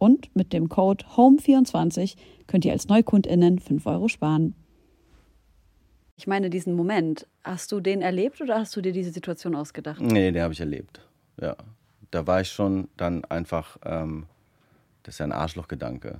Und 0.00 0.34
mit 0.34 0.54
dem 0.54 0.70
Code 0.70 1.04
HOME24 1.14 2.16
könnt 2.46 2.64
ihr 2.64 2.72
als 2.72 2.88
NeukundInnen 2.88 3.58
5 3.58 3.84
Euro 3.84 4.08
sparen. 4.08 4.54
Ich 6.16 6.26
meine, 6.26 6.48
diesen 6.48 6.72
Moment, 6.74 7.26
hast 7.44 7.70
du 7.70 7.80
den 7.80 8.00
erlebt 8.00 8.40
oder 8.40 8.58
hast 8.58 8.74
du 8.74 8.80
dir 8.80 8.92
diese 8.92 9.10
Situation 9.10 9.54
ausgedacht? 9.54 10.00
Nee, 10.00 10.32
den 10.32 10.42
habe 10.42 10.54
ich 10.54 10.60
erlebt. 10.60 11.06
Ja. 11.38 11.54
Da 12.10 12.26
war 12.26 12.40
ich 12.40 12.48
schon 12.48 12.88
dann 12.96 13.26
einfach, 13.26 13.76
ähm, 13.84 14.24
das 15.02 15.16
ist 15.16 15.18
ja 15.18 15.26
ein 15.26 15.32
Arschlochgedanke. 15.32 16.18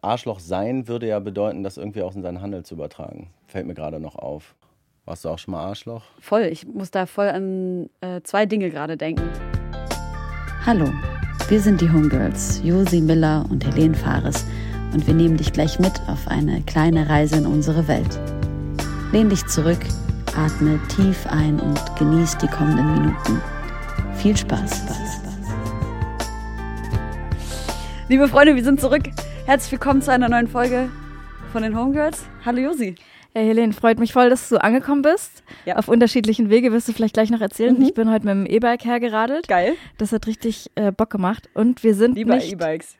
Arschloch 0.00 0.40
sein 0.40 0.88
würde 0.88 1.06
ja 1.06 1.18
bedeuten, 1.20 1.62
das 1.62 1.76
irgendwie 1.76 2.00
auch 2.00 2.16
in 2.16 2.22
seinen 2.22 2.40
Handel 2.40 2.64
zu 2.64 2.74
übertragen. 2.74 3.28
Fällt 3.46 3.66
mir 3.66 3.74
gerade 3.74 4.00
noch 4.00 4.16
auf. 4.16 4.54
Warst 5.04 5.26
du 5.26 5.28
auch 5.28 5.38
schon 5.38 5.52
mal 5.52 5.62
Arschloch? 5.62 6.04
Voll. 6.20 6.44
Ich 6.44 6.66
muss 6.66 6.90
da 6.90 7.04
voll 7.04 7.28
an 7.28 7.90
äh, 8.00 8.22
zwei 8.22 8.46
Dinge 8.46 8.70
gerade 8.70 8.96
denken. 8.96 9.28
Hallo, 10.64 10.90
wir 11.50 11.60
sind 11.60 11.80
die 11.80 11.90
Homegirls, 11.90 12.60
Josi 12.62 13.00
Miller 13.00 13.44
und 13.50 13.66
Helene 13.66 13.96
Fares 13.96 14.46
und 14.92 15.04
wir 15.08 15.14
nehmen 15.14 15.36
dich 15.36 15.52
gleich 15.52 15.80
mit 15.80 16.00
auf 16.06 16.28
eine 16.28 16.62
kleine 16.62 17.08
Reise 17.08 17.38
in 17.38 17.46
unsere 17.46 17.88
Welt. 17.88 18.20
Lehn 19.10 19.28
dich 19.28 19.44
zurück, 19.46 19.80
atme 20.36 20.78
tief 20.94 21.26
ein 21.26 21.58
und 21.58 21.80
genieß 21.98 22.38
die 22.38 22.46
kommenden 22.46 22.92
Minuten. 22.94 23.42
Viel 24.14 24.36
Spaß. 24.36 24.82
Liebe 28.08 28.28
Freunde, 28.28 28.54
wir 28.54 28.62
sind 28.62 28.80
zurück. 28.80 29.02
Herzlich 29.46 29.72
willkommen 29.72 30.02
zu 30.02 30.12
einer 30.12 30.28
neuen 30.28 30.46
Folge 30.46 30.88
von 31.50 31.64
den 31.64 31.76
Homegirls. 31.76 32.26
Hallo 32.44 32.60
Josi. 32.60 32.94
Ja, 33.34 33.42
Helene, 33.42 33.72
freut 33.72 33.98
mich 33.98 34.12
voll, 34.12 34.28
dass 34.28 34.48
du 34.48 34.62
angekommen 34.62 35.02
bist. 35.02 35.44
Ja. 35.64 35.76
Auf 35.76 35.88
unterschiedlichen 35.88 36.50
Wege 36.50 36.72
wirst 36.72 36.88
du 36.88 36.92
vielleicht 36.92 37.14
gleich 37.14 37.30
noch 37.30 37.40
erzählen. 37.40 37.76
Mhm. 37.76 37.82
Ich 37.82 37.94
bin 37.94 38.10
heute 38.10 38.26
mit 38.26 38.34
dem 38.34 38.46
E-Bike 38.46 38.84
hergeradelt. 38.84 39.46
Geil. 39.46 39.74
Das 39.98 40.12
hat 40.12 40.26
richtig 40.26 40.70
äh, 40.74 40.90
Bock 40.90 41.10
gemacht. 41.10 41.48
Und 41.54 41.84
wir 41.84 41.94
sind 41.94 42.16
Lieber. 42.16 42.42
E-Bikes. 42.42 42.96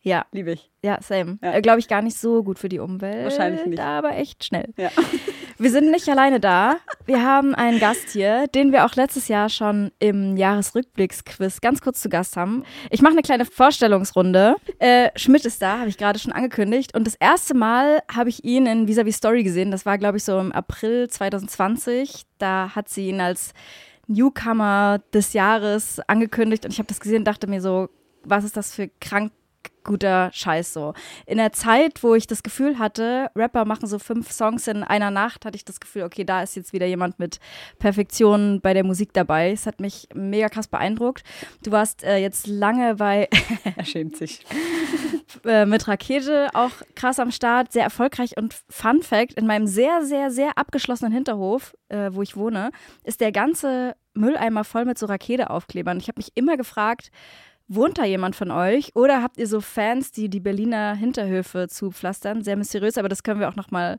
Ja. 0.00 0.26
Liebe 0.32 0.52
ich. 0.52 0.70
Ja, 0.82 0.98
same. 1.02 1.38
Ja. 1.42 1.54
Äh, 1.54 1.62
Glaube 1.62 1.80
ich 1.80 1.88
gar 1.88 2.02
nicht 2.02 2.16
so 2.16 2.42
gut 2.42 2.58
für 2.58 2.68
die 2.68 2.78
Umwelt. 2.78 3.24
Wahrscheinlich 3.24 3.64
nicht. 3.66 3.80
Aber 3.80 4.16
echt 4.16 4.44
schnell. 4.44 4.72
Ja. 4.76 4.90
Wir 5.56 5.70
sind 5.70 5.90
nicht 5.92 6.08
alleine 6.08 6.40
da. 6.40 6.78
Wir 7.06 7.22
haben 7.22 7.54
einen 7.54 7.78
Gast 7.78 8.10
hier, 8.10 8.48
den 8.48 8.72
wir 8.72 8.84
auch 8.84 8.96
letztes 8.96 9.28
Jahr 9.28 9.48
schon 9.48 9.92
im 10.00 10.36
Jahresrückblicksquiz 10.36 11.60
ganz 11.60 11.80
kurz 11.80 12.00
zu 12.00 12.08
Gast 12.08 12.36
haben. 12.36 12.64
Ich 12.90 13.02
mache 13.02 13.12
eine 13.12 13.22
kleine 13.22 13.44
Vorstellungsrunde. 13.44 14.56
Äh, 14.80 15.10
Schmidt 15.14 15.44
ist 15.44 15.62
da, 15.62 15.78
habe 15.78 15.88
ich 15.88 15.96
gerade 15.96 16.18
schon 16.18 16.32
angekündigt. 16.32 16.96
Und 16.96 17.06
das 17.06 17.14
erste 17.14 17.54
Mal 17.54 18.02
habe 18.12 18.30
ich 18.30 18.42
ihn 18.44 18.66
in 18.66 18.88
Vis-a-vis 18.88 19.16
Story 19.16 19.44
gesehen. 19.44 19.70
Das 19.70 19.86
war, 19.86 19.96
glaube 19.96 20.16
ich, 20.16 20.24
so 20.24 20.40
im 20.40 20.50
April 20.50 21.08
2020. 21.08 22.24
Da 22.38 22.74
hat 22.74 22.88
sie 22.88 23.08
ihn 23.10 23.20
als 23.20 23.52
Newcomer 24.08 25.02
des 25.12 25.34
Jahres 25.34 26.00
angekündigt. 26.08 26.64
Und 26.64 26.72
ich 26.72 26.78
habe 26.78 26.88
das 26.88 26.98
gesehen 26.98 27.18
und 27.18 27.24
dachte 27.26 27.46
mir 27.46 27.60
so, 27.60 27.90
was 28.24 28.42
ist 28.42 28.56
das 28.56 28.74
für 28.74 28.88
krank 29.00 29.30
guter 29.84 30.30
Scheiß 30.32 30.72
so. 30.72 30.94
In 31.26 31.38
der 31.38 31.52
Zeit, 31.52 32.02
wo 32.02 32.14
ich 32.14 32.26
das 32.26 32.42
Gefühl 32.42 32.78
hatte, 32.78 33.30
Rapper 33.36 33.64
machen 33.64 33.86
so 33.86 33.98
fünf 33.98 34.32
Songs 34.32 34.66
in 34.66 34.82
einer 34.82 35.10
Nacht, 35.10 35.44
hatte 35.44 35.56
ich 35.56 35.64
das 35.64 35.78
Gefühl, 35.78 36.02
okay, 36.02 36.24
da 36.24 36.42
ist 36.42 36.56
jetzt 36.56 36.72
wieder 36.72 36.86
jemand 36.86 37.18
mit 37.18 37.38
Perfektion 37.78 38.60
bei 38.60 38.74
der 38.74 38.84
Musik 38.84 39.12
dabei. 39.12 39.52
Es 39.52 39.66
hat 39.66 39.80
mich 39.80 40.08
mega 40.14 40.48
krass 40.48 40.68
beeindruckt. 40.68 41.22
Du 41.62 41.70
warst 41.70 42.02
äh, 42.02 42.16
jetzt 42.16 42.46
lange 42.46 42.96
bei. 42.96 43.28
er 43.76 43.84
schämt 43.84 44.16
sich. 44.16 44.44
äh, 45.44 45.66
mit 45.66 45.86
Rakete 45.86 46.48
auch 46.54 46.72
krass 46.94 47.18
am 47.18 47.30
Start, 47.30 47.72
sehr 47.72 47.84
erfolgreich 47.84 48.36
und 48.36 48.54
Fun 48.68 49.02
Fact: 49.02 49.34
In 49.34 49.46
meinem 49.46 49.66
sehr, 49.66 50.04
sehr, 50.04 50.30
sehr 50.30 50.56
abgeschlossenen 50.56 51.12
Hinterhof, 51.12 51.76
äh, 51.88 52.10
wo 52.12 52.22
ich 52.22 52.36
wohne, 52.36 52.70
ist 53.04 53.20
der 53.20 53.32
ganze 53.32 53.96
Mülleimer 54.14 54.64
voll 54.64 54.84
mit 54.84 54.98
so 54.98 55.06
Rakete-Aufklebern. 55.06 55.98
Ich 55.98 56.08
habe 56.08 56.18
mich 56.18 56.32
immer 56.34 56.56
gefragt, 56.56 57.10
Wohnt 57.66 57.96
da 57.96 58.04
jemand 58.04 58.36
von 58.36 58.50
euch? 58.50 58.94
Oder 58.94 59.22
habt 59.22 59.38
ihr 59.38 59.46
so 59.46 59.62
Fans, 59.62 60.12
die 60.12 60.28
die 60.28 60.40
Berliner 60.40 60.94
Hinterhöfe 60.94 61.66
zupflastern? 61.66 62.42
Sehr 62.42 62.56
mysteriös, 62.56 62.98
aber 62.98 63.08
das 63.08 63.22
können 63.22 63.40
wir 63.40 63.48
auch 63.48 63.56
nochmal 63.56 63.98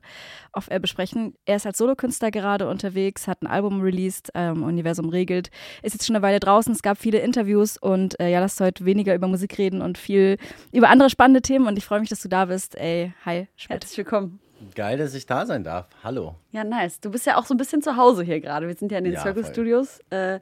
auf 0.52 0.70
Air 0.70 0.78
besprechen. 0.78 1.34
Er 1.46 1.56
ist 1.56 1.66
als 1.66 1.78
Solokünstler 1.78 2.30
gerade 2.30 2.68
unterwegs, 2.68 3.26
hat 3.26 3.42
ein 3.42 3.48
Album 3.48 3.80
released, 3.80 4.30
ähm, 4.34 4.62
Universum 4.62 5.08
regelt, 5.08 5.50
ist 5.82 5.94
jetzt 5.94 6.06
schon 6.06 6.14
eine 6.14 6.22
Weile 6.22 6.38
draußen. 6.38 6.72
Es 6.72 6.80
gab 6.80 6.96
viele 6.96 7.18
Interviews 7.18 7.76
und 7.76 8.20
äh, 8.20 8.30
ja, 8.30 8.38
lasst 8.38 8.60
heute 8.60 8.84
weniger 8.84 9.16
über 9.16 9.26
Musik 9.26 9.58
reden 9.58 9.82
und 9.82 9.98
viel 9.98 10.36
über 10.70 10.88
andere 10.88 11.10
spannende 11.10 11.42
Themen. 11.42 11.66
Und 11.66 11.76
ich 11.76 11.84
freue 11.84 11.98
mich, 11.98 12.08
dass 12.08 12.22
du 12.22 12.28
da 12.28 12.44
bist. 12.44 12.76
Ey, 12.76 13.14
hi, 13.24 13.48
Schmidt. 13.56 13.82
Herzlich 13.82 13.98
willkommen. 13.98 14.38
Geil, 14.76 14.96
dass 14.96 15.12
ich 15.14 15.26
da 15.26 15.44
sein 15.44 15.64
darf. 15.64 15.88
Hallo. 16.04 16.36
Ja, 16.52 16.62
nice. 16.62 17.00
Du 17.00 17.10
bist 17.10 17.26
ja 17.26 17.36
auch 17.36 17.44
so 17.44 17.54
ein 17.54 17.58
bisschen 17.58 17.82
zu 17.82 17.96
Hause 17.96 18.22
hier 18.22 18.40
gerade. 18.40 18.68
Wir 18.68 18.74
sind 18.74 18.92
ja 18.92 18.98
in 18.98 19.04
den 19.04 19.14
ja, 19.14 19.22
Circle 19.22 19.42
voll. 19.42 19.52
Studios. 19.52 19.98
Äh, 20.10 20.38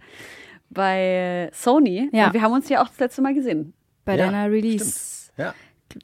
bei 0.71 1.51
Sony. 1.53 2.09
Ja. 2.13 2.27
Und 2.27 2.35
wir 2.35 2.43
haben 2.43 2.53
uns 2.53 2.69
ja 2.69 2.83
auch 2.83 2.89
das 2.89 2.99
letzte 2.99 3.23
Mal 3.23 3.35
gesehen. 3.35 3.75
Bei 4.05 4.17
ja, 4.17 4.27
deiner 4.27 4.51
Release. 4.51 5.31
Ja. 5.37 5.55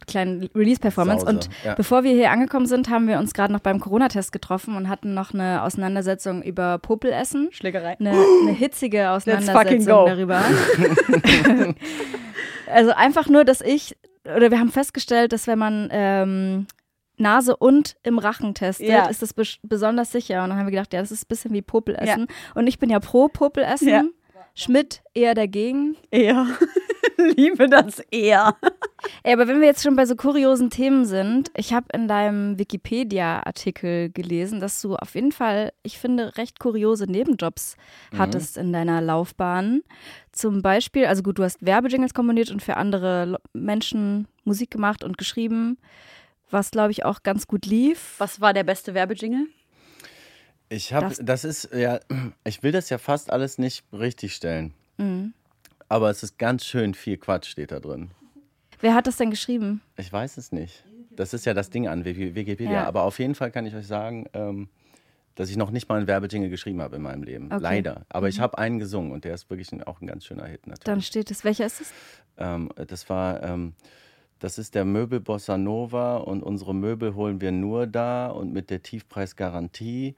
Kleinen 0.07 0.49
Release-Performance. 0.55 1.27
Und 1.27 1.49
ja. 1.65 1.75
bevor 1.75 2.05
wir 2.05 2.13
hier 2.13 2.31
angekommen 2.31 2.67
sind, 2.67 2.91
haben 2.91 3.09
wir 3.09 3.19
uns 3.19 3.35
gerade 3.35 3.53
noch 3.53 3.61
beim 3.61 3.81
Corona-Test 3.81 4.31
getroffen 4.31 4.77
und 4.77 4.89
hatten 4.89 5.15
noch 5.15 5.35
eine 5.35 5.63
Auseinandersetzung 5.63 6.43
über 6.43 6.79
Popelessen. 6.79 7.49
Schlägerei. 7.51 7.97
Eine, 7.99 8.13
eine 8.43 8.53
hitzige 8.53 9.11
Auseinandersetzung 9.11 9.87
darüber. 9.87 10.43
also 12.73 12.93
einfach 12.93 13.29
nur, 13.29 13.45
dass 13.45 13.61
ich, 13.61 13.97
oder 14.25 14.51
wir 14.51 14.61
haben 14.61 14.71
festgestellt, 14.71 15.33
dass 15.33 15.49
wenn 15.49 15.59
man 15.59 15.89
ähm, 15.91 16.67
Nase 17.21 17.57
und 17.57 17.97
im 18.03 18.19
Rachen 18.19 18.55
testet, 18.55 18.89
ja. 18.89 19.07
ist 19.07 19.23
das 19.23 19.35
besonders 19.63 20.11
sicher. 20.11 20.43
Und 20.43 20.51
dann 20.51 20.59
haben 20.59 20.67
wir 20.67 20.73
gedacht, 20.73 20.93
ja, 20.93 21.01
das 21.01 21.13
ist 21.13 21.25
ein 21.25 21.29
bisschen 21.29 21.53
wie 21.53 21.63
Popelessen. 21.63 22.27
Ja. 22.29 22.53
Und 22.55 22.67
ich 22.67 22.79
bin 22.79 22.91
ja 22.91 22.99
pro 22.99 23.29
Popelessen. 23.29 24.13
Schmidt 24.55 25.03
eher 25.15 25.35
dagegen. 25.35 25.97
Eher. 26.11 26.47
Liebe 27.37 27.69
das 27.69 28.01
eher. 28.11 28.57
Ey, 29.23 29.35
aber 29.35 29.47
wenn 29.49 29.61
wir 29.61 29.67
jetzt 29.67 29.83
schon 29.83 29.97
bei 29.97 30.07
so 30.07 30.17
kuriosen 30.17 30.71
Themen 30.71 31.05
sind, 31.05 31.51
ich 31.55 31.73
habe 31.73 31.87
in 31.93 32.09
deinem 32.09 32.59
Wikipedia-Artikel 32.59 34.11
gelesen, 34.11 34.61
dass 34.61 34.81
du 34.81 34.97
auf 34.97 35.15
jeden 35.15 35.33
Fall, 35.33 35.73
ich 35.83 35.99
finde, 35.99 36.37
recht 36.37 36.59
kuriose 36.59 37.05
Nebenjobs 37.05 37.77
mhm. 38.13 38.19
hattest 38.19 38.57
in 38.57 38.73
deiner 38.73 39.01
Laufbahn. 39.01 39.83
Zum 40.33 40.63
Beispiel, 40.63 41.07
also 41.07 41.23
gut, 41.23 41.39
du 41.39 41.45
hast 41.45 41.65
Werbejingles 41.65 42.15
komponiert 42.15 42.51
und 42.51 42.63
für 42.63 42.77
andere 42.77 43.39
Menschen 43.53 44.29
Musik 44.45 44.71
gemacht 44.71 45.05
und 45.05 45.19
geschrieben, 45.19 45.79
was, 46.51 46.71
glaube 46.71 46.91
ich, 46.91 47.05
auch 47.05 47.23
ganz 47.23 47.47
gut 47.47 47.67
lief. 47.67 48.15
Was 48.19 48.41
war 48.41 48.53
der 48.53 48.65
beste 48.65 48.95
Werbejingle? 48.95 49.47
Ich 50.73 50.93
habe, 50.93 51.13
das, 51.21 51.45
ist 51.45 51.75
ja, 51.75 51.99
ich 52.45 52.63
will 52.63 52.73
das 52.73 52.89
ja 52.89 52.99
fast 52.99 53.31
alles 53.31 53.59
nicht 53.59 53.85
richtig 53.93 54.35
stellen. 54.35 54.73
Mhm. 54.97 55.35
Aber 55.89 56.09
es 56.09 56.23
ist 56.23 56.39
ganz 56.39 56.65
schön 56.65 56.95
viel 56.95 57.17
Quatsch 57.17 57.49
steht 57.49 57.73
da 57.73 57.81
drin. 57.81 58.13
Wer 58.81 58.95
hat 58.95 59.09
das 59.09 59.17
denn 59.17 59.31
geschrieben? 59.31 59.83
Ich 59.97 60.13
weiß 60.13 60.37
es 60.37 60.53
nicht. 60.53 60.85
Das 61.11 61.35
ist 61.35 61.45
ja 61.45 61.53
das 61.53 61.71
Ding 61.71 61.89
an 61.89 62.05
Wikipedia. 62.05 62.71
Ja. 62.71 62.87
Aber 62.87 63.03
auf 63.03 63.19
jeden 63.19 63.35
Fall 63.35 63.51
kann 63.51 63.67
ich 63.67 63.75
euch 63.75 63.89
sagen, 63.89 64.27
ähm, 64.33 64.69
dass 65.35 65.51
ich 65.51 65.57
noch 65.57 65.73
nicht 65.73 65.89
mal 65.89 65.97
einen 65.97 66.07
Werbejingle 66.07 66.49
geschrieben 66.49 66.81
habe 66.81 66.97
in 66.97 67.03
meinem 67.03 67.25
Leben. 67.25 67.47
Okay. 67.47 67.59
Leider. 67.61 68.07
Aber 68.09 68.27
mhm. 68.27 68.31
ich 68.31 68.41
habe 68.41 68.57
einen 68.57 68.79
gesungen 68.79 69.11
und 69.11 69.25
der 69.25 69.35
ist 69.35 69.51
wirklich 69.51 69.69
auch 69.87 70.01
ein 70.01 70.07
ganz 70.07 70.25
schöner 70.25 70.47
Hit 70.47 70.67
natürlich. 70.69 70.85
Dann 70.85 71.03
steht 71.03 71.31
es. 71.33 71.45
Welcher 71.45 71.67
ist 71.67 71.81
es? 71.81 71.93
Ähm, 72.39 72.71
das 72.77 73.11
war 73.11 73.43
ähm, 73.43 73.75
das 74.41 74.59
ist 74.59 74.75
der 74.75 74.85
Möbel 74.85 75.21
Bossa 75.21 75.57
Nova 75.57 76.17
und 76.17 76.43
unsere 76.43 76.75
Möbel 76.75 77.15
holen 77.15 77.41
wir 77.41 77.53
nur 77.53 77.87
da 77.87 78.29
und 78.29 78.53
mit 78.53 78.71
der 78.71 78.83
Tiefpreisgarantie 78.83 80.15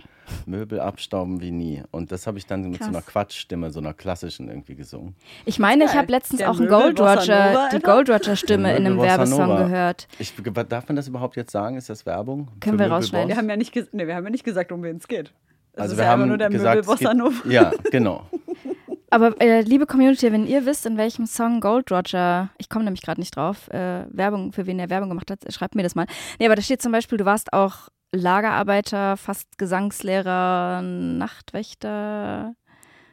Möbel 0.46 0.80
abstauben 0.80 1.40
wie 1.40 1.50
nie. 1.50 1.82
Und 1.90 2.10
das 2.12 2.26
habe 2.26 2.38
ich 2.38 2.46
dann 2.46 2.62
mit 2.62 2.78
Krass. 2.78 2.86
so 2.86 2.92
einer 2.92 3.02
Quatschstimme, 3.02 3.70
so 3.70 3.80
einer 3.80 3.92
klassischen 3.92 4.48
irgendwie 4.48 4.74
gesungen. 4.76 5.14
Ich 5.44 5.58
meine, 5.58 5.84
ich 5.84 5.92
habe 5.94 6.10
letztens 6.10 6.38
Der 6.38 6.50
auch 6.50 6.58
einen 6.58 6.68
Gold 6.68 6.98
Roger, 7.00 7.50
Nova, 7.52 7.68
die. 7.72 7.80
Gold 7.80 8.08
Roger 8.10 8.36
Stimme 8.36 8.70
in 8.76 8.86
einem 8.86 8.96
Bossa 8.96 9.08
Werbesong 9.08 9.46
Nova. 9.48 9.62
gehört. 9.64 10.08
Ich, 10.18 10.32
darf 10.68 10.88
man 10.88 10.96
das 10.96 11.08
überhaupt 11.08 11.36
jetzt 11.36 11.50
sagen? 11.52 11.76
Ist 11.76 11.90
das 11.90 12.06
Werbung? 12.06 12.48
Können 12.60 12.78
wir 12.78 12.84
Möbel 12.86 12.92
rausschneiden. 12.98 13.28
Wir 13.28 13.36
haben 13.36 13.50
ja 13.50 13.56
nicht, 13.56 13.74
nee, 13.92 14.06
wir 14.06 14.14
haben 14.14 14.24
ja 14.24 14.30
nicht 14.30 14.44
gesagt, 14.44 14.72
um 14.72 14.82
wen 14.82 14.96
es 14.96 15.08
geht. 15.08 15.32
Es 15.74 15.80
Also 15.80 15.92
ist 15.92 15.98
wir 15.98 16.04
ja 16.04 16.12
einfach 16.12 16.22
haben 16.22 16.28
nur 16.28 16.38
der 16.38 16.48
gesagt, 16.48 16.76
Möbel 16.76 16.86
Bossa 16.86 17.08
geht- 17.12 17.18
Nova. 17.18 17.48
Ja, 17.48 17.72
genau. 17.90 18.26
Aber 19.12 19.38
äh, 19.42 19.60
liebe 19.60 19.84
Community, 19.84 20.32
wenn 20.32 20.46
ihr 20.46 20.64
wisst, 20.64 20.86
in 20.86 20.96
welchem 20.96 21.26
Song 21.26 21.60
Gold 21.60 21.92
Roger, 21.92 22.48
ich 22.56 22.70
komme 22.70 22.86
nämlich 22.86 23.02
gerade 23.02 23.20
nicht 23.20 23.36
drauf, 23.36 23.68
äh, 23.68 24.06
Werbung, 24.08 24.52
für 24.52 24.66
wen 24.66 24.78
er 24.78 24.88
Werbung 24.88 25.10
gemacht 25.10 25.30
hat, 25.30 25.40
schreibt 25.52 25.74
mir 25.74 25.82
das 25.82 25.94
mal. 25.94 26.06
Nee, 26.38 26.46
aber 26.46 26.56
da 26.56 26.62
steht 26.62 26.80
zum 26.80 26.92
Beispiel, 26.92 27.18
du 27.18 27.26
warst 27.26 27.52
auch 27.52 27.90
Lagerarbeiter, 28.12 29.18
fast 29.18 29.58
Gesangslehrer, 29.58 30.80
Nachtwächter. 30.80 32.54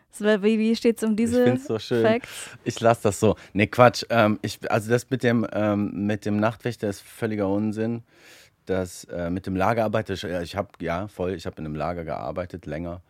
So, 0.09 0.23
Wie, 0.23 0.73
steht 0.77 0.99
es 0.99 1.03
um 1.03 1.17
diese 1.17 1.43
find's 1.43 1.67
so 1.67 1.77
schön. 1.77 2.01
Facts? 2.01 2.51
Ich 2.63 2.79
lasse 2.79 3.03
das 3.03 3.19
so. 3.19 3.35
Nee, 3.51 3.67
Quatsch. 3.67 4.05
Ähm, 4.09 4.39
ich, 4.41 4.71
also 4.71 4.89
das 4.89 5.09
mit 5.09 5.21
dem, 5.21 5.45
ähm, 5.51 6.07
mit 6.07 6.25
dem 6.25 6.37
Nachtwächter 6.37 6.87
ist 6.87 7.01
völliger 7.01 7.49
Unsinn. 7.49 8.03
Das 8.65 9.03
äh, 9.03 9.29
mit 9.29 9.47
dem 9.47 9.57
Lagerarbeiter, 9.57 10.13
ich, 10.13 10.23
ich 10.23 10.55
habe, 10.55 10.69
ja, 10.79 11.09
voll, 11.09 11.33
ich 11.33 11.45
habe 11.45 11.57
in 11.57 11.65
einem 11.65 11.75
Lager 11.75 12.05
gearbeitet, 12.05 12.65
länger. 12.65 13.01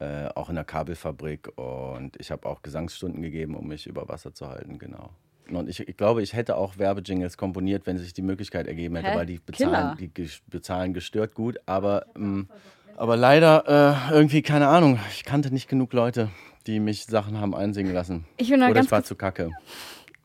Äh, 0.00 0.28
auch 0.36 0.48
in 0.48 0.54
der 0.54 0.64
Kabelfabrik 0.64 1.58
und 1.58 2.12
ich 2.20 2.30
habe 2.30 2.48
auch 2.48 2.62
Gesangsstunden 2.62 3.20
gegeben, 3.20 3.56
um 3.56 3.66
mich 3.66 3.88
über 3.88 4.08
Wasser 4.08 4.32
zu 4.32 4.48
halten, 4.48 4.78
genau. 4.78 5.10
Und 5.50 5.68
ich, 5.68 5.80
ich 5.80 5.96
glaube, 5.96 6.22
ich 6.22 6.34
hätte 6.34 6.56
auch 6.56 6.78
Werbejingles 6.78 7.36
komponiert, 7.36 7.84
wenn 7.84 7.98
sich 7.98 8.12
die 8.12 8.22
Möglichkeit 8.22 8.68
ergeben 8.68 8.94
hätte, 8.94 9.10
Hä? 9.10 9.16
weil 9.16 9.26
die 9.26 9.38
bezahlen, 9.38 9.96
die 9.98 10.30
bezahlen 10.46 10.94
gestört 10.94 11.34
gut, 11.34 11.58
aber, 11.66 12.06
ähm, 12.14 12.48
aber 12.96 13.16
leider 13.16 14.08
äh, 14.10 14.14
irgendwie, 14.14 14.42
keine 14.42 14.68
Ahnung, 14.68 15.00
ich 15.10 15.24
kannte 15.24 15.52
nicht 15.52 15.68
genug 15.68 15.92
Leute, 15.92 16.28
die 16.68 16.78
mich 16.78 17.06
Sachen 17.06 17.40
haben 17.40 17.52
einsingen 17.52 17.92
lassen. 17.92 18.24
Ich 18.36 18.50
mal 18.50 18.66
Oder 18.66 18.74
ganz 18.74 18.86
es 18.86 18.92
war 18.92 19.02
zu 19.02 19.16
kacke. 19.16 19.50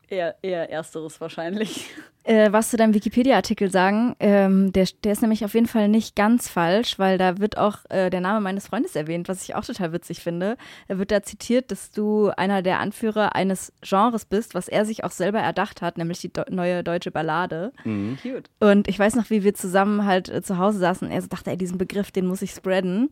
Eher, 0.08 0.36
eher 0.40 0.70
ersteres 0.70 1.20
wahrscheinlich. 1.20 1.90
Äh, 2.24 2.50
was 2.52 2.70
zu 2.70 2.76
deinem 2.76 2.94
Wikipedia-Artikel 2.94 3.70
sagen. 3.70 4.16
Ähm, 4.18 4.72
der, 4.72 4.88
der 5.04 5.12
ist 5.12 5.22
nämlich 5.22 5.44
auf 5.44 5.54
jeden 5.54 5.66
Fall 5.66 5.88
nicht 5.88 6.16
ganz 6.16 6.48
falsch, 6.48 6.98
weil 6.98 7.18
da 7.18 7.38
wird 7.38 7.56
auch 7.58 7.78
äh, 7.90 8.10
der 8.10 8.20
Name 8.20 8.40
meines 8.40 8.66
Freundes 8.66 8.96
erwähnt, 8.96 9.28
was 9.28 9.42
ich 9.44 9.54
auch 9.54 9.64
total 9.64 9.92
witzig 9.92 10.20
finde. 10.20 10.56
Er 10.88 10.98
wird 10.98 11.10
da 11.10 11.22
zitiert, 11.22 11.70
dass 11.70 11.90
du 11.90 12.30
einer 12.36 12.62
der 12.62 12.80
Anführer 12.80 13.34
eines 13.34 13.72
Genres 13.82 14.24
bist, 14.24 14.54
was 14.54 14.68
er 14.68 14.84
sich 14.84 15.04
auch 15.04 15.10
selber 15.10 15.38
erdacht 15.38 15.82
hat, 15.82 15.98
nämlich 15.98 16.18
die 16.20 16.32
do 16.32 16.42
neue 16.50 16.82
deutsche 16.82 17.10
Ballade. 17.10 17.72
Mhm. 17.84 18.18
Cute. 18.22 18.50
Und 18.60 18.88
ich 18.88 18.98
weiß 18.98 19.14
noch, 19.16 19.30
wie 19.30 19.44
wir 19.44 19.54
zusammen 19.54 20.04
halt 20.04 20.28
äh, 20.28 20.42
zu 20.42 20.58
Hause 20.58 20.78
saßen. 20.78 21.10
Er 21.10 21.22
so 21.22 21.28
dachte, 21.28 21.50
ey, 21.50 21.56
diesen 21.56 21.78
Begriff, 21.78 22.10
den 22.10 22.26
muss 22.26 22.42
ich 22.42 22.50
spreaden. 22.52 23.10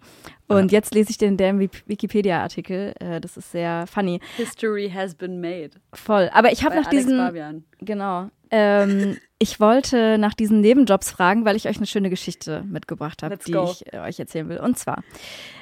Und 0.48 0.70
jetzt 0.72 0.94
lese 0.94 1.10
ich 1.10 1.18
den 1.18 1.36
der 1.36 1.54
Wik- 1.58 1.84
Wikipedia-Artikel. 1.86 2.94
Äh, 3.00 3.20
das 3.20 3.36
ist 3.36 3.52
sehr 3.52 3.86
funny. 3.86 4.20
History 4.36 4.90
has 4.94 5.14
been 5.14 5.40
made. 5.40 5.70
Voll. 5.94 6.30
Aber 6.32 6.52
ich 6.52 6.64
habe 6.64 6.76
noch 6.76 6.86
Alex 6.86 7.04
diesen. 7.06 7.18
Fabian. 7.18 7.64
Genau. 7.80 8.28
Ähm, 8.52 9.16
ich 9.38 9.58
wollte 9.58 10.18
nach 10.18 10.34
diesen 10.34 10.60
Nebenjobs 10.60 11.10
fragen, 11.10 11.44
weil 11.44 11.56
ich 11.56 11.66
euch 11.66 11.78
eine 11.78 11.86
schöne 11.86 12.10
Geschichte 12.10 12.62
mitgebracht 12.68 13.22
habe, 13.22 13.38
die 13.38 13.52
go. 13.52 13.64
ich 13.64 13.92
äh, 13.92 13.98
euch 13.98 14.20
erzählen 14.20 14.48
will. 14.48 14.60
Und 14.60 14.78
zwar, 14.78 15.02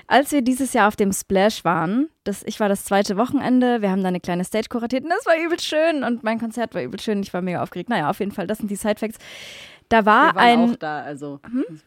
als 0.08 0.32
wir 0.32 0.42
dieses 0.42 0.72
Jahr 0.72 0.88
auf 0.88 0.96
dem 0.96 1.12
Splash 1.12 1.64
waren, 1.64 2.10
das, 2.25 2.42
ich 2.44 2.58
war 2.58 2.69
das 2.69 2.84
zweite 2.84 3.16
Wochenende, 3.16 3.81
wir 3.81 3.90
haben 3.90 4.02
da 4.02 4.08
eine 4.08 4.20
kleine 4.20 4.44
Stage 4.44 4.66
kuratiert 4.69 5.04
und 5.04 5.10
das 5.10 5.25
war 5.25 5.34
übel 5.38 5.58
schön 5.60 6.02
und 6.02 6.25
mein 6.25 6.40
Konzert 6.40 6.75
war 6.75 6.82
übel 6.82 7.00
schön, 7.00 7.22
ich 7.22 7.32
war 7.32 7.42
mega 7.42 7.62
aufgeregt. 7.62 7.88
Naja, 7.88 8.10
auf 8.10 8.19
jeden 8.19 8.32
Fall, 8.32 8.48
das 8.48 8.58
sind 8.58 8.70
die 8.70 8.76
Sidefacts. 8.76 9.19
Da 9.88 10.04
war 10.04 10.34
Wir 10.34 10.34
waren 10.34 10.44
ein. 10.44 10.70
auch 10.72 10.76
da, 10.76 11.00
also 11.02 11.40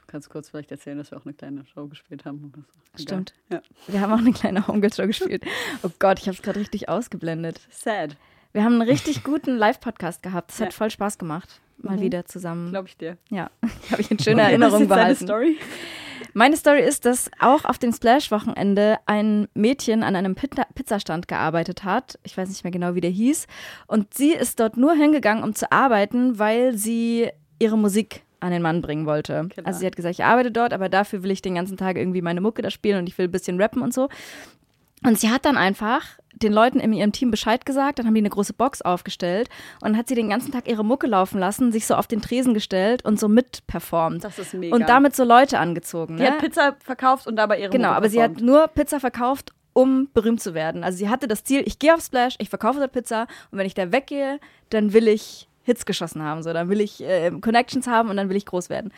kannst 0.07 0.29
kurz 0.29 0.49
vielleicht 0.49 0.71
erzählen, 0.71 0.97
dass 0.97 1.11
wir 1.11 1.17
auch 1.17 1.25
eine 1.25 1.33
kleine 1.33 1.65
Show 1.65 1.87
gespielt 1.87 2.25
haben. 2.25 2.51
Stimmt. 2.99 3.33
Ja. 3.49 3.61
Wir 3.87 4.01
haben 4.01 4.13
auch 4.13 4.17
eine 4.17 4.33
kleine 4.33 4.67
Homegirl-Show 4.67 5.07
gespielt. 5.07 5.43
Oh 5.83 5.89
Gott, 5.99 6.19
ich 6.19 6.27
habe 6.27 6.35
es 6.35 6.41
gerade 6.41 6.59
richtig 6.59 6.89
ausgeblendet. 6.89 7.61
Sad, 7.69 8.17
Wir 8.53 8.63
haben 8.63 8.73
einen 8.79 8.89
richtig 8.89 9.23
guten 9.23 9.57
Live-Podcast 9.57 10.23
gehabt. 10.23 10.51
Es 10.51 10.59
hat 10.61 10.67
Ja. 10.71 10.77
voll 10.77 10.89
Spaß 10.91 11.17
gemacht. 11.17 11.59
Mal 11.77 11.97
Mhm. 11.97 12.01
wieder 12.01 12.25
zusammen. 12.25 12.69
glaube 12.69 12.87
ich 12.87 12.97
dir. 12.97 13.17
Ja, 13.29 13.49
habe 13.91 14.01
ich 14.01 14.11
in 14.11 14.19
schöner 14.19 14.43
Erinnerung 14.43 14.87
behalten. 14.87 15.25
Story? 15.25 15.57
Meine 16.33 16.55
Story 16.55 16.81
ist, 16.81 17.05
dass 17.05 17.29
auch 17.39 17.65
auf 17.65 17.77
dem 17.77 17.91
Splash-Wochenende 17.91 18.97
ein 19.05 19.47
Mädchen 19.53 20.03
an 20.03 20.15
einem 20.15 20.35
Pizza 20.35 20.65
Pizzastand 20.73 21.27
gearbeitet 21.27 21.83
hat. 21.83 22.17
Ich 22.23 22.37
weiß 22.37 22.47
nicht 22.49 22.63
mehr 22.63 22.71
genau, 22.71 22.95
wie 22.95 23.01
der 23.01 23.09
hieß. 23.11 23.45
Und 23.87 24.13
sie 24.13 24.31
ist 24.31 24.59
dort 24.59 24.77
nur 24.77 24.93
hingegangen, 24.93 25.43
um 25.43 25.53
zu 25.53 25.71
arbeiten, 25.71 26.39
weil 26.39 26.75
sie 26.77 27.29
ihre 27.59 27.77
Musik 27.77 28.21
an 28.39 28.51
den 28.51 28.61
Mann 28.61 28.81
bringen 28.81 29.05
wollte. 29.05 29.47
Killer. 29.49 29.67
Also 29.67 29.79
sie 29.81 29.85
hat 29.85 29.95
gesagt, 29.95 30.13
ich 30.15 30.23
arbeite 30.23 30.51
dort, 30.51 30.73
aber 30.73 30.89
dafür 30.89 31.23
will 31.23 31.31
ich 31.31 31.41
den 31.41 31.55
ganzen 31.55 31.77
Tag 31.77 31.97
irgendwie 31.97 32.21
meine 32.21 32.41
Mucke 32.41 32.61
da 32.61 32.69
spielen 32.69 32.99
und 32.99 33.07
ich 33.07 33.17
will 33.17 33.27
ein 33.27 33.31
bisschen 33.31 33.59
rappen 33.61 33.81
und 33.81 33.93
so. 33.93 34.09
Und 35.05 35.19
sie 35.19 35.29
hat 35.29 35.45
dann 35.45 35.57
einfach 35.57 36.03
den 36.41 36.53
Leuten 36.53 36.79
in 36.79 36.93
ihrem 36.93 37.11
Team 37.11 37.31
Bescheid 37.31 37.65
gesagt, 37.65 37.99
dann 37.99 38.05
haben 38.05 38.13
die 38.13 38.21
eine 38.21 38.29
große 38.29 38.53
Box 38.53 38.81
aufgestellt 38.81 39.49
und 39.81 39.97
hat 39.97 40.07
sie 40.07 40.15
den 40.15 40.29
ganzen 40.29 40.51
Tag 40.51 40.67
ihre 40.67 40.83
Mucke 40.83 41.07
laufen 41.07 41.39
lassen, 41.39 41.71
sich 41.71 41.85
so 41.85 41.95
auf 41.95 42.07
den 42.07 42.21
Tresen 42.21 42.53
gestellt 42.53 43.05
und 43.05 43.19
so 43.19 43.27
mitperformt. 43.27 44.23
Das 44.23 44.39
ist 44.39 44.53
mega. 44.53 44.75
Und 44.75 44.89
damit 44.89 45.15
so 45.15 45.23
Leute 45.23 45.59
angezogen. 45.59 46.17
Die 46.17 46.23
ne? 46.23 46.31
hat 46.31 46.39
Pizza 46.39 46.75
verkauft 46.79 47.27
und 47.27 47.35
dabei 47.35 47.59
ihre 47.59 47.69
Genau, 47.69 47.89
Mucke 47.89 47.97
aber 47.97 48.09
sie 48.09 48.21
hat 48.21 48.33
performt. 48.33 48.45
nur 48.45 48.67
Pizza 48.67 48.99
verkauft, 48.99 49.51
um 49.73 50.09
berühmt 50.13 50.41
zu 50.41 50.53
werden. 50.53 50.83
Also 50.83 50.97
sie 50.97 51.09
hatte 51.09 51.27
das 51.27 51.43
Ziel, 51.43 51.63
ich 51.65 51.79
gehe 51.79 51.93
auf 51.93 52.01
Splash, 52.01 52.35
ich 52.39 52.49
verkaufe 52.49 52.79
dort 52.79 52.91
Pizza 52.91 53.27
und 53.51 53.57
wenn 53.57 53.65
ich 53.65 53.73
da 53.73 53.91
weggehe, 53.91 54.39
dann 54.69 54.93
will 54.93 55.07
ich 55.07 55.47
Hits 55.63 55.85
geschossen 55.85 56.21
haben, 56.21 56.43
so 56.43 56.51
dann 56.51 56.69
will 56.69 56.81
ich 56.81 57.01
äh, 57.01 57.31
Connections 57.31 57.87
haben 57.87 58.09
und 58.09 58.17
dann 58.17 58.29
will 58.29 58.35
ich 58.35 58.45
groß 58.45 58.69
werden. 58.69 58.91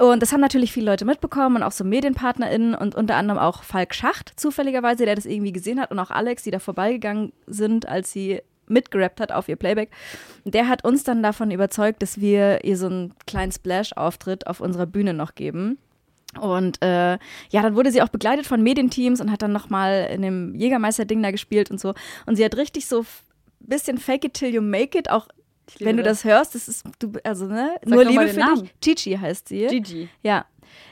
Und 0.00 0.22
das 0.22 0.32
haben 0.32 0.40
natürlich 0.40 0.72
viele 0.72 0.86
Leute 0.86 1.04
mitbekommen 1.04 1.56
und 1.56 1.62
auch 1.62 1.72
so 1.72 1.84
MedienpartnerInnen 1.84 2.74
und 2.74 2.94
unter 2.94 3.16
anderem 3.16 3.38
auch 3.38 3.62
Falk 3.62 3.94
Schacht 3.94 4.32
zufälligerweise, 4.40 5.04
der 5.04 5.14
das 5.14 5.26
irgendwie 5.26 5.52
gesehen 5.52 5.78
hat 5.78 5.90
und 5.90 5.98
auch 5.98 6.10
Alex, 6.10 6.42
die 6.42 6.50
da 6.50 6.58
vorbeigegangen 6.58 7.32
sind, 7.46 7.86
als 7.86 8.10
sie 8.10 8.40
mitgerappt 8.66 9.20
hat 9.20 9.30
auf 9.30 9.48
ihr 9.48 9.56
Playback. 9.56 9.90
Der 10.44 10.68
hat 10.68 10.84
uns 10.86 11.04
dann 11.04 11.22
davon 11.22 11.50
überzeugt, 11.50 12.00
dass 12.00 12.18
wir 12.18 12.64
ihr 12.64 12.78
so 12.78 12.86
einen 12.86 13.12
kleinen 13.26 13.52
Splash-Auftritt 13.52 14.46
auf 14.46 14.60
unserer 14.60 14.86
Bühne 14.86 15.12
noch 15.12 15.34
geben. 15.34 15.76
Und 16.40 16.80
äh, 16.80 17.18
ja, 17.50 17.60
dann 17.62 17.74
wurde 17.74 17.90
sie 17.90 18.00
auch 18.00 18.08
begleitet 18.08 18.46
von 18.46 18.62
Medienteams 18.62 19.20
und 19.20 19.30
hat 19.30 19.42
dann 19.42 19.52
nochmal 19.52 20.08
in 20.14 20.22
dem 20.22 20.54
Jägermeister-Ding 20.54 21.22
da 21.22 21.30
gespielt 21.30 21.70
und 21.70 21.78
so. 21.78 21.92
Und 22.24 22.36
sie 22.36 22.44
hat 22.44 22.56
richtig 22.56 22.86
so 22.86 23.00
f- 23.00 23.24
bisschen 23.58 23.98
Fake 23.98 24.24
it 24.24 24.32
till 24.32 24.54
you 24.54 24.62
make 24.62 24.96
it, 24.96 25.10
auch 25.10 25.26
wenn 25.78 25.96
du 25.96 26.02
das 26.02 26.24
hörst, 26.24 26.54
das 26.54 26.68
ist, 26.68 26.84
du, 26.98 27.12
also 27.24 27.46
ne, 27.46 27.76
Sag 27.82 27.88
nur 27.94 28.04
Liebe 28.04 28.28
für 28.28 28.40
Namen. 28.40 28.62
dich. 28.62 28.80
Gigi 28.80 29.16
heißt 29.16 29.48
sie. 29.48 29.66
Gigi. 29.66 30.08
Ja. 30.22 30.44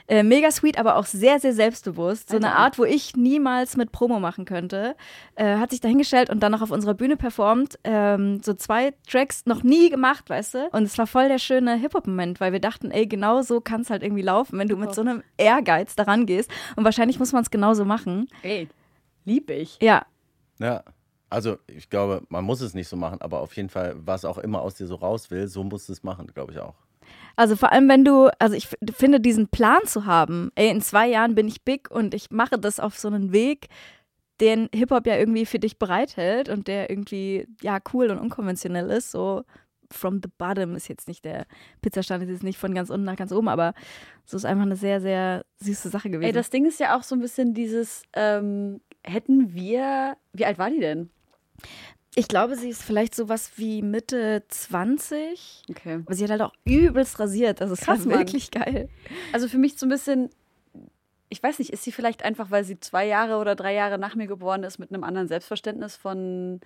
Äh, 0.09 0.23
mega 0.23 0.51
sweet, 0.51 0.79
aber 0.79 0.97
auch 0.97 1.07
sehr, 1.07 1.39
sehr 1.39 1.53
selbstbewusst. 1.53 2.31
So 2.31 2.37
eine. 2.37 2.57
Art, 2.57 2.79
wo 2.79 2.85
ich 2.85 3.15
niemals 3.15 3.77
mit 3.77 3.93
Promo 3.93 4.19
machen 4.19 4.45
könnte. 4.45 4.97
Äh, 5.37 5.57
hat 5.59 5.71
sich 5.71 5.81
dahingestellt 5.81 6.31
und 6.31 6.41
dann 6.41 6.51
noch 6.51 6.63
auf 6.63 6.71
unserer 6.71 6.95
Bühne 6.95 7.17
performt. 7.17 7.79
Ähm, 7.85 8.41
so 8.43 8.55
zwei 8.55 8.95
Tracks 9.09 9.45
noch 9.47 9.63
nie 9.63 9.91
gemacht, 9.91 10.29
weißt 10.31 10.55
du? 10.55 10.69
Und 10.73 10.85
es 10.85 10.97
war 10.99 11.07
voll 11.07 11.29
der 11.29 11.39
schöne 11.39 11.77
Hip-Hop-Moment, 11.77 12.41
weil 12.41 12.53
wir 12.53 12.61
dachten, 12.61 12.91
ey, 12.91 13.07
genau 13.07 13.43
so 13.43 13.61
kann 13.61 13.83
es 13.83 13.91
halt 13.91 14.03
irgendwie 14.03 14.23
laufen, 14.23 14.59
wenn 14.59 14.69
du 14.69 14.77
mit 14.77 14.95
so 14.95 15.03
einem 15.03 15.23
Ehrgeiz 15.37 15.95
daran 15.95 16.27
gehst. 16.27 16.51
Und 16.75 16.85
wahrscheinlich 16.85 17.19
muss 17.19 17.33
man 17.33 17.43
es 17.43 17.51
genauso 17.51 17.85
machen. 17.85 18.29
Ey, 18.43 18.69
lieb 19.27 19.51
ich. 19.51 19.79
Ja, 19.81 20.07
Ja, 20.59 20.83
also 21.31 21.59
ich 21.67 21.91
glaube, 21.91 22.23
man 22.29 22.45
muss 22.45 22.61
es 22.61 22.75
nicht 22.75 22.89
so 22.89 22.97
machen, 22.97 23.21
aber 23.21 23.41
auf 23.41 23.57
jeden 23.57 23.69
Fall, 23.69 23.95
was 23.99 24.25
auch 24.25 24.39
immer 24.39 24.63
aus 24.63 24.75
dir 24.75 24.87
so 24.87 24.95
raus 24.95 25.31
will, 25.31 25.49
so 25.49 25.65
musst 25.65 25.89
du 25.89 25.93
es 25.93 26.03
machen, 26.03 26.27
glaube 26.29 26.53
ich 26.53 26.59
auch. 26.59 26.75
Also 27.37 27.57
vor 27.57 27.73
allem, 27.73 27.89
wenn 27.89 28.05
du, 28.05 28.29
also 28.39 28.55
ich 28.55 28.69
finde, 28.93 29.21
diesen 29.21 29.49
Plan 29.49 29.81
zu 29.85 30.07
haben, 30.07 30.51
ey, 30.57 30.71
in 30.71 30.81
zwei 30.81 31.09
Jahren 31.09 31.35
bin 31.35 31.49
ich 31.49 31.63
big 31.63 31.91
und 31.91 32.15
ich 32.15 32.31
mache 32.31 32.59
das 32.59 32.81
auf 32.81 32.99
so 32.99 33.09
einen 33.09 33.33
Weg, 33.33 33.69
den 34.41 34.69
Hip-Hop 34.75 35.07
ja 35.07 35.17
irgendwie 35.17 35.47
für 35.47 35.59
dich 35.59 35.79
bereithält 35.79 36.49
und 36.49 36.69
der 36.69 36.91
irgendwie, 36.91 37.47
ja, 37.63 37.79
cool 37.93 38.11
und 38.11 38.19
unkonventionell 38.19 38.91
ist, 38.91 39.11
so 39.11 39.45
from 39.91 40.21
the 40.23 40.31
bottom 40.37 40.75
ist 40.75 40.89
jetzt 40.89 41.09
nicht 41.09 41.25
der 41.25 41.47
Pizzastand, 41.81 42.23
ist 42.23 42.31
jetzt 42.31 42.43
nicht 42.43 42.59
von 42.59 42.75
ganz 42.75 42.91
unten 42.91 43.05
nach 43.05 43.17
ganz 43.17 43.33
oben, 43.33 43.49
aber 43.49 43.75
so 44.25 44.37
ist 44.37 44.45
einfach 44.45 44.65
eine 44.65 44.77
sehr, 44.77 45.01
sehr 45.01 45.45
süße 45.61 45.89
Sache 45.89 46.11
gewesen. 46.11 46.27
Ey, 46.27 46.33
das 46.33 46.51
Ding 46.51 46.67
ist 46.67 46.79
ja 46.81 46.97
auch 46.97 47.03
so 47.03 47.15
ein 47.15 47.21
bisschen 47.21 47.55
dieses, 47.55 48.03
ähm, 48.15 48.81
hätten 49.03 49.55
wir, 49.55 50.17
wie 50.33 50.45
alt 50.45 50.59
war 50.59 50.71
die 50.71 50.81
denn? 50.81 51.11
Ich 52.15 52.27
glaube, 52.29 52.57
sie 52.57 52.71
ist 52.71 52.83
vielleicht 52.83 53.15
sowas 53.15 53.53
wie 53.57 53.83
Mitte 53.83 54.43
20, 54.49 55.63
Okay. 55.71 56.01
aber 56.05 56.15
sie 56.15 56.25
hat 56.25 56.31
halt 56.31 56.43
auch 56.43 56.53
übelst 56.65 57.19
rasiert, 57.21 57.61
also 57.61 57.75
es 57.75 57.81
Krass, 57.81 58.07
war 58.09 58.19
wirklich 58.19 58.51
geil. 58.51 58.89
Also 59.33 59.49
für 59.49 59.59
mich 59.59 59.77
so 59.79 59.87
ein 59.87 59.91
bisschen, 59.91 60.31
ich 61.29 61.43
weiß 61.43 61.59
nicht, 61.59 61.71
ist 61.73 61.85
sie 61.85 61.93
vielleicht 61.93 62.25
einfach, 62.25 62.51
weil 62.51 62.65
sie 62.65 62.81
zwei 62.81 63.07
Jahre 63.07 63.37
oder 63.37 63.55
drei 63.55 63.75
Jahre 63.75 63.99
nach 63.99 64.15
mir 64.15 64.27
geboren 64.27 64.65
ist, 64.65 64.79
mit 64.79 64.91
einem 64.93 65.05
anderen 65.05 65.29
Selbstverständnis 65.29 65.97
von 65.97 66.61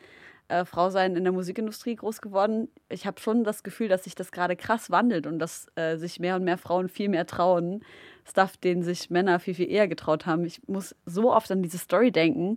äh, 0.48 0.64
Frau 0.64 0.90
sein 0.90 1.16
in 1.16 1.24
der 1.24 1.32
Musikindustrie 1.32 1.96
groß 1.96 2.20
geworden. 2.20 2.68
Ich 2.88 3.06
habe 3.06 3.20
schon 3.20 3.44
das 3.44 3.62
Gefühl, 3.62 3.88
dass 3.88 4.04
sich 4.04 4.14
das 4.14 4.32
gerade 4.32 4.56
krass 4.56 4.90
wandelt 4.90 5.26
und 5.26 5.38
dass 5.38 5.66
äh, 5.76 5.96
sich 5.96 6.20
mehr 6.20 6.36
und 6.36 6.44
mehr 6.44 6.58
Frauen 6.58 6.88
viel 6.88 7.08
mehr 7.08 7.26
trauen. 7.26 7.84
Stuff, 8.24 8.56
den 8.56 8.82
sich 8.82 9.10
Männer 9.10 9.40
viel, 9.40 9.54
viel 9.54 9.70
eher 9.70 9.88
getraut 9.88 10.26
haben. 10.26 10.44
Ich 10.44 10.66
muss 10.68 10.94
so 11.06 11.32
oft 11.32 11.50
an 11.50 11.62
diese 11.62 11.78
Story 11.78 12.12
denken, 12.12 12.56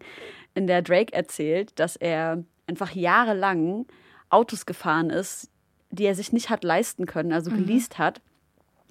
in 0.54 0.68
der 0.68 0.82
Drake 0.82 1.14
erzählt, 1.14 1.80
dass 1.80 1.96
er 1.96 2.44
einfach 2.68 2.92
jahrelang 2.92 3.86
Autos 4.30 4.66
gefahren 4.66 5.10
ist, 5.10 5.50
die 5.90 6.06
er 6.06 6.16
sich 6.16 6.34
nicht 6.34 6.50
hat 6.50 6.64
leisten 6.64 7.06
können, 7.06 7.32
also 7.32 7.52
mhm. 7.52 7.58
geleast 7.58 7.98
hat. 7.98 8.22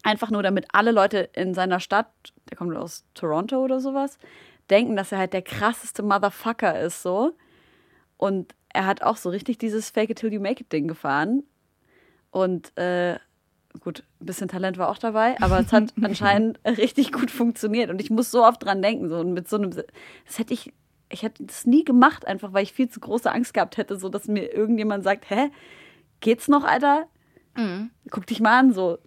Einfach 0.03 0.31
nur, 0.31 0.43
damit 0.43 0.67
alle 0.73 0.91
Leute 0.91 1.31
in 1.35 1.55
seiner 1.55 1.81
Stadt, 1.81 2.11
der 2.51 2.57
kommt 2.57 2.77
aus 2.77 3.05
Toronto 3.15 3.63
oder 3.63 3.81
sowas, 3.81 4.19
denken, 4.71 4.97
dass 4.97 5.13
er 5.13 5.19
halt 5.19 5.33
der 5.33 5.43
krasseste 5.43 6.03
Motherfucker 6.03 6.79
ist, 6.81 7.03
so. 7.03 7.33
Und 8.17 8.55
er 8.75 8.87
hat 8.87 9.03
auch 9.03 9.17
so 9.17 9.31
richtig 9.31 9.57
dieses 9.57 9.89
Fake 9.89 10.11
it 10.11 10.19
till 10.19 10.33
you 10.33 10.41
make 10.41 10.61
it 10.61 10.71
Ding 10.73 10.87
gefahren. 10.89 11.45
Und 12.31 12.77
äh, 12.77 13.19
gut, 13.81 14.03
ein 14.21 14.27
bisschen 14.27 14.49
Talent 14.49 14.77
war 14.77 14.89
auch 14.89 14.99
dabei, 14.99 15.41
aber 15.41 15.61
es 15.61 15.73
hat 15.73 15.95
anscheinend 16.03 16.59
richtig 16.67 17.13
gut 17.13 17.31
funktioniert. 17.31 17.89
Und 17.89 18.01
ich 18.01 18.11
muss 18.11 18.31
so 18.31 18.45
oft 18.45 18.63
dran 18.63 18.83
denken, 18.83 19.09
so 19.09 19.25
mit 19.25 19.49
so 19.49 19.57
einem, 19.57 19.71
das 19.71 20.39
hätte 20.39 20.53
ich, 20.53 20.73
ich 21.09 21.23
hätte 21.23 21.45
das 21.45 21.67
nie 21.67 21.85
gemacht, 21.85 22.27
einfach 22.27 22.53
weil 22.53 22.65
ich 22.65 22.73
viel 22.73 22.89
zu 22.89 23.01
große 23.01 23.31
Angst 23.31 23.55
gehabt 23.55 23.77
hätte, 23.77 23.97
so 23.97 24.09
dass 24.09 24.27
mir 24.27 24.53
irgendjemand 24.53 25.05
sagt, 25.05 25.31
hä, 25.31 25.51
geht's 26.21 26.49
noch, 26.49 26.65
Alter? 26.65 27.07
Mhm. 27.57 27.91
Guck 28.11 28.27
dich 28.27 28.41
mal 28.41 28.59
an, 28.59 28.73
so 28.73 28.99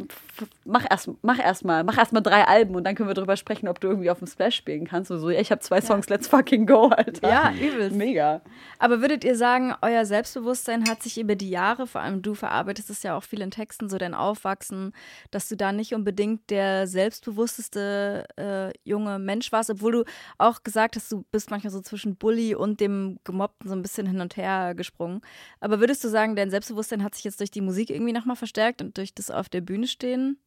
mach 0.65 0.85
erst, 0.89 1.09
mach 1.21 1.39
erst 1.39 1.65
mal, 1.65 1.83
mach 1.83 1.97
erst 1.97 2.13
mal 2.13 2.21
drei 2.21 2.45
Alben 2.45 2.75
und 2.75 2.83
dann 2.83 2.95
können 2.95 3.09
wir 3.09 3.13
darüber 3.13 3.37
sprechen, 3.37 3.67
ob 3.67 3.79
du 3.79 3.87
irgendwie 3.87 4.09
auf 4.09 4.19
dem 4.19 4.27
Splash 4.27 4.55
spielen 4.55 4.85
kannst. 4.85 5.11
Und 5.11 5.19
so, 5.19 5.29
ja, 5.29 5.39
ich 5.39 5.51
habe 5.51 5.61
zwei 5.61 5.81
Songs, 5.81 6.07
ja. 6.09 6.15
let's 6.15 6.27
fucking 6.27 6.65
go, 6.65 6.87
Alter. 6.87 7.29
Ja, 7.29 7.53
übelst. 7.53 7.95
Mega. 7.95 8.41
Aber 8.79 9.01
würdet 9.01 9.23
ihr 9.23 9.35
sagen, 9.35 9.73
euer 9.81 10.05
Selbstbewusstsein 10.05 10.89
hat 10.89 11.03
sich 11.03 11.19
über 11.19 11.35
die 11.35 11.49
Jahre, 11.49 11.87
vor 11.87 12.01
allem 12.01 12.21
du 12.21 12.33
verarbeitest 12.33 12.89
es 12.89 13.03
ja 13.03 13.17
auch 13.17 13.23
viel 13.23 13.41
in 13.41 13.51
Texten, 13.51 13.89
so 13.89 13.97
dein 13.97 14.13
Aufwachsen, 14.13 14.93
dass 15.31 15.47
du 15.49 15.55
da 15.55 15.71
nicht 15.71 15.93
unbedingt 15.93 16.49
der 16.49 16.87
selbstbewussteste 16.87 18.25
äh, 18.37 18.71
junge 18.83 19.19
Mensch 19.19 19.51
warst, 19.51 19.69
obwohl 19.69 19.91
du 19.91 20.03
auch 20.37 20.63
gesagt 20.63 20.95
hast, 20.95 21.11
du 21.11 21.23
bist 21.31 21.49
manchmal 21.49 21.71
so 21.71 21.81
zwischen 21.81 22.15
Bully 22.15 22.55
und 22.55 22.79
dem 22.79 23.19
Gemobbten 23.23 23.69
so 23.69 23.75
ein 23.75 23.81
bisschen 23.81 24.07
hin 24.07 24.21
und 24.21 24.37
her 24.37 24.75
gesprungen. 24.75 25.21
Aber 25.59 25.79
würdest 25.79 26.03
du 26.03 26.09
sagen, 26.09 26.35
dein 26.35 26.49
Selbstbewusstsein 26.49 27.03
hat 27.03 27.15
sich 27.15 27.23
jetzt 27.23 27.39
durch 27.39 27.51
die 27.51 27.61
Musik 27.61 27.89
irgendwie 27.89 28.13
nochmal 28.13 28.35
verstärkt 28.35 28.81
durch 28.93 29.13
das 29.13 29.31
auf 29.31 29.49
der 29.49 29.61
Bühne 29.61 29.87
stehen? 29.87 30.37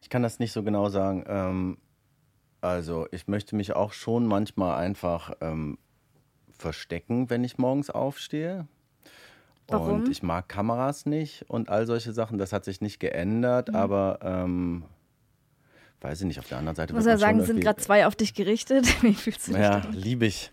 Ich 0.00 0.08
kann 0.08 0.22
das 0.22 0.38
nicht 0.38 0.52
so 0.52 0.62
genau 0.62 0.88
sagen. 0.88 1.24
Ähm, 1.26 1.78
also 2.60 3.06
ich 3.12 3.28
möchte 3.28 3.56
mich 3.56 3.74
auch 3.74 3.92
schon 3.92 4.26
manchmal 4.26 4.78
einfach 4.78 5.32
ähm, 5.40 5.78
verstecken, 6.50 7.30
wenn 7.30 7.44
ich 7.44 7.58
morgens 7.58 7.90
aufstehe. 7.90 8.66
Warum? 9.68 10.02
Und 10.02 10.08
ich 10.08 10.22
mag 10.22 10.48
Kameras 10.48 11.06
nicht 11.06 11.44
und 11.48 11.68
all 11.68 11.86
solche 11.86 12.12
Sachen. 12.12 12.38
Das 12.38 12.52
hat 12.52 12.64
sich 12.64 12.80
nicht 12.80 12.98
geändert, 12.98 13.68
mhm. 13.68 13.76
aber 13.76 14.18
ähm, 14.22 14.84
weiß 16.00 16.20
ich 16.20 16.26
nicht, 16.26 16.38
auf 16.38 16.48
der 16.48 16.58
anderen 16.58 16.76
Seite. 16.76 16.94
Muss 16.94 17.04
ja 17.04 17.18
sagen, 17.18 17.44
sind 17.44 17.60
gerade 17.60 17.80
zwei 17.80 18.06
auf 18.06 18.16
dich 18.16 18.34
gerichtet. 18.34 18.86
Wie 19.02 19.14
fühlst 19.14 19.48
du 19.48 19.52
dich? 19.52 19.60
Ja, 19.60 19.82
liebe 19.92 20.26
ich. 20.26 20.50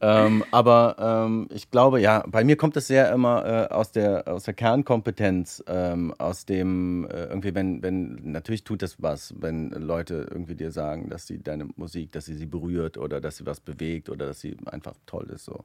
ähm, 0.00 0.44
aber 0.50 0.96
ähm, 1.26 1.48
ich 1.52 1.70
glaube, 1.70 2.00
ja, 2.00 2.24
bei 2.26 2.44
mir 2.44 2.56
kommt 2.56 2.76
es 2.76 2.88
sehr 2.88 3.12
immer 3.12 3.68
äh, 3.70 3.72
aus, 3.72 3.92
der, 3.92 4.26
aus 4.26 4.44
der 4.44 4.54
Kernkompetenz, 4.54 5.62
ähm, 5.68 6.12
aus 6.18 6.46
dem, 6.46 7.06
äh, 7.10 7.26
irgendwie, 7.26 7.54
wenn, 7.54 7.82
wenn, 7.82 8.32
natürlich 8.32 8.64
tut 8.64 8.82
es 8.82 9.00
was, 9.00 9.34
wenn 9.38 9.70
Leute 9.70 10.26
irgendwie 10.30 10.56
dir 10.56 10.72
sagen, 10.72 11.08
dass 11.08 11.26
sie 11.26 11.42
deine 11.42 11.68
Musik, 11.76 12.12
dass 12.12 12.24
sie 12.24 12.34
sie 12.34 12.46
berührt 12.46 12.98
oder 12.98 13.20
dass 13.20 13.36
sie 13.36 13.46
was 13.46 13.60
bewegt 13.60 14.10
oder 14.10 14.26
dass 14.26 14.40
sie 14.40 14.56
einfach 14.66 14.94
toll 15.06 15.30
ist. 15.30 15.44
So. 15.44 15.64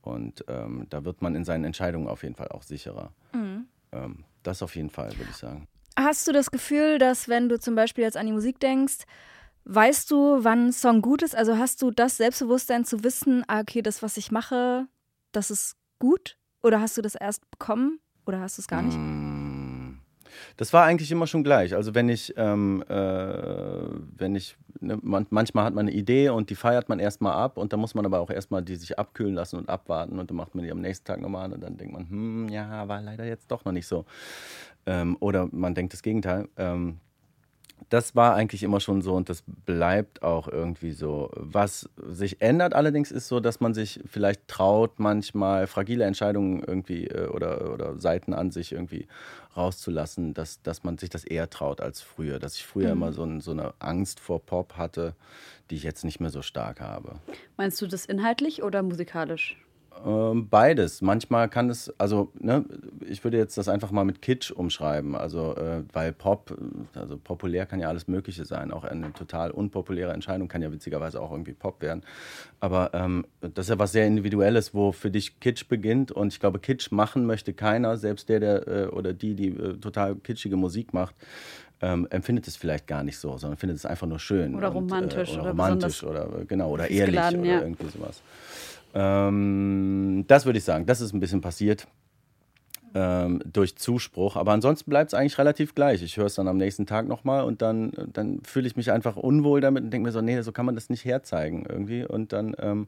Und 0.00 0.44
ähm, 0.48 0.86
da 0.90 1.04
wird 1.04 1.22
man 1.22 1.34
in 1.34 1.44
seinen 1.44 1.64
Entscheidungen 1.64 2.08
auf 2.08 2.22
jeden 2.22 2.34
Fall 2.34 2.48
auch 2.48 2.62
sicherer. 2.62 3.12
Mhm. 3.32 3.66
Ähm, 3.92 4.24
das 4.42 4.62
auf 4.62 4.76
jeden 4.76 4.90
Fall, 4.90 5.16
würde 5.18 5.30
ich 5.30 5.36
sagen. 5.36 5.66
Hast 5.96 6.26
du 6.26 6.32
das 6.32 6.50
Gefühl, 6.50 6.98
dass 6.98 7.28
wenn 7.28 7.48
du 7.48 7.58
zum 7.58 7.74
Beispiel 7.74 8.04
jetzt 8.04 8.16
an 8.16 8.26
die 8.26 8.32
Musik 8.32 8.58
denkst, 8.58 9.04
weißt 9.64 10.10
du, 10.10 10.42
wann 10.42 10.66
ein 10.68 10.72
Song 10.72 11.02
gut 11.02 11.22
ist? 11.22 11.36
Also 11.36 11.56
hast 11.56 11.82
du 11.82 11.90
das 11.90 12.16
Selbstbewusstsein 12.16 12.84
zu 12.84 13.04
wissen, 13.04 13.44
ah, 13.46 13.60
okay, 13.60 13.80
das, 13.80 14.02
was 14.02 14.16
ich 14.16 14.30
mache, 14.30 14.86
das 15.32 15.50
ist 15.50 15.76
gut? 15.98 16.36
Oder 16.62 16.80
hast 16.80 16.96
du 16.96 17.02
das 17.02 17.14
erst 17.14 17.48
bekommen? 17.50 18.00
Oder 18.26 18.40
hast 18.40 18.58
du 18.58 18.62
es 18.62 18.68
gar 18.68 18.82
nicht? 18.82 18.96
Mm. 18.96 19.44
Das 20.56 20.72
war 20.72 20.84
eigentlich 20.84 21.10
immer 21.10 21.26
schon 21.26 21.44
gleich. 21.44 21.74
Also 21.74 21.94
wenn 21.94 22.08
ich, 22.08 22.34
ähm, 22.36 22.84
äh, 22.88 22.94
wenn 22.94 24.34
ich, 24.34 24.56
ne, 24.80 24.98
man, 25.02 25.26
manchmal 25.30 25.64
hat 25.64 25.74
man 25.74 25.86
eine 25.86 25.96
Idee 25.96 26.30
und 26.30 26.50
die 26.50 26.54
feiert 26.54 26.88
man 26.88 26.98
erstmal 26.98 27.34
ab 27.34 27.56
und 27.56 27.72
dann 27.72 27.80
muss 27.80 27.94
man 27.94 28.04
aber 28.04 28.20
auch 28.20 28.30
erstmal 28.30 28.62
die 28.62 28.76
sich 28.76 28.98
abkühlen 28.98 29.34
lassen 29.34 29.56
und 29.56 29.68
abwarten 29.68 30.18
und 30.18 30.30
dann 30.30 30.36
macht 30.36 30.54
man 30.54 30.64
die 30.64 30.70
am 30.70 30.80
nächsten 30.80 31.04
Tag 31.04 31.20
nochmal 31.20 31.46
an 31.46 31.52
und 31.52 31.60
dann 31.62 31.76
denkt 31.76 31.94
man, 31.94 32.08
hm, 32.08 32.48
ja, 32.48 32.86
war 32.88 33.00
leider 33.00 33.24
jetzt 33.24 33.50
doch 33.50 33.64
noch 33.64 33.72
nicht 33.72 33.86
so. 33.86 34.04
Ähm, 34.86 35.16
oder 35.20 35.48
man 35.50 35.74
denkt 35.74 35.92
das 35.92 36.02
Gegenteil. 36.02 36.48
Ähm, 36.56 37.00
das 37.90 38.16
war 38.16 38.34
eigentlich 38.34 38.62
immer 38.62 38.80
schon 38.80 39.02
so 39.02 39.14
und 39.14 39.28
das 39.28 39.44
bleibt 39.46 40.22
auch 40.22 40.48
irgendwie 40.48 40.92
so. 40.92 41.30
Was 41.34 41.88
sich 41.96 42.40
ändert 42.40 42.74
allerdings 42.74 43.10
ist 43.10 43.28
so, 43.28 43.40
dass 43.40 43.60
man 43.60 43.74
sich 43.74 44.00
vielleicht 44.06 44.48
traut, 44.48 44.98
manchmal 44.98 45.66
fragile 45.66 46.04
Entscheidungen 46.04 46.62
irgendwie 46.62 47.06
äh, 47.06 47.28
oder, 47.28 47.72
oder 47.72 47.98
Seiten 47.98 48.32
an 48.34 48.50
sich 48.50 48.72
irgendwie 48.72 49.06
rauszulassen, 49.56 50.34
dass, 50.34 50.62
dass 50.62 50.82
man 50.82 50.98
sich 50.98 51.10
das 51.10 51.24
eher 51.24 51.50
traut 51.50 51.80
als 51.80 52.00
früher. 52.00 52.38
Dass 52.38 52.56
ich 52.56 52.66
früher 52.66 52.88
mhm. 52.88 53.02
immer 53.02 53.12
so, 53.12 53.24
ein, 53.24 53.40
so 53.40 53.50
eine 53.50 53.74
Angst 53.78 54.20
vor 54.20 54.40
Pop 54.40 54.76
hatte, 54.76 55.14
die 55.70 55.76
ich 55.76 55.82
jetzt 55.82 56.04
nicht 56.04 56.20
mehr 56.20 56.30
so 56.30 56.42
stark 56.42 56.80
habe. 56.80 57.20
Meinst 57.56 57.80
du 57.80 57.86
das 57.86 58.06
inhaltlich 58.06 58.62
oder 58.62 58.82
musikalisch? 58.82 59.56
Ähm, 60.04 60.48
beides. 60.48 61.02
Manchmal 61.02 61.48
kann 61.48 61.70
es, 61.70 61.92
also 61.98 62.32
ne, 62.38 62.64
ich 63.08 63.22
würde 63.24 63.36
jetzt 63.36 63.56
das 63.56 63.68
einfach 63.68 63.90
mal 63.90 64.04
mit 64.04 64.22
Kitsch 64.22 64.50
umschreiben. 64.50 65.14
Also, 65.14 65.54
äh, 65.56 65.82
weil 65.92 66.12
Pop, 66.12 66.56
also 66.94 67.16
populär 67.16 67.66
kann 67.66 67.80
ja 67.80 67.88
alles 67.88 68.08
Mögliche 68.08 68.44
sein. 68.44 68.70
Auch 68.70 68.84
eine 68.84 69.12
total 69.12 69.50
unpopuläre 69.50 70.12
Entscheidung 70.12 70.48
kann 70.48 70.62
ja 70.62 70.72
witzigerweise 70.72 71.20
auch 71.20 71.30
irgendwie 71.30 71.52
Pop 71.52 71.80
werden. 71.80 72.02
Aber 72.60 72.90
ähm, 72.92 73.26
das 73.40 73.66
ist 73.66 73.70
ja 73.70 73.78
was 73.78 73.92
sehr 73.92 74.06
Individuelles, 74.06 74.74
wo 74.74 74.92
für 74.92 75.10
dich 75.10 75.40
Kitsch 75.40 75.68
beginnt. 75.68 76.12
Und 76.12 76.32
ich 76.32 76.40
glaube, 76.40 76.58
Kitsch 76.58 76.90
machen 76.90 77.26
möchte 77.26 77.54
keiner, 77.54 77.96
selbst 77.96 78.28
der, 78.28 78.40
der 78.40 78.68
äh, 78.68 78.86
oder 78.86 79.12
die, 79.12 79.34
die 79.34 79.48
äh, 79.48 79.76
total 79.78 80.16
kitschige 80.16 80.56
Musik 80.56 80.92
macht. 80.92 81.14
Ähm, 81.82 82.06
empfindet 82.10 82.46
es 82.46 82.56
vielleicht 82.56 82.86
gar 82.86 83.02
nicht 83.02 83.18
so, 83.18 83.36
sondern 83.36 83.58
findet 83.58 83.76
es 83.76 83.84
einfach 83.84 84.06
nur 84.06 84.18
schön. 84.18 84.54
Oder 84.54 84.68
und, 84.68 84.90
romantisch. 84.90 85.30
Äh, 85.30 85.32
oder, 85.34 85.40
oder 85.40 85.50
romantisch 85.50 86.04
oder 86.04 86.40
äh, 86.40 86.44
genau, 86.44 86.70
oder 86.70 86.88
ehrlich 86.88 87.18
oder 87.18 87.44
ja. 87.44 87.60
irgendwie 87.60 87.88
sowas. 87.88 88.22
Ähm, 88.94 90.24
das 90.28 90.46
würde 90.46 90.58
ich 90.58 90.64
sagen, 90.64 90.86
das 90.86 91.00
ist 91.00 91.12
ein 91.12 91.20
bisschen 91.20 91.40
passiert 91.40 91.86
ähm, 92.94 93.42
durch 93.44 93.76
Zuspruch. 93.76 94.36
Aber 94.36 94.52
ansonsten 94.52 94.88
bleibt 94.88 95.12
es 95.12 95.14
eigentlich 95.14 95.38
relativ 95.38 95.74
gleich. 95.74 96.02
Ich 96.02 96.16
höre 96.16 96.26
es 96.26 96.36
dann 96.36 96.48
am 96.48 96.56
nächsten 96.56 96.86
Tag 96.86 97.08
nochmal 97.08 97.44
und 97.44 97.60
dann, 97.60 97.92
dann 98.12 98.40
fühle 98.44 98.66
ich 98.66 98.76
mich 98.76 98.92
einfach 98.92 99.16
unwohl 99.16 99.60
damit 99.60 99.84
und 99.84 99.90
denke 99.90 100.06
mir 100.06 100.12
so, 100.12 100.20
nee, 100.20 100.40
so 100.42 100.52
kann 100.52 100.66
man 100.66 100.74
das 100.74 100.90
nicht 100.90 101.04
herzeigen 101.04 101.66
irgendwie. 101.68 102.04
Und 102.04 102.32
dann, 102.32 102.54
ähm, 102.60 102.86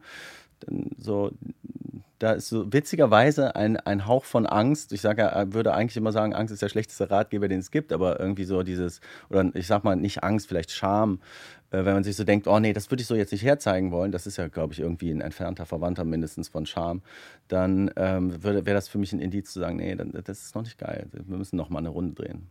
dann 0.61 0.91
so, 0.97 1.33
da 2.19 2.33
ist 2.33 2.49
so 2.49 2.73
witzigerweise 2.73 3.57
ein, 3.57 3.77
ein 3.77 4.07
Hauch 4.07 4.25
von 4.25 4.47
Angst. 4.47 4.93
Ich 4.93 5.01
sage, 5.01 5.23
ja, 5.23 5.53
würde 5.53 5.75
eigentlich 5.75 5.97
immer 5.97 6.13
sagen, 6.13 6.35
Angst 6.35 6.53
ist 6.53 6.63
der 6.63 6.69
schlechteste 6.69 7.11
Ratgeber, 7.11 7.49
den 7.49 7.59
es 7.59 7.71
gibt, 7.71 7.93
aber 7.93 8.19
irgendwie 8.21 8.45
so 8.45 8.63
dieses, 8.63 9.01
oder 9.29 9.51
ich 9.55 9.67
sag 9.67 9.85
mal 9.85 9.97
nicht 9.97 10.23
Angst, 10.23 10.49
vielleicht 10.49 10.71
Scham, 10.71 11.21
äh, 11.71 11.85
wenn 11.85 11.95
man 11.95 12.05
sich 12.05 12.17
so 12.17 12.25
denkt, 12.25 12.47
oh 12.47 12.59
nee, 12.59 12.73
das 12.73 12.91
würde 12.91 13.03
ich 13.03 13.07
so 13.07 13.15
jetzt 13.15 13.33
nicht 13.33 13.45
herzeigen 13.45 13.91
wollen, 13.91 14.13
das 14.13 14.27
ist 14.27 14.37
ja, 14.37 14.49
glaube 14.49 14.73
ich, 14.73 14.81
irgendwie 14.81 15.11
ein 15.11 15.21
entfernter 15.21 15.67
Verwandter 15.67 16.05
mindestens 16.05 16.49
von 16.49 16.67
Scham, 16.67 17.03
dann 17.49 17.91
ähm, 17.97 18.43
wäre 18.43 18.63
das 18.63 18.89
für 18.89 18.99
mich 18.99 19.13
ein 19.13 19.21
Indiz 19.21 19.53
zu 19.53 19.61
sagen, 19.61 19.77
nee, 19.77 19.95
das 19.95 20.45
ist 20.45 20.55
noch 20.55 20.63
nicht 20.63 20.79
geil, 20.79 21.09
wir 21.13 21.37
müssen 21.37 21.57
noch 21.57 21.71
mal 21.71 21.79
eine 21.79 21.89
Runde 21.89 22.15
drehen. 22.15 22.49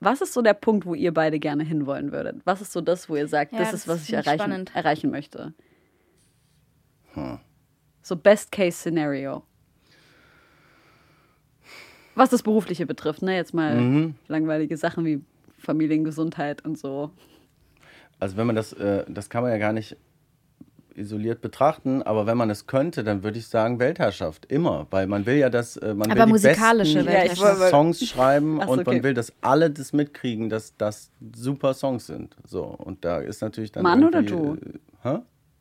Was 0.00 0.20
ist 0.20 0.32
so 0.32 0.42
der 0.42 0.54
Punkt, 0.54 0.86
wo 0.86 0.94
ihr 0.94 1.12
beide 1.12 1.40
gerne 1.40 1.64
hinwollen 1.64 2.12
würdet? 2.12 2.40
Was 2.44 2.60
ist 2.60 2.72
so 2.72 2.80
das, 2.80 3.08
wo 3.08 3.16
ihr 3.16 3.26
sagt, 3.26 3.52
ja, 3.52 3.58
das, 3.58 3.72
das, 3.72 3.80
ist, 3.80 3.88
was 3.88 4.02
ich 4.04 4.12
erreichen, 4.12 4.66
erreichen 4.72 5.10
möchte? 5.10 5.54
Hm. 7.14 7.40
So 8.02 8.16
Best-Case-Szenario. 8.16 9.42
Was 12.14 12.30
das 12.30 12.42
Berufliche 12.42 12.86
betrifft, 12.86 13.22
ne? 13.22 13.34
Jetzt 13.34 13.54
mal 13.54 13.80
mhm. 13.80 14.14
langweilige 14.28 14.76
Sachen 14.76 15.04
wie 15.04 15.20
Familiengesundheit 15.58 16.64
und 16.64 16.78
so. 16.78 17.10
Also 18.20 18.36
wenn 18.36 18.46
man 18.46 18.56
das, 18.56 18.72
äh, 18.72 19.04
das 19.08 19.30
kann 19.30 19.42
man 19.42 19.52
ja 19.52 19.58
gar 19.58 19.72
nicht 19.72 19.96
isoliert 20.98 21.40
betrachten, 21.40 22.02
aber 22.02 22.26
wenn 22.26 22.36
man 22.36 22.50
es 22.50 22.66
könnte, 22.66 23.04
dann 23.04 23.22
würde 23.22 23.38
ich 23.38 23.46
sagen 23.46 23.78
Weltherrschaft 23.78 24.46
immer, 24.46 24.86
weil 24.90 25.06
man 25.06 25.26
will 25.26 25.36
ja, 25.36 25.48
dass 25.48 25.76
äh, 25.76 25.94
man 25.94 26.10
aber 26.10 26.22
will 26.22 26.32
musikalische 26.32 26.98
die 27.00 27.04
besten 27.04 27.40
ja, 27.40 27.68
Songs 27.70 28.04
schreiben 28.04 28.60
so, 28.60 28.72
und 28.72 28.84
man 28.84 29.02
will, 29.02 29.14
dass 29.14 29.32
alle 29.40 29.70
das 29.70 29.92
mitkriegen, 29.92 30.50
dass 30.50 30.76
das 30.76 31.10
super 31.36 31.72
Songs 31.74 32.06
sind. 32.06 32.36
So 32.44 32.64
und 32.64 33.04
da 33.04 33.18
ist 33.18 33.40
natürlich 33.40 33.70
dann 33.70 33.84
Mann 33.84 34.04
oder 34.04 34.22
du? 34.22 34.56
Äh, 34.56 35.08
hä? 35.08 35.18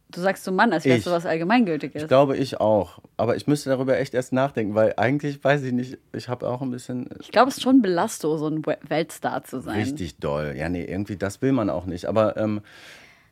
Du 0.10 0.22
sagst 0.22 0.46
so 0.46 0.54
Mann, 0.54 0.72
als 0.72 0.86
wärst 0.86 1.06
du 1.06 1.12
was 1.12 1.26
Allgemeingültiges. 1.26 2.04
Ich 2.04 2.08
glaube, 2.08 2.38
ich 2.38 2.62
auch. 2.62 3.00
Aber 3.18 3.36
ich 3.36 3.46
müsste 3.46 3.70
darüber 3.70 3.98
echt 3.98 4.14
erst 4.14 4.32
nachdenken, 4.32 4.74
weil 4.74 4.94
eigentlich 4.96 5.44
weiß 5.44 5.64
ich 5.64 5.74
nicht, 5.74 5.98
ich 6.14 6.30
habe 6.30 6.48
auch 6.48 6.62
ein 6.62 6.72
bisschen. 6.72 7.10
Ich 7.20 7.32
glaube, 7.32 7.50
es 7.50 7.58
ist 7.58 7.64
schon 7.64 7.82
Belastung, 7.82 8.38
so 8.38 8.48
ein 8.48 8.62
Weltstar 8.88 9.44
zu 9.44 9.60
sein. 9.60 9.80
Richtig 9.80 10.18
doll. 10.20 10.56
Ja, 10.58 10.70
nee, 10.70 10.86
irgendwie, 10.86 11.18
das 11.18 11.42
will 11.42 11.52
man 11.52 11.70
auch 11.70 11.86
nicht. 11.86 12.06
Aber 12.06 12.38
ähm, 12.38 12.62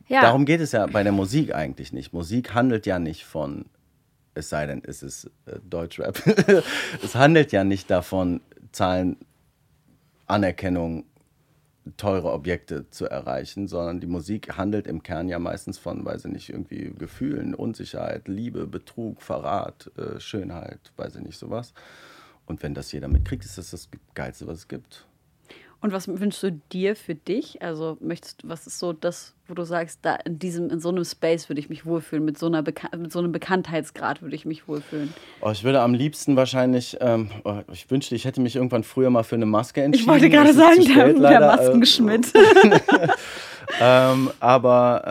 ja. 0.08 0.20
darum 0.20 0.44
geht 0.44 0.60
es 0.60 0.72
ja 0.72 0.86
bei 0.86 1.02
der 1.02 1.12
Musik 1.12 1.54
eigentlich 1.54 1.94
nicht. 1.94 2.12
Musik 2.12 2.52
handelt 2.52 2.84
ja 2.84 2.98
nicht 2.98 3.24
von, 3.24 3.64
es 4.34 4.50
sei 4.50 4.66
denn, 4.66 4.82
es 4.84 5.02
ist 5.02 5.30
äh, 5.46 5.58
Deutschrap. 5.64 6.22
es 7.02 7.14
handelt 7.14 7.52
ja 7.52 7.64
nicht 7.64 7.90
davon, 7.90 8.42
Zahlen, 8.72 9.16
Anerkennung, 10.26 11.04
teure 11.96 12.32
Objekte 12.32 12.90
zu 12.90 13.06
erreichen, 13.06 13.68
sondern 13.68 14.00
die 14.00 14.06
Musik 14.06 14.56
handelt 14.56 14.86
im 14.86 15.02
Kern 15.02 15.28
ja 15.28 15.38
meistens 15.38 15.78
von, 15.78 16.04
weiß 16.04 16.24
ich 16.24 16.32
nicht, 16.32 16.48
irgendwie 16.50 16.92
Gefühlen, 16.98 17.54
Unsicherheit, 17.54 18.28
Liebe, 18.28 18.66
Betrug, 18.66 19.22
Verrat, 19.22 19.90
äh, 19.96 20.18
Schönheit, 20.18 20.92
weiß 20.96 21.16
ich 21.16 21.22
nicht, 21.22 21.38
sowas. 21.38 21.72
Und 22.46 22.62
wenn 22.62 22.74
das 22.74 22.92
jeder 22.92 23.08
mitkriegt, 23.08 23.44
ist 23.44 23.58
das 23.58 23.70
das 23.70 23.88
Geilste, 24.14 24.46
was 24.46 24.58
es 24.58 24.68
gibt. 24.68 25.06
Und 25.80 25.92
was 25.92 26.08
wünschst 26.08 26.42
du 26.42 26.52
dir 26.72 26.96
für 26.96 27.14
dich? 27.14 27.62
Also 27.62 27.96
möchtest 28.00 28.48
was 28.48 28.66
ist 28.66 28.78
so 28.78 28.92
das, 28.92 29.34
wo 29.46 29.54
du 29.54 29.64
sagst, 29.64 30.00
da 30.02 30.14
in 30.14 30.38
diesem, 30.38 30.70
in 30.70 30.80
so 30.80 30.88
einem 30.88 31.04
Space 31.04 31.48
würde 31.48 31.60
ich 31.60 31.68
mich 31.68 31.84
wohlfühlen, 31.84 32.24
mit 32.24 32.38
so 32.38 32.46
einer 32.46 32.62
Beka 32.62 32.96
mit 32.96 33.12
so 33.12 33.18
einem 33.18 33.30
Bekanntheitsgrad 33.30 34.22
würde 34.22 34.34
ich 34.34 34.46
mich 34.46 34.66
wohlfühlen. 34.66 35.12
Oh, 35.42 35.50
ich 35.50 35.64
würde 35.64 35.80
am 35.80 35.94
liebsten 35.94 36.34
wahrscheinlich, 36.34 36.96
ähm, 37.00 37.30
oh, 37.44 37.60
ich 37.72 37.90
wünschte, 37.90 38.14
ich 38.14 38.24
hätte 38.24 38.40
mich 38.40 38.56
irgendwann 38.56 38.84
früher 38.84 39.10
mal 39.10 39.22
für 39.22 39.36
eine 39.36 39.46
Maske 39.46 39.82
entschieden. 39.82 40.04
Ich 40.04 40.08
wollte 40.08 40.30
gerade 40.30 40.54
sagen, 40.54 40.84
der, 40.84 41.12
der 41.12 41.40
äh, 41.40 41.56
Maskenschmidt. 41.56 42.32
ähm, 43.80 44.30
aber 44.40 45.02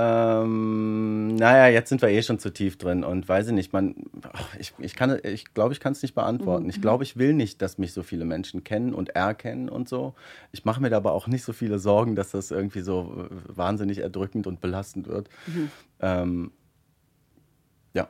ähm, 0.43 1.35
naja, 1.35 1.67
jetzt 1.67 1.89
sind 1.89 2.01
wir 2.01 2.09
eh 2.09 2.21
schon 2.21 2.39
zu 2.39 2.51
tief 2.51 2.77
drin 2.77 3.03
und 3.03 3.27
weiß 3.27 3.47
ich 3.47 3.53
nicht, 3.53 3.73
man, 3.73 3.95
ich, 4.59 4.73
ich 4.79 4.95
kann, 4.95 5.19
ich 5.23 5.53
glaube, 5.53 5.73
ich 5.73 5.79
kann 5.79 5.93
es 5.93 6.01
nicht 6.01 6.15
beantworten. 6.15 6.69
Ich 6.69 6.81
glaube, 6.81 7.03
ich 7.03 7.17
will 7.17 7.33
nicht, 7.33 7.61
dass 7.61 7.77
mich 7.77 7.93
so 7.93 8.03
viele 8.03 8.25
Menschen 8.25 8.63
kennen 8.63 8.93
und 8.93 9.09
erkennen 9.09 9.69
und 9.69 9.89
so. 9.89 10.13
Ich 10.51 10.65
mache 10.65 10.81
mir 10.81 10.89
da 10.89 10.97
aber 10.97 11.13
auch 11.13 11.27
nicht 11.27 11.43
so 11.43 11.53
viele 11.53 11.79
Sorgen, 11.79 12.15
dass 12.15 12.31
das 12.31 12.51
irgendwie 12.51 12.81
so 12.81 13.27
wahnsinnig 13.47 13.99
erdrückend 13.99 14.47
und 14.47 14.61
belastend 14.61 15.07
wird. 15.07 15.29
Mhm. 15.47 15.71
Ähm, 15.99 16.51
ja. 17.93 18.09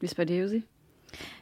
Wie 0.00 0.06
ist 0.06 0.16
bei 0.16 0.24
dir, 0.24 0.38
Josi? 0.42 0.64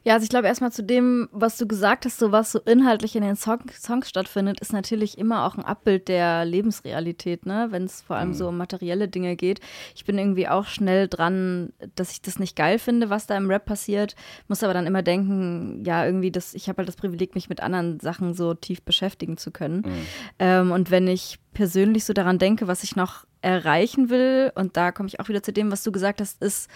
Ja, 0.04 0.14
also 0.14 0.24
ich 0.24 0.28
glaube 0.28 0.46
erstmal 0.46 0.70
zu 0.70 0.82
dem, 0.82 1.28
was 1.32 1.56
du 1.56 1.66
gesagt 1.66 2.04
hast, 2.04 2.18
so 2.18 2.30
was 2.30 2.52
so 2.52 2.60
inhaltlich 2.60 3.16
in 3.16 3.22
den 3.22 3.36
Song 3.36 3.60
Songs 3.72 4.08
stattfindet, 4.08 4.60
ist 4.60 4.72
natürlich 4.72 5.16
immer 5.16 5.46
auch 5.46 5.56
ein 5.56 5.64
Abbild 5.64 6.08
der 6.08 6.44
Lebensrealität, 6.44 7.46
ne? 7.46 7.68
Wenn 7.70 7.84
es 7.84 8.02
vor 8.02 8.16
allem 8.16 8.28
mhm. 8.28 8.34
so 8.34 8.48
um 8.48 8.56
materielle 8.58 9.08
Dinge 9.08 9.34
geht. 9.34 9.60
Ich 9.94 10.04
bin 10.04 10.18
irgendwie 10.18 10.46
auch 10.46 10.66
schnell 10.66 11.08
dran, 11.08 11.72
dass 11.94 12.10
ich 12.10 12.20
das 12.20 12.38
nicht 12.38 12.54
geil 12.54 12.78
finde, 12.78 13.08
was 13.08 13.26
da 13.26 13.36
im 13.36 13.50
Rap 13.50 13.64
passiert, 13.64 14.14
muss 14.46 14.62
aber 14.62 14.74
dann 14.74 14.86
immer 14.86 15.02
denken, 15.02 15.82
ja, 15.86 16.04
irgendwie 16.04 16.30
das, 16.30 16.54
ich 16.54 16.68
habe 16.68 16.78
halt 16.78 16.88
das 16.88 16.96
Privileg, 16.96 17.34
mich 17.34 17.48
mit 17.48 17.62
anderen 17.62 17.98
Sachen 18.00 18.34
so 18.34 18.52
tief 18.52 18.82
beschäftigen 18.82 19.38
zu 19.38 19.50
können. 19.50 19.76
Mhm. 19.78 20.06
Ähm, 20.38 20.72
und 20.72 20.90
wenn 20.90 21.08
ich 21.08 21.38
persönlich 21.54 22.04
so 22.04 22.12
daran 22.12 22.38
denke, 22.38 22.68
was 22.68 22.82
ich 22.84 22.94
noch 22.94 23.24
erreichen 23.40 24.10
will, 24.10 24.52
und 24.54 24.76
da 24.76 24.92
komme 24.92 25.08
ich 25.08 25.20
auch 25.20 25.28
wieder 25.28 25.42
zu 25.42 25.52
dem, 25.52 25.70
was 25.72 25.82
du 25.82 25.92
gesagt 25.92 26.20
hast, 26.20 26.42
ist, 26.42 26.68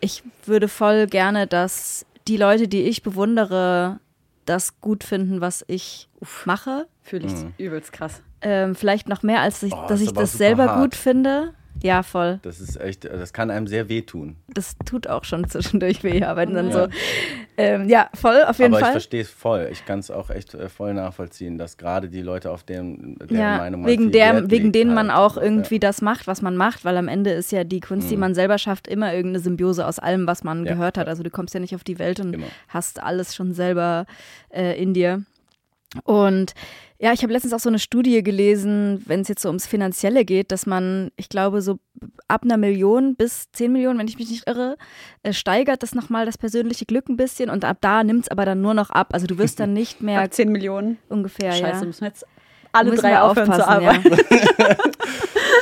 ich 0.00 0.22
würde 0.46 0.68
voll 0.68 1.06
gerne, 1.06 1.46
dass 1.46 2.06
die 2.30 2.36
Leute, 2.36 2.68
die 2.68 2.82
ich 2.82 3.02
bewundere, 3.02 3.98
das 4.44 4.80
gut 4.80 5.02
finden, 5.02 5.40
was 5.40 5.64
ich 5.66 6.08
Uff, 6.20 6.46
mache. 6.46 6.86
Fühle 7.02 7.26
ich 7.26 7.32
mhm. 7.32 7.52
übelst 7.58 7.92
krass. 7.92 8.22
Ähm, 8.40 8.76
vielleicht 8.76 9.08
noch 9.08 9.22
mehr, 9.22 9.40
als 9.40 9.62
ich, 9.64 9.74
oh, 9.74 9.86
dass 9.88 10.00
ich 10.00 10.12
das 10.12 10.32
selber 10.32 10.68
hart. 10.68 10.80
gut 10.80 10.94
finde. 10.94 11.54
Ja, 11.82 12.02
voll. 12.02 12.38
Das 12.42 12.60
ist 12.60 12.78
echt, 12.80 13.04
das 13.04 13.32
kann 13.32 13.50
einem 13.50 13.66
sehr 13.66 13.88
wehtun. 13.88 14.36
Das 14.48 14.76
tut 14.84 15.06
auch 15.06 15.24
schon 15.24 15.48
zwischendurch 15.48 16.04
weh, 16.04 16.22
aber 16.24 16.44
dann 16.46 16.70
ja. 16.70 16.72
so. 16.72 16.88
Ähm, 17.56 17.88
ja, 17.88 18.08
voll, 18.14 18.42
auf 18.44 18.58
jeden 18.58 18.72
aber 18.72 18.80
Fall. 18.80 18.88
Aber 18.90 18.98
ich 18.98 19.02
verstehe 19.02 19.22
es 19.22 19.30
voll. 19.30 19.68
Ich 19.70 19.84
kann 19.84 19.98
es 19.98 20.10
auch 20.10 20.30
echt 20.30 20.54
äh, 20.54 20.68
voll 20.68 20.94
nachvollziehen, 20.94 21.58
dass 21.58 21.76
gerade 21.76 22.08
die 22.08 22.22
Leute, 22.22 22.50
auf 22.50 22.64
deren, 22.64 23.16
deren 23.18 23.36
ja, 23.36 23.58
Meinung 23.58 23.82
man 23.82 23.90
wegen 23.90 24.12
der, 24.12 24.50
Wegen 24.50 24.72
denen 24.72 24.96
halt. 24.96 25.06
man 25.06 25.16
auch 25.16 25.36
irgendwie 25.36 25.76
ja. 25.76 25.80
das 25.80 26.02
macht, 26.02 26.26
was 26.26 26.42
man 26.42 26.56
macht, 26.56 26.84
weil 26.84 26.96
am 26.96 27.08
Ende 27.08 27.30
ist 27.30 27.52
ja 27.52 27.64
die 27.64 27.80
Kunst, 27.80 28.06
mhm. 28.06 28.10
die 28.10 28.16
man 28.16 28.34
selber 28.34 28.58
schafft, 28.58 28.86
immer 28.86 29.12
irgendeine 29.12 29.40
Symbiose 29.40 29.86
aus 29.86 29.98
allem, 29.98 30.26
was 30.26 30.44
man 30.44 30.64
gehört 30.64 30.98
hat. 30.98 31.08
Also 31.08 31.22
du 31.22 31.30
kommst 31.30 31.54
ja 31.54 31.60
nicht 31.60 31.74
auf 31.74 31.84
die 31.84 31.98
Welt 31.98 32.20
und 32.20 32.34
immer. 32.34 32.46
hast 32.68 33.02
alles 33.02 33.34
schon 33.34 33.52
selber 33.52 34.06
äh, 34.50 34.80
in 34.80 34.94
dir. 34.94 35.24
Und 36.04 36.52
ja, 36.98 37.12
ich 37.12 37.22
habe 37.22 37.32
letztens 37.32 37.52
auch 37.52 37.60
so 37.60 37.68
eine 37.68 37.78
Studie 37.78 38.22
gelesen, 38.22 39.02
wenn 39.06 39.20
es 39.20 39.28
jetzt 39.28 39.42
so 39.42 39.48
ums 39.48 39.66
Finanzielle 39.66 40.24
geht, 40.24 40.52
dass 40.52 40.66
man, 40.66 41.10
ich 41.16 41.28
glaube, 41.28 41.62
so 41.62 41.78
ab 42.28 42.42
einer 42.44 42.58
Million 42.58 43.16
bis 43.16 43.50
zehn 43.52 43.72
Millionen, 43.72 43.98
wenn 43.98 44.06
ich 44.06 44.18
mich 44.18 44.30
nicht 44.30 44.46
irre, 44.46 44.76
äh, 45.22 45.32
steigert 45.32 45.82
das 45.82 45.94
nochmal 45.94 46.26
das 46.26 46.38
persönliche 46.38 46.84
Glück 46.84 47.08
ein 47.08 47.16
bisschen 47.16 47.50
und 47.50 47.64
ab 47.64 47.78
da 47.80 48.04
nimmt 48.04 48.24
es 48.24 48.28
aber 48.30 48.44
dann 48.44 48.60
nur 48.60 48.74
noch 48.74 48.90
ab. 48.90 49.08
Also 49.12 49.26
du 49.26 49.38
wirst 49.38 49.58
dann 49.60 49.72
nicht 49.72 50.02
mehr. 50.02 50.20
ab 50.22 50.32
zehn 50.32 50.52
Millionen? 50.52 50.98
Ungefähr, 51.08 51.52
Scheiße, 51.52 51.80
ja. 51.80 51.84
müssen 51.86 52.02
wir 52.02 52.08
jetzt 52.08 52.26
alle 52.72 52.94
drei 52.94 53.20
aufhören 53.20 53.52
zu 53.52 53.66
arbeiten. 53.66 54.10
Ja. 54.10 54.76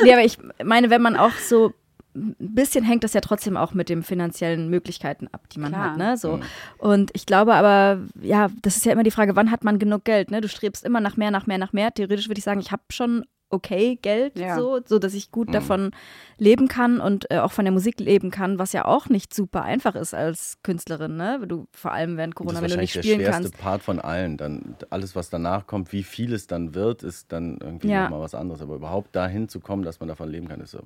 nee, 0.02 0.12
aber 0.12 0.24
ich 0.24 0.38
meine, 0.62 0.90
wenn 0.90 1.00
man 1.00 1.16
auch 1.16 1.32
so 1.32 1.72
ein 2.14 2.34
bisschen 2.38 2.84
hängt 2.84 3.04
das 3.04 3.12
ja 3.12 3.20
trotzdem 3.20 3.56
auch 3.56 3.74
mit 3.74 3.88
den 3.88 4.02
finanziellen 4.02 4.68
Möglichkeiten 4.70 5.28
ab, 5.28 5.48
die 5.50 5.60
man 5.60 5.72
Klar. 5.72 5.90
hat. 5.90 5.98
Ne? 5.98 6.16
So. 6.16 6.38
Mhm. 6.38 6.42
Und 6.78 7.10
ich 7.14 7.26
glaube 7.26 7.54
aber, 7.54 8.00
ja, 8.20 8.48
das 8.62 8.76
ist 8.76 8.84
ja 8.84 8.92
immer 8.92 9.02
die 9.02 9.10
Frage, 9.10 9.36
wann 9.36 9.50
hat 9.50 9.64
man 9.64 9.78
genug 9.78 10.04
Geld? 10.04 10.30
Ne? 10.30 10.40
Du 10.40 10.48
strebst 10.48 10.84
immer 10.84 11.00
nach 11.00 11.16
mehr, 11.16 11.30
nach 11.30 11.46
mehr, 11.46 11.58
nach 11.58 11.72
mehr. 11.72 11.92
Theoretisch 11.92 12.28
würde 12.28 12.38
ich 12.38 12.44
sagen, 12.44 12.60
ich 12.60 12.72
habe 12.72 12.82
schon 12.90 13.24
okay 13.50 13.98
Geld, 14.00 14.38
ja. 14.38 14.56
so, 14.56 14.80
so 14.84 14.98
dass 14.98 15.14
ich 15.14 15.30
gut 15.30 15.48
mhm. 15.48 15.52
davon 15.52 15.90
leben 16.38 16.68
kann 16.68 17.00
und 17.00 17.30
äh, 17.30 17.38
auch 17.38 17.52
von 17.52 17.64
der 17.64 17.72
Musik 17.72 17.98
leben 17.98 18.30
kann, 18.30 18.58
was 18.58 18.72
ja 18.72 18.84
auch 18.84 19.08
nicht 19.08 19.34
super 19.34 19.62
einfach 19.62 19.94
ist 19.94 20.14
als 20.14 20.58
Künstlerin, 20.62 21.16
ne? 21.16 21.40
Du 21.46 21.66
vor 21.72 21.92
allem 21.92 22.16
während 22.16 22.34
Corona, 22.34 22.62
wenn 22.62 22.70
du 22.70 22.76
nicht 22.76 22.92
spielen 22.92 23.20
kannst. 23.24 23.28
Das 23.28 23.44
ist 23.44 23.44
der 23.44 23.58
schwerste 23.58 23.62
Part 23.62 23.82
von 23.82 23.98
allen. 24.00 24.36
Dann 24.36 24.76
alles, 24.90 25.16
was 25.16 25.30
danach 25.30 25.66
kommt, 25.66 25.92
wie 25.92 26.02
viel 26.02 26.32
es 26.32 26.46
dann 26.46 26.74
wird, 26.74 27.02
ist 27.02 27.32
dann 27.32 27.58
irgendwie 27.60 27.88
ja. 27.88 28.04
nochmal 28.04 28.20
was 28.20 28.34
anderes. 28.34 28.62
Aber 28.62 28.76
überhaupt 28.76 29.16
dahin 29.16 29.48
zu 29.48 29.60
kommen, 29.60 29.82
dass 29.82 30.00
man 30.00 30.08
davon 30.08 30.30
leben 30.30 30.48
kann, 30.48 30.60
ist 30.60 30.72
so. 30.72 30.80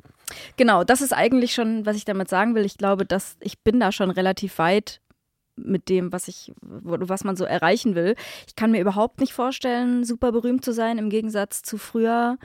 Genau, 0.56 0.84
das 0.84 1.00
ist 1.00 1.12
eigentlich 1.12 1.54
schon, 1.54 1.84
was 1.84 1.96
ich 1.96 2.04
damit 2.04 2.28
sagen 2.28 2.54
will. 2.54 2.64
Ich 2.64 2.78
glaube, 2.78 3.04
dass 3.04 3.36
ich 3.40 3.60
bin 3.60 3.80
da 3.80 3.92
schon 3.92 4.10
relativ 4.10 4.58
weit 4.58 5.00
mit 5.56 5.88
dem, 5.88 6.12
was 6.12 6.28
ich, 6.28 6.52
was 6.60 7.24
man 7.24 7.36
so 7.36 7.44
erreichen 7.44 7.94
will. 7.94 8.14
Ich 8.46 8.56
kann 8.56 8.70
mir 8.70 8.80
überhaupt 8.80 9.20
nicht 9.20 9.32
vorstellen, 9.32 10.04
super 10.04 10.32
berühmt 10.32 10.64
zu 10.64 10.72
sein, 10.72 10.98
im 10.98 11.10
Gegensatz 11.10 11.62
zu 11.62 11.78
früher. 11.78 12.38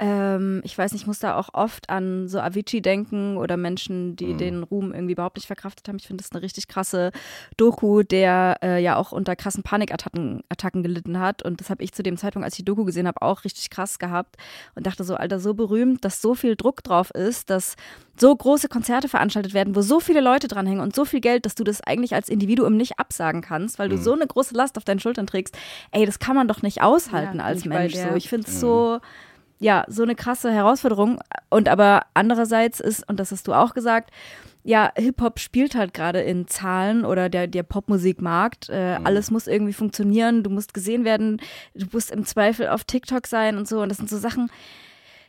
Ähm, 0.00 0.60
ich 0.64 0.76
weiß 0.76 0.92
nicht, 0.92 1.02
ich 1.02 1.06
muss 1.06 1.20
da 1.20 1.36
auch 1.36 1.50
oft 1.52 1.88
an 1.88 2.26
so 2.26 2.40
Avicii 2.40 2.82
denken 2.82 3.36
oder 3.36 3.56
Menschen, 3.56 4.16
die 4.16 4.32
mhm. 4.32 4.38
den 4.38 4.62
Ruhm 4.64 4.92
irgendwie 4.92 5.12
überhaupt 5.12 5.36
nicht 5.36 5.46
verkraftet 5.46 5.86
haben. 5.86 5.96
Ich 5.96 6.08
finde 6.08 6.22
das 6.22 6.32
eine 6.32 6.42
richtig 6.42 6.66
krasse 6.66 7.12
Doku, 7.56 8.02
der 8.02 8.58
äh, 8.60 8.82
ja 8.82 8.96
auch 8.96 9.12
unter 9.12 9.36
krassen 9.36 9.62
Panikattacken 9.62 10.42
Attacken 10.48 10.82
gelitten 10.82 11.20
hat. 11.20 11.44
Und 11.44 11.60
das 11.60 11.70
habe 11.70 11.84
ich 11.84 11.92
zu 11.92 12.02
dem 12.02 12.16
Zeitpunkt, 12.16 12.44
als 12.44 12.54
ich 12.54 12.58
die 12.58 12.64
Doku 12.64 12.84
gesehen 12.84 13.06
habe, 13.06 13.22
auch 13.22 13.44
richtig 13.44 13.70
krass 13.70 14.00
gehabt 14.00 14.36
und 14.74 14.84
dachte 14.84 15.04
so, 15.04 15.14
Alter, 15.14 15.38
so 15.38 15.54
berühmt, 15.54 16.04
dass 16.04 16.20
so 16.20 16.34
viel 16.34 16.56
Druck 16.56 16.82
drauf 16.82 17.12
ist, 17.12 17.48
dass 17.48 17.76
so 18.18 18.34
große 18.34 18.68
Konzerte 18.68 19.08
veranstaltet 19.08 19.54
werden, 19.54 19.76
wo 19.76 19.80
so 19.80 20.00
viele 20.00 20.20
Leute 20.20 20.48
dranhängen 20.48 20.80
und 20.80 20.94
so 20.94 21.04
viel 21.04 21.20
Geld, 21.20 21.46
dass 21.46 21.54
du 21.54 21.62
das 21.62 21.80
eigentlich 21.80 22.14
als 22.14 22.28
Individuum 22.28 22.76
nicht 22.76 22.98
absagen 22.98 23.42
kannst, 23.42 23.78
weil 23.78 23.88
du 23.88 23.96
mhm. 23.96 24.02
so 24.02 24.12
eine 24.12 24.26
große 24.26 24.54
Last 24.54 24.76
auf 24.76 24.84
deinen 24.84 25.00
Schultern 25.00 25.28
trägst. 25.28 25.56
Ey, 25.92 26.04
das 26.04 26.18
kann 26.18 26.34
man 26.34 26.48
doch 26.48 26.62
nicht 26.62 26.82
aushalten 26.82 27.38
ja, 27.38 27.44
als 27.44 27.64
Mensch. 27.64 27.94
So, 27.94 28.14
ich 28.16 28.28
finde 28.28 28.48
es 28.48 28.54
mhm. 28.56 28.60
so 28.60 29.00
ja, 29.58 29.84
so 29.88 30.02
eine 30.02 30.14
krasse 30.14 30.52
Herausforderung. 30.52 31.20
Und 31.50 31.68
aber 31.68 32.02
andererseits 32.14 32.80
ist, 32.80 33.08
und 33.08 33.20
das 33.20 33.32
hast 33.32 33.48
du 33.48 33.54
auch 33.54 33.74
gesagt, 33.74 34.10
ja, 34.66 34.90
Hip-Hop 34.96 35.38
spielt 35.40 35.74
halt 35.74 35.92
gerade 35.92 36.20
in 36.22 36.48
Zahlen 36.48 37.04
oder 37.04 37.28
der, 37.28 37.46
der 37.46 37.62
Popmusikmarkt. 37.62 38.70
Äh, 38.70 38.98
mhm. 38.98 39.06
Alles 39.06 39.30
muss 39.30 39.46
irgendwie 39.46 39.74
funktionieren, 39.74 40.42
du 40.42 40.50
musst 40.50 40.72
gesehen 40.72 41.04
werden, 41.04 41.40
du 41.74 41.86
musst 41.92 42.10
im 42.10 42.24
Zweifel 42.24 42.68
auf 42.68 42.84
TikTok 42.84 43.26
sein 43.26 43.58
und 43.58 43.68
so. 43.68 43.82
Und 43.82 43.90
das 43.90 43.98
sind 43.98 44.08
so 44.08 44.16
Sachen, 44.18 44.50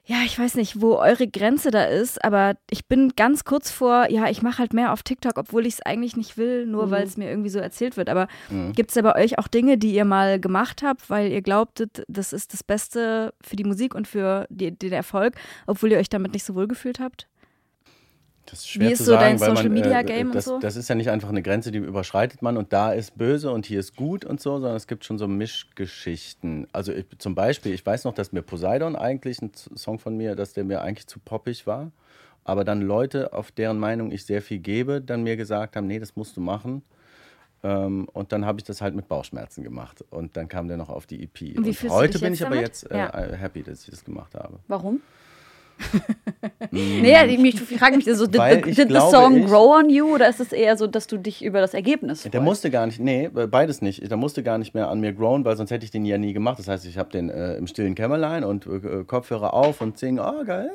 ja, 0.07 0.17
ich 0.23 0.37
weiß 0.37 0.55
nicht, 0.55 0.81
wo 0.81 0.97
eure 0.97 1.27
Grenze 1.27 1.71
da 1.71 1.83
ist, 1.85 2.23
aber 2.23 2.57
ich 2.69 2.87
bin 2.87 3.13
ganz 3.15 3.43
kurz 3.43 3.71
vor, 3.71 4.11
ja, 4.11 4.29
ich 4.29 4.43
mache 4.43 4.59
halt 4.59 4.71
mehr 4.71 4.93
auf 4.93 5.01
TikTok, 5.01 5.37
obwohl 5.37 5.65
ich 5.65 5.75
es 5.75 5.81
eigentlich 5.81 6.15
nicht 6.15 6.37
will, 6.37 6.67
nur 6.67 6.87
mhm. 6.87 6.91
weil 6.91 7.03
es 7.03 7.17
mir 7.17 7.27
irgendwie 7.27 7.49
so 7.49 7.57
erzählt 7.57 7.97
wird. 7.97 8.09
Aber 8.09 8.27
mhm. 8.51 8.73
gibt 8.73 8.91
es 8.91 8.93
da 8.95 9.01
bei 9.01 9.15
euch 9.15 9.39
auch 9.39 9.47
Dinge, 9.47 9.79
die 9.79 9.95
ihr 9.95 10.05
mal 10.05 10.39
gemacht 10.39 10.83
habt, 10.83 11.09
weil 11.09 11.31
ihr 11.31 11.41
glaubtet, 11.41 12.03
das 12.07 12.33
ist 12.33 12.53
das 12.53 12.63
Beste 12.63 13.33
für 13.41 13.55
die 13.55 13.63
Musik 13.63 13.95
und 13.95 14.07
für 14.07 14.45
die, 14.49 14.77
den 14.77 14.93
Erfolg, 14.93 15.35
obwohl 15.65 15.91
ihr 15.91 15.97
euch 15.97 16.09
damit 16.09 16.33
nicht 16.33 16.45
so 16.45 16.53
wohl 16.53 16.67
gefühlt 16.67 16.99
habt? 16.99 17.27
Das 18.45 18.60
ist 18.60 18.69
schwer 18.69 18.89
Wie 18.89 18.93
ist 18.93 18.99
zu 18.99 19.05
so 19.05 19.12
sagen, 19.13 19.38
dein 19.38 19.55
Social 19.55 19.69
Media 19.69 20.01
Game 20.03 20.29
äh, 20.29 20.34
das, 20.34 20.47
und 20.47 20.53
so? 20.55 20.60
Das 20.60 20.75
ist 20.75 20.88
ja 20.88 20.95
nicht 20.95 21.10
einfach 21.10 21.29
eine 21.29 21.41
Grenze, 21.41 21.71
die 21.71 21.79
überschreitet 21.79 22.41
man 22.41 22.58
und 22.58 22.73
da 22.73 22.93
ist 22.93 23.17
böse 23.17 23.51
und 23.51 23.65
hier 23.65 23.79
ist 23.79 23.95
gut 23.95 24.23
und 24.23 24.39
so, 24.39 24.53
sondern 24.53 24.75
es 24.75 24.88
gibt 24.88 25.03
schon 25.03 25.17
so 25.17 25.27
Mischgeschichten. 25.27 26.67
Also 26.71 26.93
ich, 26.93 27.05
zum 27.17 27.34
Beispiel, 27.34 27.73
ich 27.73 27.86
weiß 27.86 28.03
noch, 28.03 28.13
dass 28.13 28.31
mir 28.31 28.43
Poseidon 28.43 28.95
eigentlich 28.95 29.41
ein 29.41 29.51
Song 29.75 29.97
von 29.97 30.15
mir, 30.15 30.36
dass 30.36 30.53
der 30.53 30.63
mir 30.63 30.81
eigentlich 30.81 31.08
zu 31.08 31.19
poppig 31.19 31.65
war, 31.65 31.91
aber 32.43 32.63
dann 32.63 32.81
Leute, 32.81 33.34
auf 33.34 33.51
deren 33.51 33.79
Meinung 33.79 34.12
ich 34.12 34.25
sehr 34.25 34.41
viel 34.41 34.60
gebe, 34.60 35.01
dann 35.01 35.23
mir 35.23 35.38
gesagt 35.38 35.75
haben, 35.75 35.88
nee, 35.88 35.99
das 35.99 36.15
musst 36.15 36.38
du 36.38 36.41
machen. 36.41 36.84
Ähm, 37.63 38.08
und 38.13 38.31
dann 38.31 38.45
habe 38.45 38.60
ich 38.60 38.63
das 38.63 38.81
halt 38.81 38.93
mit 38.93 39.08
Bauchschmerzen 39.08 39.63
gemacht 39.63 40.03
und 40.12 40.38
dann 40.38 40.47
kam 40.47 40.67
der 40.67 40.77
noch 40.77 40.89
auf 40.89 41.08
die 41.08 41.23
EP. 41.23 41.58
Und, 41.58 41.65
und 41.65 41.89
heute 41.89 42.19
bin 42.19 42.34
ich 42.34 42.39
damit? 42.39 42.58
aber 42.58 42.63
jetzt 42.63 42.91
äh, 42.91 42.97
ja. 42.97 43.12
happy, 43.12 43.63
dass 43.63 43.86
ich 43.86 43.89
das 43.89 44.05
gemacht 44.05 44.36
habe. 44.36 44.60
Warum? 44.67 45.01
Nee, 46.71 47.35
ich 47.47 47.61
frage 47.61 47.95
mich 47.95 48.05
so, 48.05 48.27
did, 48.27 48.41
the, 48.41 48.71
did 48.71 48.89
the 48.89 48.99
song 48.99 49.38
ich, 49.38 49.45
grow 49.45 49.75
on 49.77 49.89
you 49.89 50.13
oder 50.13 50.27
ist 50.29 50.39
es 50.39 50.51
eher 50.51 50.77
so, 50.77 50.88
dass 50.88 51.07
du 51.07 51.17
dich 51.17 51.43
über 51.43 51.59
das 51.59 51.73
Ergebnis 51.73 52.21
freust? 52.21 52.33
Der 52.33 52.41
musste 52.41 52.69
gar 52.69 52.85
nicht, 52.85 52.99
nee, 52.99 53.29
beides 53.29 53.81
nicht. 53.81 54.09
Der 54.09 54.17
musste 54.17 54.43
gar 54.43 54.57
nicht 54.57 54.73
mehr 54.73 54.89
an 54.89 54.99
mir 54.99 55.13
growen, 55.13 55.45
weil 55.45 55.57
sonst 55.57 55.71
hätte 55.71 55.85
ich 55.85 55.91
den 55.91 56.05
ja 56.05 56.17
nie 56.17 56.33
gemacht. 56.33 56.59
Das 56.59 56.67
heißt, 56.67 56.85
ich 56.85 56.97
habe 56.97 57.09
den 57.11 57.29
äh, 57.29 57.55
im 57.55 57.67
stillen 57.67 57.95
Kämmerlein 57.95 58.43
und 58.43 58.65
äh, 58.65 59.03
Kopfhörer 59.05 59.53
auf 59.53 59.81
und 59.81 59.97
singen, 59.97 60.19
oh 60.19 60.43
geil, 60.45 60.69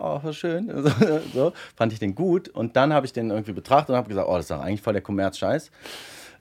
oh, 0.00 0.20
was 0.22 0.36
schön. 0.36 0.70
so, 1.34 1.52
fand 1.74 1.92
ich 1.92 1.98
den 1.98 2.14
gut 2.14 2.48
und 2.48 2.76
dann 2.76 2.92
habe 2.92 3.06
ich 3.06 3.12
den 3.12 3.30
irgendwie 3.30 3.52
betrachtet 3.52 3.90
und 3.90 3.96
habe 3.96 4.08
gesagt, 4.08 4.28
oh, 4.28 4.34
das 4.34 4.46
ist 4.46 4.50
doch 4.50 4.60
eigentlich 4.60 4.82
voll 4.82 4.92
der 4.92 5.02
Kommerz-Scheiß. 5.02 5.70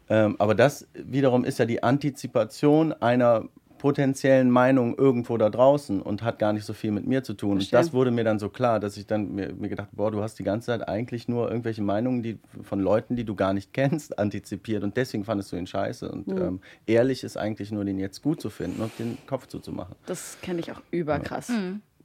Ähm, 0.07 0.35
aber 0.37 0.53
das 0.53 0.87
wiederum 0.93 1.45
ist 1.45 1.57
ja 1.57 1.65
die 1.65 1.81
Antizipation 1.81 2.93
einer 2.93 3.45
potenziellen 3.85 4.49
Meinungen 4.49 4.95
irgendwo 4.97 5.37
da 5.37 5.47
draußen 5.47 6.01
und 6.01 6.23
hat 6.23 6.39
gar 6.39 6.53
nicht 6.53 6.65
so 6.65 6.73
viel 6.73 6.89
mit 6.89 7.05
mir 7.05 7.21
zu 7.23 7.35
tun. 7.35 7.51
Und 7.59 7.71
das 7.71 7.93
wurde 7.93 8.09
mir 8.09 8.23
dann 8.23 8.39
so 8.39 8.49
klar, 8.49 8.79
dass 8.79 8.97
ich 8.97 9.05
dann 9.05 9.35
mir, 9.35 9.53
mir 9.53 9.69
gedacht, 9.69 9.89
boah, 9.91 10.09
du 10.09 10.23
hast 10.23 10.39
die 10.39 10.43
ganze 10.43 10.65
Zeit 10.65 10.89
eigentlich 10.89 11.27
nur 11.27 11.49
irgendwelche 11.51 11.83
Meinungen 11.83 12.23
die, 12.23 12.39
von 12.63 12.79
Leuten, 12.79 13.15
die 13.15 13.25
du 13.25 13.35
gar 13.35 13.53
nicht 13.53 13.73
kennst, 13.73 14.17
antizipiert 14.17 14.83
und 14.83 14.97
deswegen 14.97 15.23
fandest 15.23 15.51
du 15.51 15.57
ihn 15.57 15.67
scheiße. 15.67 16.09
Und 16.09 16.25
Mhm. 16.25 16.37
ähm, 16.41 16.59
ehrlich 16.87 17.23
ist 17.23 17.37
eigentlich 17.37 17.71
nur, 17.71 17.85
den 17.85 17.99
jetzt 17.99 18.23
gut 18.23 18.41
zu 18.41 18.49
finden 18.49 18.81
und 18.81 18.91
den 18.97 19.19
Kopf 19.27 19.45
zuzumachen. 19.45 19.95
Das 20.07 20.39
kenne 20.41 20.61
ich 20.61 20.71
auch 20.71 20.81
überkrass. 20.89 21.51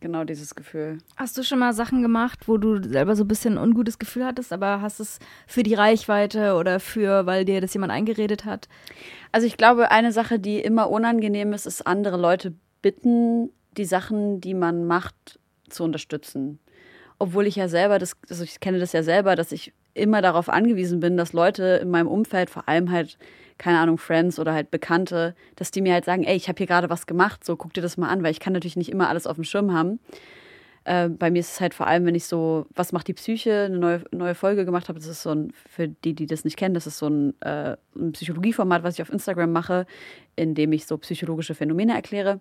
Genau 0.00 0.24
dieses 0.24 0.54
Gefühl. 0.54 0.98
Hast 1.16 1.36
du 1.36 1.42
schon 1.42 1.58
mal 1.58 1.74
Sachen 1.74 2.00
gemacht, 2.00 2.48
wo 2.48 2.56
du 2.56 2.82
selber 2.82 3.14
so 3.14 3.24
ein 3.24 3.28
bisschen 3.28 3.58
ein 3.58 3.62
ungutes 3.62 3.98
Gefühl 3.98 4.24
hattest, 4.24 4.50
aber 4.50 4.80
hast 4.80 4.98
es 4.98 5.18
für 5.46 5.62
die 5.62 5.74
Reichweite 5.74 6.54
oder 6.54 6.80
für, 6.80 7.26
weil 7.26 7.44
dir 7.44 7.60
das 7.60 7.74
jemand 7.74 7.92
eingeredet 7.92 8.46
hat? 8.46 8.68
Also 9.30 9.46
ich 9.46 9.58
glaube, 9.58 9.90
eine 9.90 10.10
Sache, 10.10 10.38
die 10.38 10.58
immer 10.58 10.88
unangenehm 10.88 11.52
ist, 11.52 11.66
ist 11.66 11.86
andere 11.86 12.16
Leute 12.16 12.54
bitten, 12.80 13.50
die 13.76 13.84
Sachen, 13.84 14.40
die 14.40 14.54
man 14.54 14.86
macht, 14.86 15.38
zu 15.68 15.84
unterstützen. 15.84 16.58
Obwohl 17.18 17.46
ich 17.46 17.56
ja 17.56 17.68
selber, 17.68 17.98
das, 17.98 18.16
also 18.30 18.42
ich 18.42 18.58
kenne 18.60 18.78
das 18.78 18.92
ja 18.92 19.02
selber, 19.02 19.36
dass 19.36 19.52
ich 19.52 19.74
immer 19.92 20.22
darauf 20.22 20.48
angewiesen 20.48 21.00
bin, 21.00 21.18
dass 21.18 21.34
Leute 21.34 21.78
in 21.82 21.90
meinem 21.90 22.08
Umfeld, 22.08 22.48
vor 22.48 22.68
allem 22.68 22.90
halt, 22.90 23.18
keine 23.60 23.78
Ahnung, 23.78 23.98
Friends 23.98 24.38
oder 24.38 24.54
halt 24.54 24.70
Bekannte, 24.70 25.34
dass 25.54 25.70
die 25.70 25.82
mir 25.82 25.92
halt 25.92 26.06
sagen, 26.06 26.24
ey, 26.24 26.34
ich 26.34 26.48
habe 26.48 26.56
hier 26.56 26.66
gerade 26.66 26.88
was 26.88 27.06
gemacht, 27.06 27.44
so 27.44 27.56
guck 27.56 27.74
dir 27.74 27.82
das 27.82 27.98
mal 27.98 28.08
an, 28.08 28.22
weil 28.22 28.32
ich 28.32 28.40
kann 28.40 28.54
natürlich 28.54 28.76
nicht 28.76 28.90
immer 28.90 29.08
alles 29.08 29.26
auf 29.26 29.36
dem 29.36 29.44
Schirm 29.44 29.72
haben. 29.72 30.00
Äh, 30.84 31.10
bei 31.10 31.30
mir 31.30 31.40
ist 31.40 31.52
es 31.52 31.60
halt 31.60 31.74
vor 31.74 31.86
allem, 31.86 32.06
wenn 32.06 32.14
ich 32.14 32.24
so, 32.24 32.66
was 32.74 32.92
macht 32.92 33.06
die 33.06 33.12
Psyche, 33.12 33.64
eine 33.66 33.78
neue, 33.78 34.04
neue 34.12 34.34
Folge 34.34 34.64
gemacht 34.64 34.88
habe. 34.88 34.98
Das 34.98 35.08
ist 35.08 35.22
so 35.22 35.30
ein, 35.30 35.52
für 35.68 35.88
die, 35.88 36.14
die 36.14 36.24
das 36.24 36.44
nicht 36.44 36.56
kennen, 36.56 36.74
das 36.74 36.86
ist 36.86 36.96
so 36.96 37.08
ein, 37.08 37.40
äh, 37.42 37.76
ein 37.94 38.12
Psychologieformat, 38.12 38.82
was 38.82 38.94
ich 38.94 39.02
auf 39.02 39.12
Instagram 39.12 39.52
mache, 39.52 39.86
in 40.36 40.54
dem 40.54 40.72
ich 40.72 40.86
so 40.86 40.96
psychologische 40.96 41.54
Phänomene 41.54 41.92
erkläre. 41.94 42.40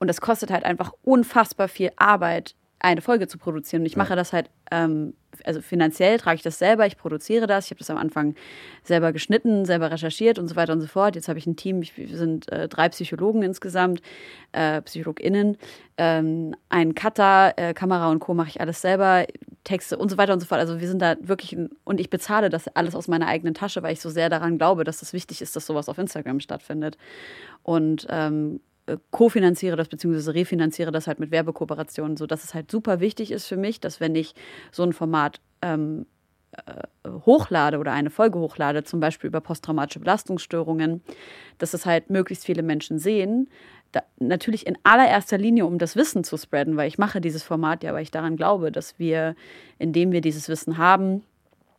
Und 0.00 0.08
das 0.08 0.20
kostet 0.20 0.50
halt 0.50 0.64
einfach 0.64 0.92
unfassbar 1.04 1.68
viel 1.68 1.92
Arbeit, 1.94 2.56
eine 2.82 3.00
Folge 3.00 3.28
zu 3.28 3.38
produzieren. 3.38 3.82
Und 3.82 3.86
ich 3.86 3.96
mache 3.96 4.16
das 4.16 4.32
halt, 4.32 4.50
ähm, 4.72 5.14
also 5.44 5.62
finanziell 5.62 6.18
trage 6.18 6.36
ich 6.36 6.42
das 6.42 6.58
selber, 6.58 6.84
ich 6.86 6.96
produziere 6.96 7.46
das. 7.46 7.66
Ich 7.66 7.70
habe 7.70 7.78
das 7.78 7.90
am 7.90 7.96
Anfang 7.96 8.34
selber 8.82 9.12
geschnitten, 9.12 9.64
selber 9.64 9.90
recherchiert 9.90 10.38
und 10.38 10.48
so 10.48 10.56
weiter 10.56 10.72
und 10.72 10.80
so 10.80 10.88
fort. 10.88 11.14
Jetzt 11.14 11.28
habe 11.28 11.38
ich 11.38 11.46
ein 11.46 11.54
Team, 11.56 11.80
ich, 11.80 11.96
wir 11.96 12.16
sind 12.16 12.50
äh, 12.50 12.68
drei 12.68 12.88
Psychologen 12.88 13.42
insgesamt, 13.42 14.02
äh, 14.50 14.82
PsychologInnen, 14.82 15.58
ähm, 15.96 16.56
ein 16.70 16.94
Cutter, 16.96 17.54
äh, 17.56 17.72
Kamera 17.72 18.10
und 18.10 18.18
Co. 18.18 18.34
mache 18.34 18.48
ich 18.48 18.60
alles 18.60 18.80
selber, 18.82 19.26
Texte 19.62 19.96
und 19.96 20.10
so 20.10 20.18
weiter 20.18 20.32
und 20.32 20.40
so 20.40 20.46
fort. 20.46 20.60
Also 20.60 20.80
wir 20.80 20.88
sind 20.88 21.00
da 21.00 21.14
wirklich, 21.20 21.56
und 21.84 22.00
ich 22.00 22.10
bezahle 22.10 22.50
das 22.50 22.66
alles 22.68 22.96
aus 22.96 23.06
meiner 23.06 23.28
eigenen 23.28 23.54
Tasche, 23.54 23.82
weil 23.84 23.92
ich 23.92 24.00
so 24.00 24.10
sehr 24.10 24.28
daran 24.28 24.58
glaube, 24.58 24.82
dass 24.82 25.02
es 25.02 25.12
wichtig 25.12 25.40
ist, 25.40 25.54
dass 25.54 25.66
sowas 25.66 25.88
auf 25.88 25.98
Instagram 25.98 26.40
stattfindet. 26.40 26.98
Und 27.62 28.08
ähm, 28.10 28.56
äh, 28.56 28.71
kofinanziere 29.10 29.76
das 29.76 29.88
beziehungsweise 29.88 30.34
refinanziere 30.34 30.92
das 30.92 31.06
halt 31.06 31.20
mit 31.20 31.30
Werbekooperationen, 31.30 32.16
sodass 32.16 32.44
es 32.44 32.54
halt 32.54 32.70
super 32.70 33.00
wichtig 33.00 33.30
ist 33.30 33.46
für 33.46 33.56
mich, 33.56 33.80
dass 33.80 34.00
wenn 34.00 34.14
ich 34.14 34.34
so 34.70 34.82
ein 34.82 34.92
Format 34.92 35.40
ähm, 35.62 36.06
äh, 36.52 37.08
hochlade 37.24 37.78
oder 37.78 37.92
eine 37.92 38.10
Folge 38.10 38.38
hochlade, 38.38 38.84
zum 38.84 39.00
Beispiel 39.00 39.28
über 39.28 39.40
posttraumatische 39.40 40.00
Belastungsstörungen, 40.00 41.02
dass 41.58 41.74
es 41.74 41.86
halt 41.86 42.10
möglichst 42.10 42.44
viele 42.44 42.62
Menschen 42.62 42.98
sehen. 42.98 43.48
Da, 43.92 44.02
natürlich 44.18 44.66
in 44.66 44.76
allererster 44.82 45.38
Linie, 45.38 45.66
um 45.66 45.78
das 45.78 45.96
Wissen 45.96 46.24
zu 46.24 46.36
spreaden, 46.36 46.76
weil 46.76 46.88
ich 46.88 46.98
mache 46.98 47.20
dieses 47.20 47.42
Format 47.42 47.82
ja, 47.84 47.94
weil 47.94 48.02
ich 48.02 48.10
daran 48.10 48.36
glaube, 48.36 48.72
dass 48.72 48.98
wir, 48.98 49.36
indem 49.78 50.12
wir 50.12 50.20
dieses 50.20 50.48
Wissen 50.48 50.78
haben, 50.78 51.22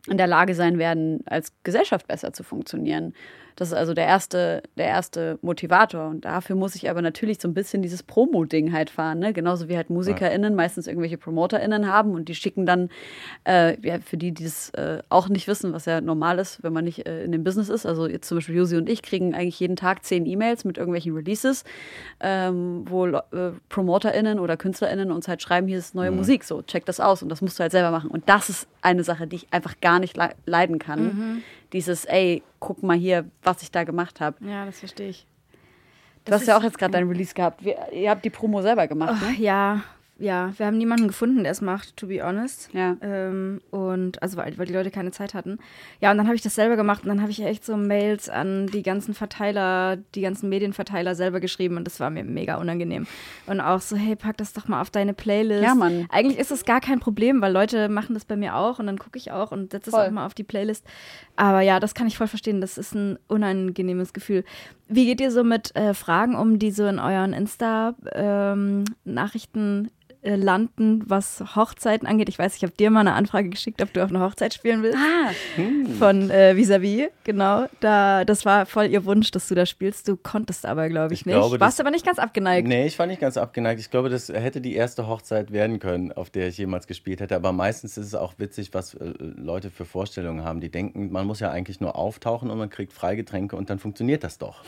in 0.08 0.18
der 0.18 0.28
Lage 0.28 0.56
sein 0.56 0.78
werden, 0.78 1.22
als 1.26 1.54
Gesellschaft 1.64 2.08
besser 2.08 2.34
zu 2.34 2.44
funktionieren. 2.44 3.14
Das 3.56 3.70
ist 3.70 3.74
also 3.74 3.94
der 3.94 4.06
erste, 4.06 4.64
der 4.78 4.88
erste 4.88 5.38
Motivator. 5.42 6.08
Und 6.08 6.26
dafür 6.26 6.56
muss 6.56 6.76
ich 6.76 6.90
aber 6.90 7.02
natürlich 7.02 7.40
so 7.40 7.48
ein 7.48 7.54
bisschen 7.54 7.82
dieses 7.82 8.04
Promo-Ding 8.04 8.74
halt 8.74 8.90
fahren. 8.90 9.20
Ne? 9.20 9.34
Genauso 9.34 9.70
wie 9.70 9.76
halt 9.76 9.90
MusikerInnen 9.90 10.56
meistens 10.56 10.88
irgendwelche 10.88 11.18
PromoterInnen 11.18 11.88
haben 11.88 12.12
und 12.12 12.30
die 12.30 12.36
schicken 12.36 12.66
dann, 12.66 12.90
äh, 13.48 13.80
ja, 13.86 14.00
für 14.00 14.18
die, 14.18 14.32
die 14.32 14.44
das 14.44 14.70
äh, 14.72 15.00
auch 15.10 15.30
nicht 15.30 15.48
wissen, 15.48 15.74
was 15.74 15.86
ja 15.86 16.02
normal 16.02 16.40
ist, 16.40 16.64
wenn 16.64 16.74
man 16.74 16.84
nicht 16.84 17.06
äh, 17.08 17.24
in 17.24 17.32
dem 17.32 17.44
Business 17.44 17.70
ist. 17.70 17.86
Also 17.86 18.08
jetzt 18.08 18.28
zum 18.28 18.38
Beispiel 18.38 18.56
Josi 18.56 18.78
und 18.78 18.90
ich 18.90 19.02
kriegen 19.02 19.34
eigentlich 19.34 19.60
jeden 19.60 19.76
Tag 19.76 20.04
zehn 20.04 20.26
E-Mails 20.26 20.66
mit 20.66 20.78
irgendwelchen 20.78 21.16
Releases, 21.16 21.64
ähm, 22.20 22.86
wo 22.88 23.08
äh, 23.08 23.22
PromoterInnen 23.70 24.40
oder 24.40 24.58
KünstlerInnen 24.58 25.12
uns 25.12 25.28
halt 25.28 25.42
schreiben, 25.42 25.68
hier 25.68 25.78
ist 25.78 25.96
neue 25.96 26.12
Musik, 26.12 26.44
so 26.44 26.62
check 26.62 26.86
das 26.86 27.00
aus 27.00 27.22
und 27.24 27.30
das 27.30 27.42
musst 27.42 27.60
du 27.60 27.62
halt 27.62 27.72
selber 27.72 27.92
machen. 27.92 28.10
Und 28.10 28.28
das 28.30 28.50
ist 28.50 28.68
eine 28.82 29.04
Sache, 29.04 29.28
die 29.28 29.38
ich 29.38 29.48
einfach 29.52 29.80
gar 29.82 30.00
nicht 30.00 30.18
le 30.18 30.32
leiden 30.46 30.80
kann. 30.80 31.44
Dieses, 31.74 32.06
ey, 32.06 32.44
guck 32.60 32.84
mal 32.84 32.98
hier, 32.98 33.26
was 33.42 33.62
ich 33.64 33.72
da 33.72 33.84
gemacht 33.84 34.22
habe. 34.22 34.38
Ja, 34.48 34.66
das 34.66 34.80
verstehe 34.80 35.10
ich. 35.10 35.28
Du 36.26 36.32
hast 36.32 36.48
ja 36.48 36.58
auch 36.58 36.64
jetzt 36.64 36.78
gerade 36.78 36.94
dein 36.94 37.08
Release 37.08 37.34
gehabt. 37.34 37.66
Wir, 37.66 37.92
ihr 37.92 38.10
habt 38.10 38.24
die 38.24 38.30
Promo 38.30 38.62
selber 38.62 38.88
gemacht, 38.88 39.22
ne? 39.22 39.36
Ja, 39.38 39.84
ja, 40.20 40.54
wir 40.58 40.68
haben 40.68 40.78
niemanden 40.78 41.08
gefunden, 41.08 41.44
der 41.44 41.52
es 41.52 41.62
macht, 41.62 41.98
to 41.98 42.08
be 42.08 42.24
honest. 42.24 42.70
Ja. 42.72 42.96
Ähm, 43.02 43.62
und 43.72 44.22
also 44.22 44.38
weil, 44.38 44.58
weil 44.58 44.68
die 44.68 44.74
Leute 44.74 44.92
keine 44.92 45.12
Zeit 45.12 45.34
hatten. 45.34 45.58
Ja, 46.02 46.12
und 46.12 46.18
dann 46.18 46.28
habe 46.28 46.36
ich 46.36 46.44
das 46.44 46.54
selber 46.54 46.76
gemacht 46.76 47.04
und 47.04 47.10
dann 47.10 47.22
habe 47.22 47.32
ich 47.32 47.42
echt 47.44 47.66
so 47.66 47.76
Mails 47.76 48.30
an 48.30 48.68
die 48.68 48.84
ganzen 48.84 49.16
Verteiler, 49.16 49.98
die 50.14 50.22
ganzen 50.22 50.50
Medienverteiler 50.50 51.16
selber 51.16 51.40
geschrieben 51.40 51.78
und 51.78 51.86
das 51.86 52.00
war 52.00 52.12
mir 52.12 52.24
mega 52.24 52.56
unangenehm. 52.56 53.08
Und 53.48 53.60
auch 53.60 53.82
so, 53.82 53.96
hey, 53.96 54.16
pack 54.16 54.38
das 54.38 54.54
doch 54.54 54.68
mal 54.68 54.82
auf 54.82 54.92
deine 54.92 55.14
Playlist. 55.14 55.64
Ja, 55.64 55.74
Mann. 55.74 56.06
Eigentlich 56.10 56.38
ist 56.38 56.52
es 56.52 56.64
gar 56.64 56.80
kein 56.80 57.00
Problem, 57.00 57.42
weil 57.42 57.52
Leute 57.52 57.90
machen 57.90 58.14
das 58.14 58.26
bei 58.26 58.36
mir 58.36 58.56
auch 58.56 58.78
und 58.78 58.86
dann 58.86 59.00
gucke 59.00 59.18
ich 59.18 59.32
auch 59.32 59.52
und 59.52 59.72
setze 59.72 59.90
es 59.90 59.94
auch 59.96 60.12
mal 60.12 60.28
auf 60.28 60.36
die 60.36 60.44
Playlist. 60.44 60.86
Aber 61.36 61.62
ja, 61.62 61.80
das 61.80 61.96
kann 61.96 62.06
ich 62.06 62.18
voll 62.18 62.28
verstehen. 62.28 62.62
Das 62.62 62.78
ist 62.78 62.94
ein 62.94 63.18
unangenehmes 63.28 64.14
Gefühl. 64.14 64.44
Wie 64.88 65.06
geht 65.06 65.22
ihr 65.22 65.32
so 65.32 65.44
mit 65.44 65.76
äh, 65.76 65.94
Fragen 65.94 66.36
um, 66.36 66.58
die 66.60 66.72
so 66.72 66.86
in 66.86 67.00
euren 67.00 67.34
Insta-Nachrichten 67.34 69.90
äh, 70.24 70.36
landen, 70.36 71.04
was 71.08 71.44
Hochzeiten 71.56 72.08
angeht? 72.08 72.30
Ich 72.30 72.40
weiß, 72.40 72.56
ich 72.56 72.64
habe 72.64 72.74
dir 72.74 72.90
mal 72.90 73.02
eine 73.02 73.14
Anfrage 73.14 73.50
geschickt, 73.50 73.82
ob 73.82 73.94
du 73.94 74.04
auf 74.04 74.10
einer 74.10 74.22
Hochzeit 74.22 74.54
spielen 74.54 74.82
willst. 74.84 74.98
Ah, 74.98 75.32
Von 76.00 76.30
äh, 76.30 76.56
Visavi, 76.56 77.10
genau. 77.24 77.66
Da, 77.80 78.26
das 78.26 78.46
war 78.46 78.66
voll 78.66 78.86
ihr 78.86 79.06
Wunsch, 79.06 79.32
dass 79.32 79.48
du 79.48 79.56
da 79.56 79.66
spielst. 79.66 80.08
Du 80.08 80.16
konntest 80.18 80.66
aber, 80.66 80.90
glaube 80.90 81.14
ich, 81.14 81.22
Ich 81.22 81.26
nicht. 81.26 81.36
glaube, 81.36 81.60
Warst 81.60 81.80
das- 81.80 81.86
aber 81.86 81.92
nicht 81.92 82.06
ganz 82.06 82.20
abgeneigt. 82.20 82.68
Nee, 82.68 82.86
ich 82.88 82.98
war 83.00 83.06
nicht 83.06 83.22
ganz 83.22 83.38
abgeneigt. 83.38 83.80
Ich 83.80 83.92
glaube, 83.92 84.10
das 84.10 84.30
hätte 84.30 84.62
die 84.62 84.76
erste 84.76 85.08
Hochzeit 85.08 85.52
werden 85.52 85.80
können, 85.80 86.12
auf 86.12 86.30
der 86.30 86.48
ich 86.48 86.58
jemals 86.58 86.88
gespielt 86.88 87.20
hätte. 87.22 87.36
Aber 87.36 87.52
meistens 87.52 87.98
ist 87.98 88.08
es 88.08 88.16
auch 88.16 88.34
witzig, 88.38 88.74
was 88.74 88.94
äh, 88.94 89.14
Leute 89.20 89.70
für 89.72 89.86
Vorstellungen 89.86 90.44
haben. 90.44 90.62
Die 90.62 90.70
denken, 90.70 91.12
man 91.12 91.28
muss 91.28 91.40
ja 91.40 91.52
eigentlich 91.52 91.82
nur 91.82 91.96
auftauchen 91.98 92.50
und 92.50 92.58
man 92.58 92.70
kriegt 92.70 92.94
Freigetränke 92.94 93.56
und 93.56 93.70
dann 93.70 93.80
funktioniert 93.80 94.24
das 94.24 94.38
doch. 94.38 94.64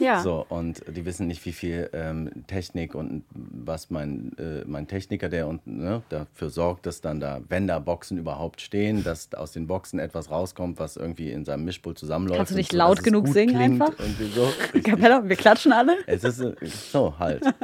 Ja. 0.00 0.20
So, 0.20 0.44
und 0.48 0.82
die 0.88 1.04
wissen 1.04 1.26
nicht, 1.26 1.44
wie 1.44 1.52
viel 1.52 1.90
ähm, 1.92 2.30
Technik 2.46 2.94
und 2.94 3.24
was 3.30 3.90
mein, 3.90 4.32
äh, 4.38 4.64
mein 4.66 4.86
Techniker, 4.88 5.28
der 5.28 5.46
und, 5.46 5.66
ne, 5.66 6.02
dafür 6.08 6.50
sorgt, 6.50 6.86
dass 6.86 7.00
dann 7.00 7.20
da, 7.20 7.40
wenn 7.48 7.66
da 7.66 7.78
Boxen 7.78 8.18
überhaupt 8.18 8.60
stehen, 8.60 9.04
dass 9.04 9.32
aus 9.34 9.52
den 9.52 9.66
Boxen 9.66 9.98
etwas 9.98 10.30
rauskommt, 10.30 10.78
was 10.78 10.96
irgendwie 10.96 11.30
in 11.30 11.44
seinem 11.44 11.64
Mischpult 11.64 11.98
zusammenläuft. 11.98 12.38
Kannst 12.38 12.52
du 12.52 12.56
nicht 12.56 12.72
so, 12.72 12.78
laut 12.78 13.02
genug 13.02 13.28
singen 13.28 13.56
einfach? 13.56 13.92
So. 14.34 14.48
Kapella, 14.82 15.28
wir 15.28 15.36
klatschen 15.36 15.72
alle. 15.72 15.98
Es 16.06 16.24
ist 16.24 16.40
äh, 16.40 16.54
so 16.66 17.18
halt. 17.18 17.44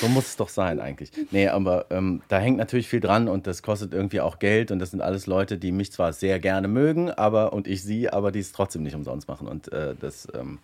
So 0.00 0.08
muss 0.08 0.28
es 0.28 0.36
doch 0.36 0.48
sein 0.48 0.80
eigentlich. 0.80 1.12
Nee, 1.30 1.48
aber 1.48 1.86
ähm, 1.90 2.22
da 2.28 2.38
hängt 2.38 2.56
natürlich 2.56 2.88
viel 2.88 3.00
dran 3.00 3.28
und 3.28 3.46
das 3.46 3.62
kostet 3.62 3.92
irgendwie 3.92 4.20
auch 4.20 4.38
Geld 4.38 4.70
und 4.70 4.78
das 4.78 4.90
sind 4.92 5.02
alles 5.02 5.26
Leute, 5.26 5.58
die 5.58 5.72
mich 5.72 5.92
zwar 5.92 6.14
sehr 6.14 6.40
gerne 6.40 6.68
mögen, 6.68 7.10
aber 7.10 7.52
und 7.52 7.68
ich 7.68 7.82
sie, 7.82 8.08
aber 8.08 8.32
die 8.32 8.38
es 8.40 8.52
trotzdem 8.52 8.82
nicht 8.82 8.94
umsonst 8.94 9.28
machen 9.28 9.46
und 9.46 9.70
äh, 9.72 9.94
das 10.00 10.26
ähm, 10.34 10.58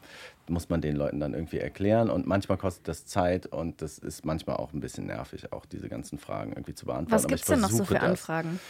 muss 0.50 0.68
man 0.68 0.80
den 0.80 0.96
Leuten 0.96 1.20
dann 1.20 1.34
irgendwie 1.34 1.58
erklären 1.58 2.10
und 2.10 2.26
manchmal 2.26 2.58
kostet 2.58 2.88
das 2.88 3.06
Zeit 3.06 3.46
und 3.46 3.82
das 3.82 3.98
ist 3.98 4.24
manchmal 4.24 4.56
auch 4.56 4.72
ein 4.72 4.80
bisschen 4.80 5.06
nervig, 5.06 5.52
auch 5.52 5.64
diese 5.64 5.88
ganzen 5.88 6.18
Fragen 6.18 6.52
irgendwie 6.52 6.74
zu 6.74 6.86
beantworten. 6.86 7.12
Was 7.12 7.26
gibt 7.26 7.40
es 7.40 7.46
denn 7.46 7.60
noch 7.60 7.70
so 7.70 7.84
für. 7.84 8.00
Anfragen? 8.00 8.60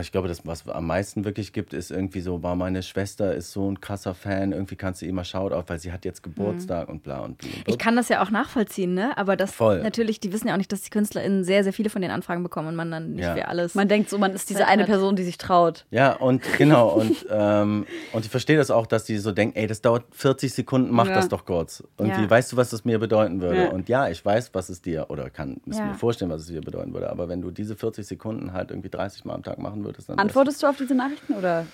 Ich 0.00 0.12
glaube, 0.12 0.28
das, 0.28 0.46
was 0.46 0.66
am 0.68 0.86
meisten 0.86 1.24
wirklich 1.24 1.52
gibt, 1.52 1.72
ist 1.72 1.90
irgendwie 1.90 2.20
so, 2.20 2.42
war 2.42 2.54
meine 2.56 2.82
Schwester 2.82 3.34
ist 3.34 3.52
so 3.52 3.70
ein 3.70 3.80
krasser 3.80 4.14
Fan, 4.14 4.52
irgendwie 4.52 4.76
kannst 4.76 5.02
du 5.02 5.12
mal 5.12 5.24
Shoutout, 5.24 5.64
weil 5.68 5.78
sie 5.78 5.92
hat 5.92 6.04
jetzt 6.04 6.22
Geburtstag 6.22 6.88
und 6.88 7.02
bla 7.02 7.20
und 7.20 7.38
bla. 7.38 7.48
Ich 7.66 7.78
kann 7.78 7.96
das 7.96 8.08
ja 8.08 8.22
auch 8.22 8.30
nachvollziehen, 8.30 8.94
ne? 8.94 9.16
Aber 9.16 9.36
das 9.36 9.52
Voll. 9.52 9.82
natürlich, 9.82 10.20
die 10.20 10.32
wissen 10.32 10.48
ja 10.48 10.54
auch 10.54 10.58
nicht, 10.58 10.72
dass 10.72 10.82
die 10.82 10.90
KünstlerInnen 10.90 11.44
sehr, 11.44 11.64
sehr 11.64 11.72
viele 11.72 11.90
von 11.90 12.02
den 12.02 12.10
Anfragen 12.10 12.42
bekommen 12.42 12.68
und 12.68 12.76
man 12.76 12.90
dann 12.90 13.12
nicht 13.12 13.24
Ja. 13.24 13.34
für 13.34 13.48
alles. 13.48 13.74
Man 13.74 13.88
denkt 13.88 14.10
so, 14.10 14.18
man 14.18 14.32
ist 14.32 14.48
diese 14.50 14.66
eine. 14.66 14.84
Person, 14.84 15.16
die 15.16 15.24
sich 15.24 15.38
traut. 15.38 15.86
Ja, 15.90 16.12
und 16.14 16.42
genau, 16.56 16.88
und, 17.00 17.26
ähm, 17.30 17.86
und 18.12 18.24
ich 18.24 18.30
verstehe 18.30 18.56
das 18.56 18.70
auch, 18.70 18.86
dass 18.86 19.04
die 19.04 19.18
so 19.18 19.32
denken, 19.32 19.56
ey, 19.56 19.66
das 19.66 19.80
dauert 19.82 20.04
40 20.12 20.52
Sekunden, 20.52 20.90
mach 20.92 21.08
Ja. 21.08 21.14
das 21.14 21.28
doch 21.28 21.44
kurz. 21.44 21.82
Irgendwie, 21.98 22.22
Ja. 22.22 22.30
weißt 22.30 22.52
du, 22.52 22.56
was 22.56 22.70
das 22.70 22.84
mir 22.84 22.98
bedeuten 22.98 23.40
würde? 23.40 23.64
Ja. 23.64 23.68
Und 23.70 23.88
ja, 23.88 24.08
ich 24.08 24.24
weiß, 24.24 24.54
was 24.54 24.68
es 24.68 24.80
dir, 24.82 25.06
oder 25.10 25.30
kann 25.30 25.60
es 25.68 25.78
Ja. 25.78 25.84
mir 25.86 25.94
vorstellen, 25.94 26.30
was 26.30 26.42
es 26.42 26.46
dir 26.48 26.60
bedeuten 26.60 26.92
würde. 26.94 27.10
Aber 27.10 27.28
wenn 27.28 27.40
du 27.40 27.50
diese 27.50 27.76
40 27.76 28.06
Sekunden 28.06 28.52
halt 28.52 28.70
irgendwie 28.70 28.88
30 28.88 29.24
Mal 29.24 29.34
am 29.34 29.42
Tag 29.42 29.58
machen 29.58 29.77
würdest, 29.84 30.08
dann. 30.08 30.16
wär's- 30.16 30.26
Antwortest 30.26 30.62
du 30.62 30.66
auf 30.66 30.76
diese 30.76 30.94
Nachrichten 30.94 31.32
oder? 31.34 31.66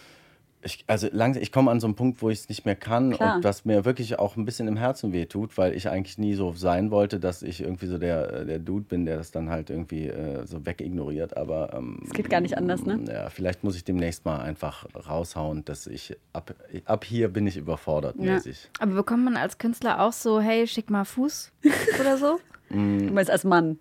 Ich, 0.66 0.82
also 0.86 1.08
langsam, 1.12 1.42
ich 1.42 1.52
komme 1.52 1.70
an 1.70 1.78
so 1.78 1.86
einen 1.86 1.94
Punkt, 1.94 2.22
wo 2.22 2.30
ich 2.30 2.38
es 2.38 2.48
nicht 2.48 2.64
mehr 2.64 2.74
kann 2.74 3.10
Klar. 3.12 3.36
und 3.36 3.44
was 3.44 3.66
mir 3.66 3.84
wirklich 3.84 4.18
auch 4.18 4.36
ein 4.38 4.46
bisschen 4.46 4.66
im 4.66 4.78
Herzen 4.78 5.12
wehtut, 5.12 5.58
weil 5.58 5.74
ich 5.74 5.90
eigentlich 5.90 6.16
nie 6.16 6.32
so 6.32 6.54
sein 6.54 6.90
wollte, 6.90 7.20
dass 7.20 7.42
ich 7.42 7.60
irgendwie 7.60 7.84
so 7.86 7.98
der, 7.98 8.46
der 8.46 8.58
Dude 8.60 8.86
bin, 8.86 9.04
der 9.04 9.18
das 9.18 9.30
dann 9.30 9.50
halt 9.50 9.68
irgendwie 9.68 10.06
äh, 10.08 10.46
so 10.46 10.64
wegignoriert. 10.64 11.36
Aber 11.36 11.74
ähm, 11.74 12.00
Es 12.06 12.14
geht 12.14 12.30
gar 12.30 12.40
nicht 12.40 12.56
anders, 12.56 12.82
ne? 12.86 12.98
Ja, 13.06 13.28
vielleicht 13.28 13.62
muss 13.62 13.76
ich 13.76 13.84
demnächst 13.84 14.24
mal 14.24 14.38
einfach 14.40 14.86
raushauen, 15.06 15.66
dass 15.66 15.86
ich 15.86 16.16
ab, 16.32 16.54
ab 16.86 17.04
hier 17.04 17.28
bin 17.28 17.46
ich 17.46 17.58
überfordert 17.58 18.16
Ja. 18.18 18.32
mäßig. 18.32 18.70
Aber 18.78 18.94
bekommt 18.94 19.22
man 19.22 19.36
als 19.36 19.58
Künstler 19.58 20.00
auch 20.00 20.14
so, 20.14 20.40
hey, 20.40 20.66
schick 20.66 20.88
mal 20.88 21.04
Fuß 21.04 21.52
oder 22.00 22.16
so? 22.16 22.40
Du 22.70 22.76
meinst 23.12 23.30
als 23.30 23.44
Mann, 23.44 23.78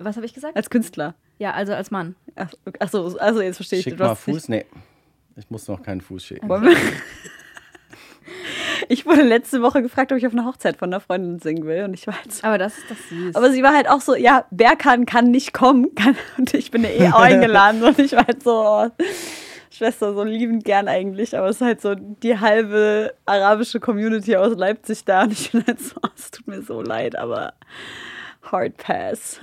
Was 0.00 0.16
habe 0.16 0.26
ich 0.26 0.34
gesagt? 0.34 0.56
als 0.56 0.70
Künstler. 0.70 1.14
Ja, 1.38 1.52
also 1.52 1.74
als 1.74 1.90
Mann. 1.90 2.14
Ach, 2.34 2.50
okay. 2.64 2.78
ach 2.80 2.88
so, 2.88 3.16
also 3.18 3.40
jetzt 3.42 3.56
verstehe 3.56 3.78
ich. 3.80 3.84
Schick 3.84 3.96
Du 3.96 4.02
mal 4.04 4.10
hast 4.10 4.26
nicht- 4.26 4.34
Fuß? 4.36 4.48
Nee, 4.48 4.64
ich 5.36 5.50
muss 5.50 5.68
noch 5.68 5.82
keinen 5.82 6.00
Fuß 6.00 6.24
schicken. 6.24 6.48
Wir- 6.48 6.76
Ich 8.88 9.06
wurde 9.06 9.22
letzte 9.22 9.62
Woche 9.62 9.82
gefragt, 9.82 10.12
ob 10.12 10.18
ich 10.18 10.26
auf 10.26 10.32
einer 10.32 10.44
Hochzeit 10.44 10.76
von 10.76 10.90
einer 10.90 11.00
Freundin 11.00 11.38
singen 11.40 11.64
will. 11.66 11.84
Und 11.84 11.94
ich 11.94 12.06
war 12.06 12.14
halt 12.16 12.32
so. 12.32 12.46
Aber 12.46 12.58
das 12.58 12.76
ist 12.78 12.90
doch 12.90 12.96
süß. 12.96 13.34
Aber 13.34 13.50
sie 13.50 13.62
war 13.62 13.74
halt 13.74 13.88
auch 13.88 14.00
so, 14.00 14.14
ja, 14.14 14.44
wer 14.50 14.76
kann, 14.76 15.06
kann 15.06 15.30
nicht 15.30 15.52
kommen. 15.52 15.94
Kann, 15.94 16.16
und 16.38 16.54
ich 16.54 16.70
bin 16.70 16.82
ja 16.84 16.90
eh 16.90 17.06
eingeladen. 17.12 17.82
Und 17.82 17.98
ich 17.98 18.12
war 18.12 18.26
halt 18.26 18.42
so, 18.42 18.50
oh, 18.64 18.88
Schwester, 19.70 20.14
so 20.14 20.22
liebend 20.24 20.64
gern 20.64 20.86
eigentlich. 20.88 21.36
Aber 21.36 21.48
es 21.48 21.56
ist 21.56 21.62
halt 21.62 21.80
so 21.80 21.94
die 21.94 22.38
halbe 22.38 23.14
arabische 23.24 23.80
Community 23.80 24.36
aus 24.36 24.56
Leipzig 24.56 25.04
da. 25.04 25.22
Und 25.24 25.32
ich 25.32 25.50
bin 25.52 25.64
halt 25.66 25.80
so, 25.80 25.96
oh, 26.02 26.08
es 26.16 26.30
tut 26.30 26.46
mir 26.46 26.62
so 26.62 26.80
leid, 26.82 27.16
aber 27.16 27.54
Hard 28.52 28.76
Pass. 28.76 29.40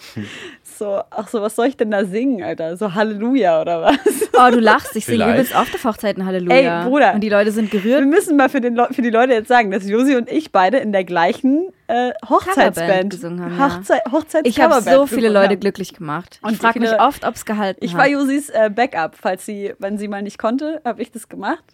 so, 0.64 1.02
ach 1.10 1.28
so, 1.28 1.42
was 1.42 1.56
soll 1.56 1.66
ich 1.66 1.76
denn 1.76 1.90
da 1.90 2.04
singen, 2.04 2.42
Alter? 2.42 2.76
So 2.76 2.94
Halleluja 2.94 3.60
oder 3.60 3.82
was? 3.82 3.98
oh, 4.32 4.50
du 4.50 4.58
lachst. 4.60 4.96
Ich 4.96 5.04
singe 5.06 5.24
übelst 5.30 5.54
oft 5.54 5.74
auf 5.74 5.84
Hochzeiten 5.84 6.24
Halleluja. 6.24 6.80
Ey, 6.82 6.88
Bruder. 6.88 7.14
Und 7.14 7.20
die 7.20 7.28
Leute 7.28 7.52
sind 7.52 7.72
Wir 7.72 7.80
gerührt. 7.80 8.06
müssen 8.06 8.36
mal 8.36 8.48
für, 8.48 8.60
den 8.60 8.74
Leu- 8.74 8.88
für 8.90 9.02
die 9.02 9.10
Leute 9.10 9.32
jetzt 9.34 9.48
sagen, 9.48 9.70
dass 9.70 9.88
Josi 9.88 10.16
und 10.16 10.30
ich 10.30 10.52
beide 10.52 10.78
in 10.78 10.92
der 10.92 11.04
gleichen 11.04 11.68
äh, 11.86 12.12
Hochzeitsband 12.28 13.10
gesungen 13.10 13.42
haben, 13.44 13.58
ja. 13.58 13.76
Hochzei 13.78 13.98
Hochzeits 14.10 14.48
Ich 14.48 14.60
habe 14.60 14.80
so 14.80 15.06
viele 15.06 15.28
Leute 15.28 15.50
haben. 15.50 15.60
glücklich 15.60 15.92
gemacht. 15.94 16.38
Und 16.42 16.52
ich 16.52 16.58
frage 16.58 16.78
ich 16.78 16.90
mich 16.90 17.00
oft, 17.00 17.26
ob 17.26 17.34
es 17.34 17.44
gehalten 17.44 17.84
Ich 17.84 17.92
hat. 17.94 18.00
war 18.00 18.08
Josis 18.08 18.48
äh, 18.50 18.70
Backup, 18.74 19.16
falls 19.20 19.44
sie, 19.44 19.74
wenn 19.78 19.98
sie 19.98 20.08
mal 20.08 20.22
nicht 20.22 20.38
konnte, 20.38 20.80
habe 20.84 21.02
ich 21.02 21.10
das 21.12 21.28
gemacht. 21.28 21.64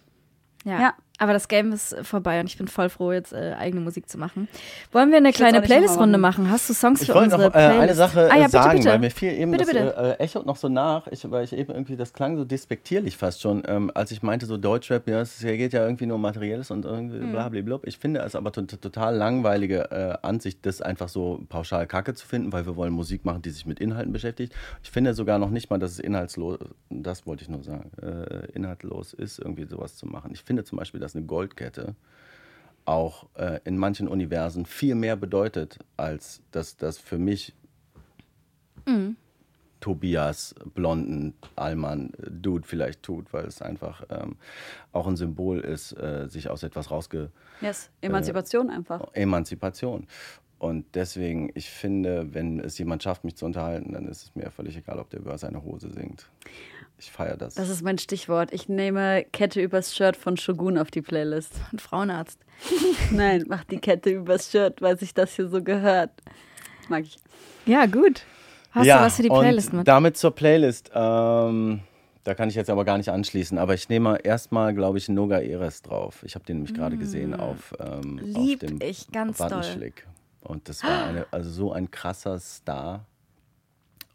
Ja. 0.65 0.79
Ja. 0.81 0.93
Aber 1.17 1.33
das 1.33 1.47
Game 1.47 1.71
ist 1.71 1.95
vorbei 2.03 2.39
und 2.39 2.47
ich 2.47 2.57
bin 2.57 2.67
voll 2.67 2.89
froh, 2.89 3.11
jetzt 3.11 3.33
äh, 3.33 3.55
eigene 3.57 3.81
Musik 3.81 4.07
zu 4.09 4.17
machen. 4.17 4.47
Wollen 4.91 5.09
wir 5.09 5.17
eine 5.17 5.27
will's 5.27 5.37
kleine 5.37 5.61
Playlist-Runde 5.61 6.17
machen? 6.17 6.51
Hast 6.51 6.69
du 6.69 6.73
Songs 6.73 7.01
Ich 7.01 7.07
für 7.07 7.15
wollte 7.15 7.35
unsere 7.35 7.41
noch 7.43 7.55
äh, 7.55 7.69
Playlist? 7.69 7.81
eine 7.81 7.93
Sache 7.95 8.29
ah, 8.31 8.35
äh, 8.35 8.39
ja, 8.39 8.45
bitte, 8.45 8.51
sagen, 8.51 8.77
bitte. 8.79 8.89
weil 8.91 8.99
mir 8.99 9.11
fiel 9.11 9.31
eben, 9.33 9.51
Bitte, 9.51 9.65
das 9.65 9.73
bitte. 9.73 10.17
Äh, 10.19 10.23
echot 10.23 10.45
noch 10.45 10.55
so 10.55 10.69
nach, 10.69 11.07
ich, 11.07 11.29
weil 11.29 11.43
ich 11.43 11.53
eben 11.53 11.71
irgendwie, 11.71 11.95
das 11.95 12.13
klang 12.13 12.37
so 12.37 12.45
despektierlich 12.45 13.17
fast 13.17 13.41
schon, 13.41 13.63
ähm, 13.67 13.91
als 13.93 14.11
ich 14.11 14.21
meinte, 14.21 14.45
so 14.45 14.57
Deutschrap, 14.57 15.07
ja, 15.07 15.21
es 15.21 15.39
geht 15.39 15.73
ja 15.73 15.83
irgendwie 15.83 16.05
nur 16.05 16.15
um 16.15 16.21
Materielles 16.21 16.71
und 16.71 16.85
irgendwie 16.85 17.17
Hm. 17.19 17.31
blablabla. 17.31 17.79
Ich 17.83 17.97
finde 17.97 18.19
es 18.21 18.35
aber 18.35 18.51
to 18.51 18.61
total 18.63 19.15
langweilige 19.15 19.89
äh, 19.91 20.25
Ansicht, 20.25 20.65
das 20.65 20.81
einfach 20.81 21.09
so 21.09 21.43
pauschal 21.49 21.87
kacke 21.87 22.13
zu 22.13 22.25
finden, 22.25 22.51
weil 22.53 22.65
wir 22.65 22.75
wollen 22.75 22.93
Musik 22.93 23.25
machen, 23.25 23.41
die 23.41 23.49
sich 23.49 23.65
mit 23.65 23.79
Inhalten 23.79 24.13
beschäftigt. 24.13 24.53
Ich 24.83 24.91
finde 24.91 25.13
sogar 25.13 25.39
noch 25.39 25.49
nicht 25.49 25.69
mal, 25.69 25.79
dass 25.79 25.91
es 25.91 25.99
inhaltslos, 25.99 26.59
das 26.89 27.25
wollte 27.25 27.43
ich 27.43 27.49
nur 27.49 27.63
sagen, 27.63 27.91
äh, 28.01 28.51
inhaltlos 28.53 29.13
ist, 29.13 29.39
irgendwie 29.39 29.65
sowas 29.65 29.95
zu 29.95 30.05
machen. 30.05 30.31
Ich 30.33 30.43
finde 30.43 30.63
zum 30.63 30.77
Beispiel, 30.77 30.99
dass 30.99 31.06
eine 31.15 31.25
Goldkette 31.25 31.95
auch 32.85 33.27
äh, 33.35 33.59
in 33.65 33.77
manchen 33.77 34.07
Universen 34.07 34.65
viel 34.65 34.95
mehr 34.95 35.17
bedeutet, 35.17 35.77
als 35.97 36.41
dass 36.51 36.77
das 36.77 36.97
für 36.97 37.17
mich 37.17 37.53
Tobias, 39.79 40.55
blonden 40.73 41.33
Allmann, 41.55 42.11
äh, 42.17 42.31
Dude 42.31 42.65
vielleicht 42.65 43.03
tut, 43.03 43.31
weil 43.33 43.45
es 43.45 43.61
einfach 43.61 44.03
ähm, 44.09 44.37
auch 44.91 45.07
ein 45.07 45.15
Symbol 45.15 45.59
ist, 45.59 45.93
äh, 45.93 46.27
sich 46.27 46.49
aus 46.49 46.63
etwas 46.63 46.89
rausge... 46.91 47.31
Yes, 47.61 47.89
Emanzipation 48.01 48.69
einfach. 48.69 49.13
Emanzipation. 49.13 50.07
Und 50.59 50.85
deswegen, 50.95 51.51
ich 51.53 51.69
finde, 51.69 52.33
wenn 52.33 52.59
es 52.59 52.77
jemand 52.79 53.03
schafft, 53.03 53.23
mich 53.23 53.35
zu 53.35 53.45
unterhalten, 53.45 53.93
dann 53.93 54.07
ist 54.07 54.23
es 54.23 54.35
mir 54.35 54.49
völlig 54.49 54.75
egal, 54.75 54.97
ob 54.97 55.09
der 55.09 55.19
über 55.19 55.37
seine 55.37 55.63
Hose 55.63 55.91
singt. 55.91 56.27
Ich 56.99 57.11
feiere 57.11 57.37
das. 57.37 57.55
Das 57.55 57.69
ist 57.69 57.83
mein 57.83 57.97
Stichwort. 57.97 58.51
Ich 58.51 58.69
nehme 58.69 59.23
Kette 59.31 59.61
übers 59.61 59.95
Shirt 59.95 60.17
von 60.17 60.35
Shogun 60.37 60.77
auf 60.77 60.89
die 60.89 61.01
Playlist. 61.01 61.53
Ein 61.71 61.79
Frauenarzt. 61.79 62.39
Nein, 63.11 63.45
mach 63.47 63.63
die 63.65 63.77
Kette 63.77 64.09
übers 64.09 64.51
Shirt, 64.51 64.81
weil 64.81 64.97
sich 64.97 65.13
das 65.13 65.35
hier 65.35 65.47
so 65.47 65.61
gehört. 65.61 66.09
Mag 66.89 67.03
ich. 67.03 67.17
Ja, 67.65 67.85
gut. 67.85 68.23
Hast 68.71 68.85
ja, 68.85 68.97
du 68.97 69.05
was 69.05 69.15
für 69.17 69.23
die 69.23 69.29
Playlist 69.29 69.71
und 69.71 69.79
mit? 69.79 69.87
Damit 69.87 70.17
zur 70.17 70.31
Playlist. 70.31 70.91
Ähm, 70.93 71.81
da 72.23 72.33
kann 72.33 72.49
ich 72.49 72.55
jetzt 72.55 72.69
aber 72.69 72.83
gar 72.83 72.97
nicht 72.97 73.09
anschließen. 73.09 73.57
Aber 73.57 73.73
ich 73.73 73.89
nehme 73.89 74.17
erstmal, 74.23 74.73
glaube 74.73 74.97
ich, 74.97 75.07
Noga 75.07 75.39
Eres 75.39 75.81
drauf. 75.81 76.23
Ich 76.23 76.35
habe 76.35 76.45
den 76.45 76.57
nämlich 76.57 76.73
gerade 76.73 76.97
gesehen 76.97 77.33
auf, 77.33 77.73
ähm, 77.79 78.15
Mm. 78.15 78.17
Lieb 78.19 78.63
auf 78.63 78.69
dem 78.69 78.81
ich 78.81 79.11
ganz 79.11 79.37
doll. 79.37 79.93
Und 80.41 80.67
das 80.69 80.83
war 80.83 81.05
eine, 81.05 81.25
also 81.31 81.49
so 81.49 81.71
ein 81.71 81.91
krasser 81.91 82.39
Star. 82.39 83.05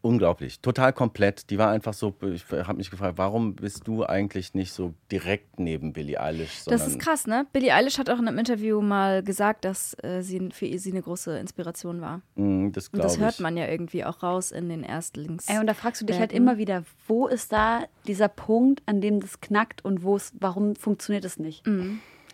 Unglaublich, 0.02 0.60
total 0.60 0.92
komplett. 0.92 1.48
Die 1.50 1.58
war 1.58 1.70
einfach 1.70 1.94
so, 1.94 2.12
ich 2.32 2.44
habe 2.50 2.74
mich 2.74 2.90
gefragt, 2.90 3.18
warum 3.18 3.54
bist 3.54 3.86
du 3.86 4.04
eigentlich 4.04 4.52
nicht 4.52 4.72
so 4.72 4.94
direkt 5.12 5.60
neben 5.60 5.92
Billie 5.92 6.20
Eilish? 6.20 6.64
Das 6.66 6.88
ist 6.88 6.98
krass, 6.98 7.28
ne? 7.28 7.46
Billie 7.52 7.72
Eilish 7.72 7.98
hat 7.98 8.10
auch 8.10 8.18
in 8.18 8.26
einem 8.26 8.38
Interview 8.38 8.80
mal 8.80 9.22
gesagt, 9.22 9.64
dass 9.64 9.96
äh, 10.02 10.20
sie 10.22 10.48
für 10.52 10.76
sie 10.76 10.90
eine 10.90 11.02
große 11.02 11.38
Inspiration 11.38 12.00
war. 12.00 12.20
Mm, 12.34 12.72
Das 12.72 12.88
Und 12.88 13.02
das 13.02 13.18
hört 13.18 13.38
man 13.38 13.56
ja 13.56 13.68
irgendwie 13.68 14.04
auch 14.04 14.24
raus 14.24 14.50
in 14.50 14.68
den 14.68 14.82
Erstlings. 14.82 15.48
Ey, 15.48 15.60
und 15.60 15.68
da 15.68 15.74
fragst 15.74 16.02
du 16.02 16.06
dich 16.06 16.18
halt 16.18 16.32
immer 16.32 16.58
wieder, 16.58 16.82
wo 17.06 17.28
ist 17.28 17.52
da 17.52 17.84
dieser 18.08 18.28
Punkt, 18.28 18.82
an 18.86 19.00
dem 19.00 19.20
das 19.20 19.40
knackt 19.40 19.84
und 19.84 20.02
wo 20.02 20.16
es, 20.16 20.32
warum 20.40 20.74
funktioniert 20.74 21.24
es 21.24 21.38
nicht? 21.38 21.62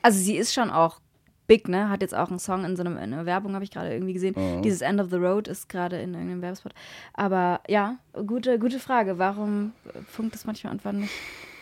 Also 0.01 0.19
sie 0.19 0.37
ist 0.37 0.55
schon 0.55 0.71
auch 0.71 1.01
big, 1.49 1.67
ne? 1.69 1.89
Hat 1.89 2.03
jetzt 2.03 2.15
auch 2.15 2.29
einen 2.31 2.39
Song 2.39 2.65
in 2.65 2.77
so 2.77 2.83
einem, 2.83 2.97
in 2.97 3.13
einer 3.13 3.27
Werbung, 3.27 3.55
habe 3.55 3.65
ich 3.65 3.73
gerade 3.73 3.93
irgendwie 3.93 4.13
gesehen. 4.13 4.35
Mhm. 4.37 4.63
Dieses 4.63 4.81
End 4.81 5.01
of 5.01 5.11
the 5.11 5.17
Road 5.17 5.49
ist 5.49 5.69
gerade 5.69 5.97
in 5.97 6.15
irgendeinem 6.15 6.43
Werbespot. 6.43 6.73
Aber 7.15 7.61
ja, 7.67 7.97
gute, 8.27 8.61
gute 8.61 8.79
Frage. 8.79 9.19
Warum 9.19 9.73
funkt 10.07 10.37
es 10.37 10.45
manchmal 10.45 10.75
einfach 10.75 10.93
nicht? 10.93 11.11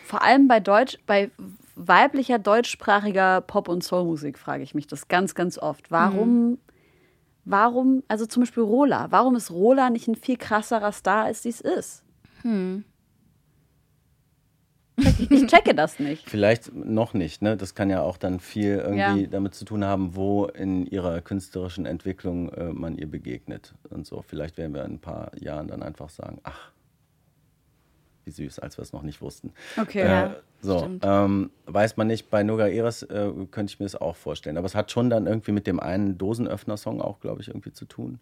Vor 0.05 0.21
allem 0.21 0.47
bei 0.47 0.59
Deutsch, 0.59 0.99
bei 1.07 1.31
weiblicher 1.75 2.37
deutschsprachiger 2.39 3.41
Pop- 3.41 3.69
und 3.69 3.83
Soulmusik 3.83 4.37
frage 4.37 4.63
ich 4.63 4.75
mich 4.75 4.87
das 4.87 5.07
ganz, 5.07 5.35
ganz 5.35 5.57
oft. 5.57 5.89
Warum, 5.91 6.59
warum, 7.45 8.03
also 8.07 8.25
zum 8.25 8.43
Beispiel 8.43 8.63
Rola, 8.63 9.07
warum 9.09 9.35
ist 9.35 9.51
Rola 9.51 9.89
nicht 9.89 10.07
ein 10.07 10.15
viel 10.15 10.37
krasserer 10.37 10.91
Star, 10.91 11.25
als 11.25 11.43
sie 11.43 11.49
es 11.49 11.61
ist? 11.61 12.03
Check, 12.43 12.83
ich 14.97 15.45
checke 15.47 15.75
das 15.75 15.99
nicht. 15.99 16.29
Vielleicht 16.29 16.73
noch 16.73 17.13
nicht, 17.13 17.41
ne? 17.41 17.55
Das 17.55 17.75
kann 17.75 17.89
ja 17.89 18.01
auch 18.01 18.17
dann 18.17 18.39
viel 18.39 18.77
irgendwie 18.77 19.21
Ja. 19.23 19.27
damit 19.29 19.53
zu 19.55 19.63
tun 19.65 19.85
haben, 19.85 20.15
wo 20.15 20.45
in 20.45 20.85
ihrer 20.87 21.21
künstlerischen 21.21 21.85
Entwicklung 21.85 22.49
äh, 22.49 22.73
man 22.73 22.97
ihr 22.97 23.09
begegnet 23.09 23.73
und 23.89 24.05
so. 24.07 24.23
Vielleicht 24.27 24.57
werden 24.57 24.73
wir 24.73 24.83
in 24.85 24.93
ein 24.95 24.99
paar 24.99 25.31
Jahren 25.39 25.67
dann 25.67 25.83
einfach 25.83 26.09
sagen, 26.09 26.39
ach, 26.43 26.71
wie 28.27 28.31
süß, 28.31 28.59
als 28.59 28.77
wir 28.77 28.83
es 28.83 28.93
noch 28.93 29.01
nicht 29.01 29.21
wussten. 29.21 29.51
Okay. 29.81 30.01
Äh, 30.01 30.07
Ja, 30.07 30.35
so, 30.61 30.89
ähm, 31.01 31.49
weiß 31.65 31.97
man 31.97 32.07
nicht, 32.07 32.29
bei 32.29 32.43
Noga 32.43 32.67
Eres 32.67 33.01
äh, 33.03 33.31
könnte 33.51 33.71
ich 33.71 33.79
mir 33.79 33.85
das 33.85 33.95
auch 33.95 34.15
vorstellen. 34.15 34.57
Aber 34.57 34.65
es 34.65 34.75
hat 34.75 34.91
schon 34.91 35.09
dann 35.09 35.25
irgendwie 35.25 35.51
mit 35.51 35.65
dem 35.67 35.79
einen 35.79 36.17
Dosenöffner-Song 36.17 37.01
auch, 37.01 37.19
glaube 37.19 37.41
ich, 37.41 37.47
irgendwie 37.47 37.71
zu 37.71 37.85
tun. 37.85 38.19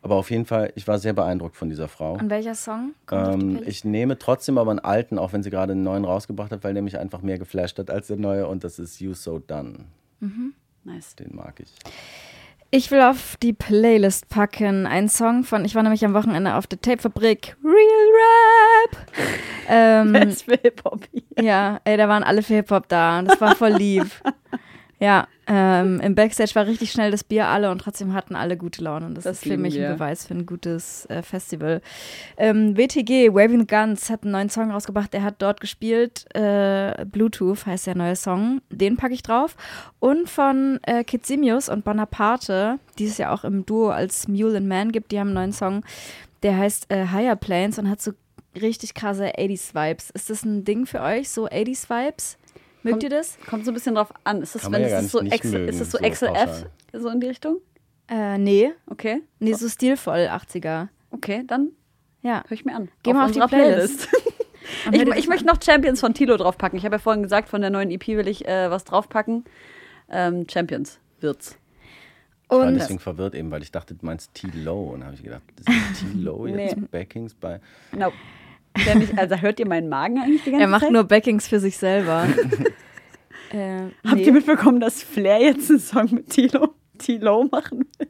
Aber 0.00 0.14
auf 0.14 0.30
jeden 0.30 0.44
Fall, 0.46 0.72
ich 0.76 0.86
war 0.86 0.98
sehr 0.98 1.12
beeindruckt 1.12 1.56
von 1.56 1.68
dieser 1.68 1.88
Frau. 1.88 2.14
Und 2.14 2.30
welcher 2.30 2.54
Song 2.54 2.92
Ähm, 3.10 3.60
ich 3.66 3.84
nehme 3.84 4.18
trotzdem 4.18 4.56
aber 4.58 4.70
einen 4.70 4.78
alten, 4.80 5.18
auch 5.18 5.32
wenn 5.32 5.42
sie 5.42 5.50
gerade 5.50 5.72
einen 5.72 5.82
neuen 5.82 6.04
rausgebracht 6.04 6.52
hat, 6.52 6.62
weil 6.62 6.72
der 6.74 6.82
mich 6.82 6.98
einfach 6.98 7.20
mehr 7.20 7.38
geflasht 7.38 7.78
hat 7.78 7.90
als 7.90 8.06
der 8.06 8.16
neue 8.16 8.46
und 8.46 8.62
das 8.64 8.78
ist 8.78 9.00
You 9.00 9.14
So 9.14 9.38
Done. 9.40 9.86
Nice. 10.84 11.16
Den 11.16 11.34
mag 11.34 11.60
ich. 11.60 11.72
Ich 12.70 12.90
will 12.90 13.00
auf 13.00 13.36
die 13.42 13.54
Playlist 13.54 14.28
packen 14.28 14.86
einen 14.86 15.08
Song 15.08 15.42
von, 15.42 15.64
ich 15.64 15.74
war 15.74 15.82
nämlich 15.82 16.04
am 16.04 16.12
Wochenende 16.14 16.54
auf 16.54 16.66
der 16.66 16.80
Tapefabrik, 16.80 17.56
Real 17.64 17.72
Rap. 17.74 18.67
Ähm, 19.68 20.12
Best 20.14 20.44
für 20.44 20.58
Hip-Hop. 20.62 21.00
ja, 21.40 21.80
ey, 21.84 21.96
da 21.96 22.08
waren 22.08 22.22
alle 22.22 22.42
für 22.42 22.54
Hip-Hop 22.54 22.88
da 22.88 23.22
das 23.22 23.40
war 23.40 23.54
voll 23.54 23.72
lieb. 23.72 24.06
ja, 25.00 25.26
ähm, 25.46 26.00
im 26.00 26.14
Backstage 26.14 26.54
war 26.54 26.66
richtig 26.66 26.90
schnell 26.92 27.10
das 27.10 27.24
Bier 27.24 27.46
alle 27.46 27.70
und 27.70 27.78
trotzdem 27.78 28.12
hatten 28.12 28.34
alle 28.36 28.56
gute 28.56 28.82
Laune 28.84 29.06
und 29.06 29.14
das, 29.14 29.24
Das 29.24 29.38
ist 29.38 29.44
für 29.44 29.56
mich 29.56 29.74
wir. 29.74 29.88
ein 29.88 29.94
Beweis 29.94 30.26
für 30.26 30.34
ein 30.34 30.44
gutes 30.44 31.06
äh, 31.06 31.22
Festival. 31.22 31.80
Ähm, 32.36 32.76
WTG, 32.76 33.32
Waving 33.32 33.66
Guns, 33.66 34.10
hat 34.10 34.24
einen 34.24 34.32
neuen 34.32 34.50
Song 34.50 34.70
rausgebracht, 34.70 35.12
der 35.12 35.22
hat 35.22 35.36
dort 35.38 35.60
gespielt, 35.60 36.26
äh, 36.34 37.04
Bluetooth 37.06 37.64
heißt 37.64 37.86
der 37.86 37.94
neue 37.94 38.16
Song, 38.16 38.60
den 38.70 38.96
packe 38.96 39.14
ich 39.14 39.22
drauf 39.22 39.56
und 40.00 40.28
von 40.28 40.80
äh, 40.82 41.04
Kitsimius 41.04 41.68
und 41.68 41.84
Bonaparte, 41.84 42.78
die 42.98 43.06
es 43.06 43.18
ja 43.18 43.32
auch 43.32 43.44
im 43.44 43.64
Duo 43.64 43.88
als 43.90 44.28
Mule 44.28 44.56
and 44.58 44.66
Man 44.68 44.92
gibt, 44.92 45.12
die 45.12 45.18
haben 45.20 45.28
einen 45.28 45.34
neuen 45.34 45.52
Song, 45.52 45.82
der 46.42 46.56
heißt 46.58 46.90
äh, 46.90 47.06
Higher 47.06 47.36
Planes 47.36 47.78
und 47.78 47.88
hat 47.88 48.02
so 48.02 48.12
richtig 48.60 48.94
krasse 48.94 49.32
80s-Vibes. 49.38 50.10
Ist 50.10 50.30
das 50.30 50.44
ein 50.44 50.64
Ding 50.64 50.86
für 50.86 51.00
euch, 51.00 51.28
so 51.30 51.46
80s-Vibes? 51.48 52.38
Mögt 52.82 52.92
Kommt- 52.94 53.02
ihr 53.04 53.10
das? 53.10 53.38
Kommt 53.48 53.64
so 53.64 53.70
ein 53.70 53.74
bisschen 53.74 53.94
drauf 53.96 54.12
an. 54.24 54.42
Ist 54.42 54.54
das, 54.54 54.62
Kann 54.62 54.72
wenn 54.72 54.82
ja 54.82 55.00
ist 55.00 55.10
so, 55.10 55.22
mögen, 55.22 55.32
ist 55.68 55.80
das 55.80 55.90
so 55.90 55.98
so 55.98 56.04
XLF, 56.08 56.66
so 56.92 57.08
in 57.08 57.20
die 57.20 57.26
Richtung? 57.28 57.58
Äh, 58.08 58.38
nee. 58.38 58.70
Okay. 58.86 59.22
Nee, 59.40 59.52
so 59.54 59.68
stilvoll 59.68 60.28
80er. 60.30 60.88
Okay, 61.10 61.42
dann 61.46 61.70
Ja. 62.22 62.42
höre 62.46 62.52
ich 62.52 62.64
mir 62.64 62.74
an. 62.74 62.88
Geh 63.02 63.12
mal 63.12 63.26
auf 63.26 63.32
die 63.32 63.40
unserer 63.40 63.48
Playlist. 63.48 64.08
Ich, 64.92 65.00
ich 65.00 65.28
möchte 65.28 65.46
noch 65.46 65.62
Champions 65.62 66.00
von 66.00 66.12
Tilo 66.12 66.36
draufpacken. 66.36 66.76
Ich 66.78 66.84
habe 66.84 66.96
ja 66.96 66.98
vorhin 66.98 67.22
gesagt, 67.22 67.48
von 67.48 67.62
der 67.62 67.70
neuen 67.70 67.90
EP 67.90 68.06
will 68.08 68.28
ich 68.28 68.46
äh, 68.46 68.70
was 68.70 68.84
draufpacken. 68.84 69.44
Ähm, 70.10 70.46
Champions 70.50 70.98
wird's. 71.20 71.56
Ich 72.44 72.50
war 72.50 72.66
Und 72.66 72.74
deswegen 72.74 72.98
verwirrt 72.98 73.34
eben, 73.34 73.50
weil 73.50 73.62
ich 73.62 73.72
dachte, 73.72 73.94
du 73.94 74.04
meinst 74.04 74.34
T-Low. 74.34 74.90
Und 74.90 75.04
habe 75.04 75.14
ich 75.14 75.22
gedacht, 75.22 75.42
ist 75.58 75.68
T-Low 76.00 76.46
jetzt 76.48 76.76
Nee. 76.76 76.82
Backings 76.90 77.34
bei. 77.34 77.60
No. 77.96 78.12
Der 78.86 78.94
nicht, 78.96 79.18
also 79.18 79.36
hört 79.36 79.60
ihr 79.60 79.66
meinen 79.66 79.88
Magen 79.88 80.18
eigentlich 80.18 80.44
die 80.44 80.50
ganze 80.50 80.64
er 80.64 80.68
macht 80.68 80.82
Zeit? 80.82 80.92
nur 80.92 81.04
Backings 81.04 81.48
für 81.48 81.60
sich 81.60 81.76
selber. 81.78 82.26
äh, 83.50 83.80
Habt 84.04 84.16
nee. 84.16 84.24
ihr 84.24 84.32
mitbekommen, 84.32 84.80
dass 84.80 85.02
Flair 85.02 85.40
jetzt 85.40 85.70
einen 85.70 85.80
Song 85.80 86.08
mit 86.10 86.30
Tilo, 86.30 86.74
Tilo 86.98 87.48
machen 87.50 87.86
will? 87.98 88.08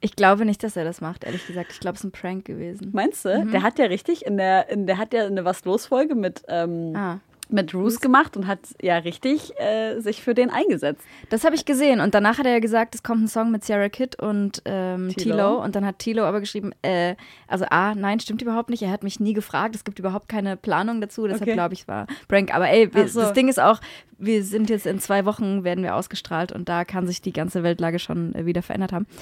Ich 0.00 0.16
glaube 0.16 0.44
nicht, 0.44 0.62
dass 0.62 0.76
er 0.76 0.84
das 0.84 1.00
macht, 1.00 1.24
ehrlich 1.24 1.46
gesagt. 1.46 1.72
Ich 1.72 1.80
glaube, 1.80 1.94
es 1.94 2.00
ist 2.00 2.08
ein 2.08 2.12
Prank 2.12 2.44
gewesen. 2.44 2.90
Meinst 2.92 3.24
du? 3.24 3.46
Der 3.46 3.62
hat 3.62 3.78
ja 3.78 3.86
richtig 3.86 4.26
in 4.26 4.36
der, 4.36 4.68
in, 4.68 4.86
der 4.86 4.98
hat 4.98 5.14
ja 5.14 5.24
eine 5.24 5.46
Was 5.46 5.64
los 5.64 5.86
Folge 5.86 6.14
mit, 6.14 6.42
ähm, 6.48 6.92
Ah. 6.94 7.20
Mit 7.50 7.74
Roos 7.74 8.00
gemacht 8.00 8.36
und 8.36 8.46
hat 8.46 8.60
ja 8.80 8.96
richtig 8.98 9.52
äh, 9.58 10.00
sich 10.00 10.22
für 10.22 10.34
den 10.34 10.50
eingesetzt. 10.50 11.02
Das 11.30 11.44
habe 11.44 11.54
ich 11.54 11.64
gesehen 11.64 12.00
und 12.00 12.14
danach 12.14 12.38
hat 12.38 12.46
er 12.46 12.52
ja 12.52 12.58
gesagt, 12.58 12.94
es 12.94 13.02
kommt 13.02 13.24
ein 13.24 13.28
Song 13.28 13.50
mit 13.50 13.64
Sarah 13.64 13.88
Kidd 13.88 14.16
und 14.20 14.62
ähm, 14.64 15.10
Tilo. 15.10 15.36
Tilo 15.36 15.62
und 15.64 15.76
dann 15.76 15.84
hat 15.84 15.98
Tilo 15.98 16.24
aber 16.24 16.40
geschrieben, 16.40 16.72
äh, 16.82 17.16
also 17.46 17.66
A, 17.70 17.94
nein, 17.94 18.20
stimmt 18.20 18.42
überhaupt 18.42 18.70
nicht, 18.70 18.82
er 18.82 18.90
hat 18.90 19.02
mich 19.02 19.20
nie 19.20 19.34
gefragt, 19.34 19.74
es 19.76 19.84
gibt 19.84 19.98
überhaupt 19.98 20.28
keine 20.28 20.56
Planung 20.56 21.00
dazu, 21.00 21.26
deshalb 21.26 21.44
Okay. 21.44 21.52
glaube 21.52 21.74
ich, 21.74 21.82
es 21.82 21.88
war 21.88 22.06
Prank. 22.28 22.54
Aber 22.54 22.68
ey, 22.68 22.92
wir, 22.94 23.08
so. 23.08 23.20
das 23.20 23.34
Ding 23.34 23.48
ist 23.48 23.60
auch, 23.60 23.80
wir 24.18 24.42
sind 24.44 24.70
jetzt 24.70 24.86
in 24.86 24.98
zwei 24.98 25.24
Wochen, 25.26 25.64
werden 25.64 25.84
wir 25.84 25.94
ausgestrahlt 25.94 26.52
und 26.52 26.68
da 26.68 26.84
kann 26.84 27.06
sich 27.06 27.20
die 27.20 27.32
ganze 27.32 27.62
Weltlage 27.62 27.98
schon 27.98 28.34
äh, 28.34 28.46
wieder 28.46 28.62
verändert 28.62 28.92
haben. 28.92 29.06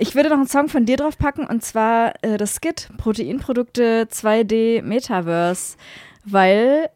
Ich 0.00 0.14
würde 0.14 0.28
noch 0.28 0.36
einen 0.36 0.46
Song 0.46 0.68
von 0.68 0.86
dir 0.86 0.96
draufpacken 0.96 1.46
und 1.46 1.64
zwar 1.64 2.14
äh, 2.22 2.36
das 2.36 2.54
Skit, 2.54 2.88
Proteinprodukte 2.98 4.06
2D 4.10 4.82
Metaverse, 4.82 5.76
weil 6.24 6.88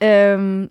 ähm, 0.00 0.70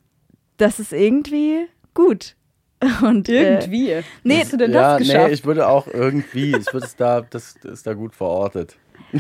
das 0.58 0.80
ist 0.80 0.94
irgendwie 0.94 1.68
gut. 1.94 2.36
Und, 3.02 3.30
Äh, 3.30 3.54
Irgendwie. 3.60 3.94
nee, 4.24 4.36
Wie 4.36 4.40
hast 4.40 4.54
du 4.54 4.58
denn 4.58 4.72
ja, 4.74 4.98
das 4.98 5.08
geschafft? 5.08 5.28
nee, 5.28 5.34
ich 5.34 5.46
würde 5.46 5.68
auch 5.68 5.88
irgendwie, 5.88 6.56
ich 6.58 6.72
würde 6.74 6.86
es 6.86 6.96
da, 6.96 7.22
das 7.22 7.56
ist 7.64 7.88
da 7.88 7.94
gut 7.94 8.14
verortet. 8.16 8.78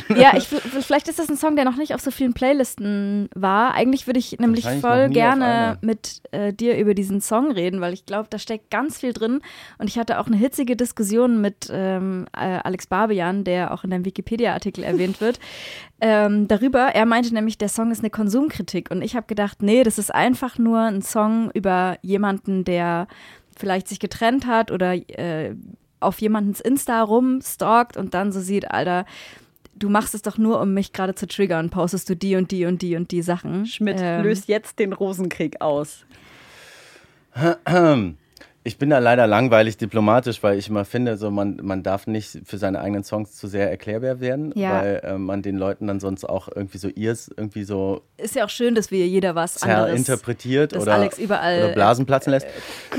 Ja, 0.16 0.36
ich, 0.36 0.48
vielleicht 0.48 1.08
ist 1.08 1.20
das 1.20 1.30
ein 1.30 1.38
Song, 1.38 1.56
der 1.56 1.66
noch 1.66 1.76
nicht 1.76 1.94
auf 1.94 2.02
so 2.02 2.12
vielen 2.12 2.34
Playlisten 2.34 3.30
war. 3.36 3.74
Eigentlich 3.74 4.08
würde 4.08 4.20
ich 4.20 4.40
nämlich 4.40 4.68
voll 4.82 5.10
gerne 5.10 5.78
mit 5.82 6.22
äh, 6.32 6.54
dir 6.54 6.78
über 6.78 6.94
diesen 6.94 7.22
Song 7.22 7.52
reden, 7.52 7.82
weil 7.82 7.94
ich 7.94 8.06
glaube, 8.06 8.28
da 8.30 8.40
steckt 8.40 8.72
ganz 8.72 9.00
viel 9.00 9.14
drin. 9.14 9.42
Und 9.78 9.90
ich 9.90 9.98
hatte 9.98 10.20
auch 10.20 10.28
eine 10.28 10.38
hitzige 10.38 10.76
Diskussion 10.76 11.42
mit 11.42 11.70
ähm, 11.72 12.26
äh, 12.34 12.60
Alex 12.64 12.88
Barbian, 12.88 13.44
der 13.44 13.74
auch 13.74 13.84
in 13.84 13.90
deinem 13.90 14.06
Wikipedia-Artikel 14.06 14.84
erwähnt 14.84 15.22
wird, 15.22 15.40
ähm, 16.02 16.48
darüber. 16.48 16.80
Er 16.80 17.06
meinte 17.06 17.34
nämlich, 17.34 17.58
der 17.58 17.70
Song 17.70 17.92
ist 17.92 18.00
eine 18.00 18.10
Konsumkritik. 18.10 18.92
Und 18.92 19.02
ich 19.02 19.16
habe 19.16 19.28
gedacht, 19.28 19.62
nee, 19.62 19.84
das 19.84 19.98
ist 19.98 20.14
einfach 20.14 20.58
nur 20.58 20.80
ein 20.80 21.02
Song 21.02 21.52
über 21.54 21.98
jemanden, 22.02 22.64
der 22.64 23.08
vielleicht 23.58 23.88
sich 23.88 24.00
getrennt 24.00 24.46
hat 24.46 24.72
oder 24.72 24.94
äh, 24.94 25.56
auf 26.00 26.20
jemandens 26.20 26.60
Insta 26.60 27.02
rumstalkt 27.02 27.98
und 27.98 28.14
dann 28.14 28.32
so 28.32 28.40
sieht, 28.40 28.70
Alter, 28.72 29.06
du 29.76 29.90
machst 29.90 30.16
es 30.16 30.22
doch 30.22 30.38
nur, 30.38 30.60
um 30.62 30.74
mich 30.74 30.94
gerade 30.94 31.16
zu 31.16 31.28
triggern, 31.28 31.70
postest 31.70 32.10
du 32.10 32.16
die 32.16 32.36
und 32.36 32.52
die 32.52 32.66
und 32.66 32.82
die 32.82 32.96
und 32.96 33.12
die 33.12 33.22
Sachen. 33.22 33.66
Schmidt 33.66 33.98
Ähm, 34.00 34.24
löst 34.24 34.48
jetzt 34.48 34.80
den 34.80 34.94
Rosenkrieg 34.94 35.62
aus. 35.62 36.06
Ich 38.68 38.80
bin 38.80 38.90
da 38.90 38.98
leider 38.98 39.28
langweilig 39.28 39.78
diplomatisch, 39.78 40.42
weil 40.42 40.58
ich 40.58 40.70
immer 40.70 40.86
finde, 40.86 41.18
so 41.18 41.30
man, 41.30 41.60
man 41.62 41.84
darf 41.84 42.08
nicht 42.08 42.40
für 42.46 42.58
seine 42.58 42.80
eigenen 42.80 43.04
Songs 43.04 43.36
zu 43.36 43.46
sehr 43.46 43.70
erklärbar 43.70 44.20
werden, 44.22 44.54
Ja. 44.56 44.82
weil 44.82 45.02
äh, 45.04 45.18
man 45.20 45.44
den 45.44 45.56
Leuten 45.58 45.86
dann 45.86 46.00
sonst 46.00 46.24
auch 46.28 46.48
irgendwie 46.48 46.80
so 46.80 46.88
ihrs 46.88 47.30
irgendwie 47.38 47.64
so 47.64 48.02
Ist 48.18 48.34
ja 48.34 48.44
auch 48.44 48.50
schön, 48.50 48.74
dass 48.74 48.90
wir 48.90 49.06
jeder 49.06 49.36
was 49.36 49.62
anderes 49.62 49.90
zerinterpretiert 50.04 50.74
dass 50.74 50.82
oder, 50.82 50.96
Alex 50.96 51.20
überall, 51.20 51.66
oder 51.66 51.74
Blasen 51.74 52.08
platzen 52.08 52.32
lässt. 52.32 52.48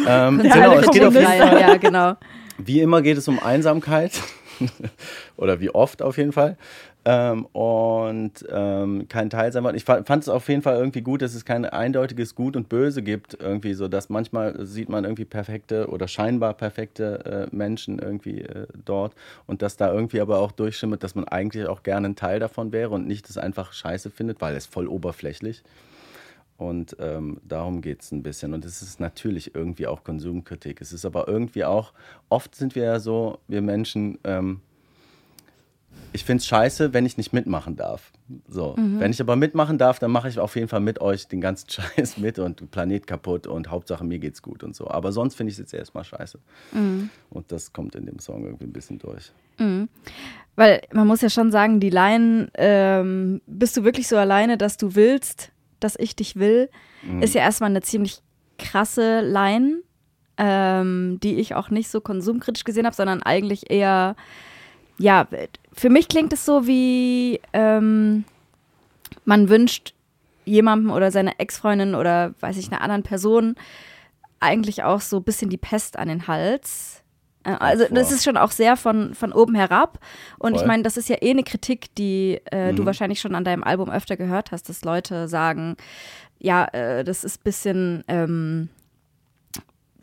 ähm, 0.07 0.41
Ja, 0.45 0.55
genau, 0.55 0.73
es 0.79 0.91
geht 0.93 1.03
auf 1.03 1.15
jeden 1.15 1.25
Kommunisten. 1.27 1.59
Ja, 1.59 1.77
genau. 1.79 2.13
Wie 2.59 2.81
immer 2.81 3.03
geht 3.03 3.19
es 3.19 3.27
um 3.27 3.41
Einsamkeit. 3.43 4.13
Oder 5.37 5.61
wie 5.61 5.71
oft 5.71 6.03
auf 6.03 6.17
jeden 6.19 6.33
Fall. 6.33 6.57
Ähm, 7.05 7.47
und 7.53 8.33
ähm, 8.51 9.07
kein 9.09 9.31
Teil 9.31 9.53
sein 9.53 9.63
wollen. 9.63 9.77
Ich 9.77 9.85
fa- 9.85 10.03
fand 10.03 10.25
es 10.25 10.29
auf 10.29 10.49
jeden 10.49 10.63
Fall 10.63 10.77
irgendwie 10.77 11.03
gut, 11.03 11.23
dass 11.23 11.35
es 11.35 11.45
kein 11.45 11.65
eindeutiges 11.65 12.35
Gut 12.35 12.57
und 12.57 12.69
Böse 12.69 13.03
gibt. 13.03 13.35
Irgendwie 13.35 13.75
so, 13.75 13.87
dass 13.87 14.09
manchmal 14.09 14.67
sieht 14.67 14.89
man 14.89 15.05
irgendwie 15.05 15.25
perfekte 15.25 15.89
oder 15.89 16.09
scheinbar 16.09 16.55
perfekte 16.55 17.49
äh, 17.53 17.55
Menschen 17.57 18.01
irgendwie 18.01 18.43
äh, 18.43 18.67
dort. 18.85 19.15
Und 19.47 19.63
dass 19.63 19.77
da 19.77 19.93
irgendwie 19.93 20.21
aber 20.21 20.39
auch 20.39 20.51
durchschimmert, 20.51 21.05
dass 21.05 21.15
man 21.15 21.27
eigentlich 21.29 21.67
auch 21.69 21.85
gerne 21.85 22.09
ein 22.09 22.17
Teil 22.17 22.41
davon 22.41 22.73
wäre 22.73 22.91
und 22.91 23.07
nicht 23.07 23.29
das 23.29 23.39
einfach 23.39 23.73
scheiße 23.73 24.11
findet, 24.11 24.41
weil 24.41 24.57
es 24.57 24.67
voll 24.67 24.89
oberflächlich. 24.89 25.63
Und 26.59 26.97
ähm, 27.01 27.41
darum 27.47 27.83
geht 27.83 28.03
es 28.03 28.13
ein 28.13 28.23
bisschen. 28.23 28.55
Und 28.55 28.65
es 28.65 28.81
ist 28.81 28.99
natürlich 28.99 29.55
irgendwie 29.55 29.87
auch 29.87 30.05
Konsumkritik. 30.05 30.81
Es 30.81 30.93
ist 30.93 31.05
aber 31.05 31.29
irgendwie 31.29 31.65
auch, 31.65 31.93
oft 32.29 32.55
sind 32.55 32.75
wir 32.75 32.85
ja 32.85 32.99
so, 32.99 33.39
wir 33.47 33.61
Menschen, 33.61 34.19
ähm, 34.25 34.61
ich 36.13 36.25
finde 36.25 36.41
es 36.41 36.47
scheiße, 36.47 36.95
wenn 36.95 37.05
ich 37.05 37.19
nicht 37.19 37.33
mitmachen 37.33 37.77
darf. 37.77 38.11
So. 38.49 38.75
Wenn 38.77 39.11
ich 39.11 39.21
aber 39.21 39.37
mitmachen 39.37 39.77
darf, 39.77 39.99
dann 39.99 40.11
mache 40.11 40.29
ich 40.29 40.39
auf 40.39 40.57
jeden 40.57 40.69
Fall 40.69 40.81
mit 40.81 41.01
euch 41.01 41.29
den 41.29 41.41
ganzen 41.41 41.69
Scheiß 41.97 42.17
mit 42.19 42.39
und 42.39 42.71
Planet 42.71 43.07
kaputt 43.07 43.47
und 43.47 43.71
Hauptsache 43.71 44.05
mir 44.05 44.19
geht's 44.19 44.41
gut 44.41 44.65
und 44.65 44.75
so. 44.75 44.89
Aber 44.89 45.13
sonst 45.13 45.35
finde 45.35 45.51
ich 45.51 45.55
es 45.55 45.59
jetzt 45.59 45.75
erstmal 45.75 46.05
scheiße. 46.05 46.39
Und 47.31 47.53
das 47.53 47.73
kommt 47.73 47.95
in 47.95 48.07
dem 48.07 48.19
Song 48.19 48.45
irgendwie 48.45 48.65
ein 48.65 48.73
bisschen 48.73 48.99
durch. 48.99 49.31
Weil 50.57 50.83
man 50.93 51.07
muss 51.07 51.21
ja 51.21 51.29
schon 51.29 51.53
sagen, 51.53 51.81
die 51.81 51.91
Line, 51.91 52.49
ähm, 52.55 53.43
bist 53.47 53.77
du 53.77 53.85
wirklich 53.85 54.09
so 54.09 54.17
alleine, 54.17 54.57
dass 54.57 54.79
du 54.79 54.95
willst, 54.95 55.53
dass 55.87 55.97
ich 55.99 56.17
dich 56.17 56.37
will, 56.37 56.69
ist 57.21 57.35
ja 57.35 57.43
erstmal 57.43 57.71
eine 57.71 57.83
ziemlich 57.83 58.21
krasse 58.59 59.21
Line, 59.21 59.83
ähm, 60.37 61.19
die 61.23 61.37
ich 61.37 61.55
auch 61.55 61.71
nicht 61.71 61.89
so 61.89 62.01
konsumkritisch 62.01 62.65
gesehen 62.65 62.85
habe, 62.85 62.97
sondern 62.97 63.23
eigentlich 63.23 63.71
eher, 63.71 64.17
ja, 64.99 65.29
für 65.73 65.89
mich 65.89 66.09
klingt 66.09 66.33
es 66.33 66.45
so 66.45 66.67
wie, 66.67 67.41
ähm, 67.53 68.25
man 69.25 69.49
wünscht 69.49 69.95
jemandem 70.45 70.91
oder 70.91 71.11
seiner 71.11 71.39
Ex-Freundin 71.39 71.95
oder 71.95 72.35
weiß 72.41 72.57
ich, 72.57 72.71
einer 72.71 72.81
anderen 72.81 73.03
Person 73.03 73.55
eigentlich 74.41 74.83
auch 74.83 75.01
so 75.01 75.19
ein 75.19 75.25
bisschen 75.25 75.51
die 75.51 75.57
Pest 75.57 75.99
an 75.99 76.09
den 76.09 76.27
Hals. 76.27 77.03
Äh, 77.47 77.57
Also 77.61 77.85
das 77.91 78.11
ist 78.13 78.25
schon 78.25 78.37
auch 78.37 78.51
sehr 78.51 78.77
von, 78.77 79.15
von 79.15 79.33
oben 79.33 79.55
herab. 79.55 79.99
Und 80.39 80.53
ich 80.55 80.59
Voll. 80.61 80.69
meine, 80.69 80.83
das 80.83 80.97
ist 80.97 81.09
ja 81.09 81.17
eh 81.23 81.31
eine 81.31 81.45
Kritik, 81.45 81.95
die 81.95 82.41
äh, 82.51 82.75
du 82.75 82.83
Mhm. 82.83 82.87
wahrscheinlich 82.87 83.21
schon 83.21 83.35
an 83.35 83.45
deinem 83.45 83.63
Album 83.65 83.89
öfter 83.91 84.17
gehört 84.17 84.53
hast, 84.53 84.69
dass 84.69 84.85
Leute 84.85 85.29
sagen, 85.29 85.77
ja, 86.39 86.67
äh, 86.73 87.05
das 87.05 87.25
ist 87.25 87.41
ein 87.41 87.45
bisschen 87.45 88.05
ähm, 88.09 88.69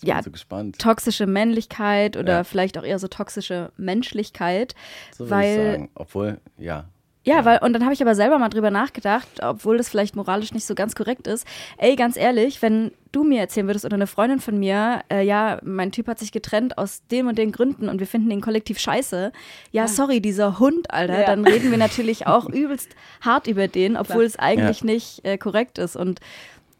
Ich 0.01 0.09
Ja, 0.09 0.21
so 0.23 0.31
gespannt. 0.31 0.79
toxische 0.79 1.27
Männlichkeit 1.27 2.17
oder 2.17 2.37
Ja. 2.37 2.43
vielleicht 2.43 2.77
auch 2.77 2.83
eher 2.83 2.99
so 2.99 3.07
toxische 3.07 3.71
Menschlichkeit. 3.77 4.75
So 5.15 5.25
würde 5.25 5.31
weil- 5.31 5.49
ich 5.57 5.71
sagen. 5.73 5.89
Obwohl, 5.95 6.41
ja. 6.57 6.85
Ja, 7.25 7.45
weil, 7.45 7.59
und 7.59 7.71
dann 7.73 7.83
habe 7.83 7.93
ich 7.93 8.01
aber 8.01 8.15
selber 8.15 8.37
mal 8.37 8.49
drüber 8.49 8.69
nachgedacht, 8.69 9.27
obwohl 9.41 9.77
das 9.77 9.87
vielleicht 9.87 10.15
moralisch 10.15 10.53
nicht 10.53 10.65
so 10.65 10.75
ganz 10.75 10.93
korrekt 10.93 11.25
ist. 11.27 11.47
Ey, 11.77 11.95
ganz 11.95 12.17
ehrlich, 12.17 12.61
wenn 12.61 12.91
du 13.13 13.23
mir 13.23 13.39
erzählen 13.39 13.67
würdest 13.67 13.85
oder 13.85 13.95
eine 13.95 14.07
Freundin 14.07 14.39
von 14.39 14.57
mir, 14.59 15.01
äh, 15.09 15.23
ja, 15.23 15.59
mein 15.63 15.91
Typ 15.93 16.07
hat 16.07 16.19
sich 16.19 16.31
getrennt 16.33 16.77
aus 16.77 17.03
dem 17.11 17.27
und 17.27 17.37
den 17.37 17.51
Gründen 17.53 17.87
und 17.87 17.99
wir 17.99 18.07
finden 18.07 18.29
ihn 18.31 18.41
kollektiv 18.41 18.77
scheiße. 18.79 19.31
Ja, 19.71 19.87
sorry, 19.87 20.19
dieser 20.19 20.59
Hund, 20.59 20.91
Alter, 20.91 21.21
Ja. 21.21 21.25
dann 21.27 21.45
reden 21.45 21.71
wir 21.71 21.77
natürlich 21.77 22.27
auch 22.27 22.49
übelst 22.49 22.89
hart 23.21 23.47
über 23.47 23.67
den, 23.69 23.95
obwohl 23.95 24.23
es 24.25 24.37
eigentlich 24.37 24.81
Ja. 24.81 24.85
nicht 24.87 25.23
äh, 25.23 25.37
korrekt 25.37 25.77
ist. 25.77 25.95
Und 25.95 26.19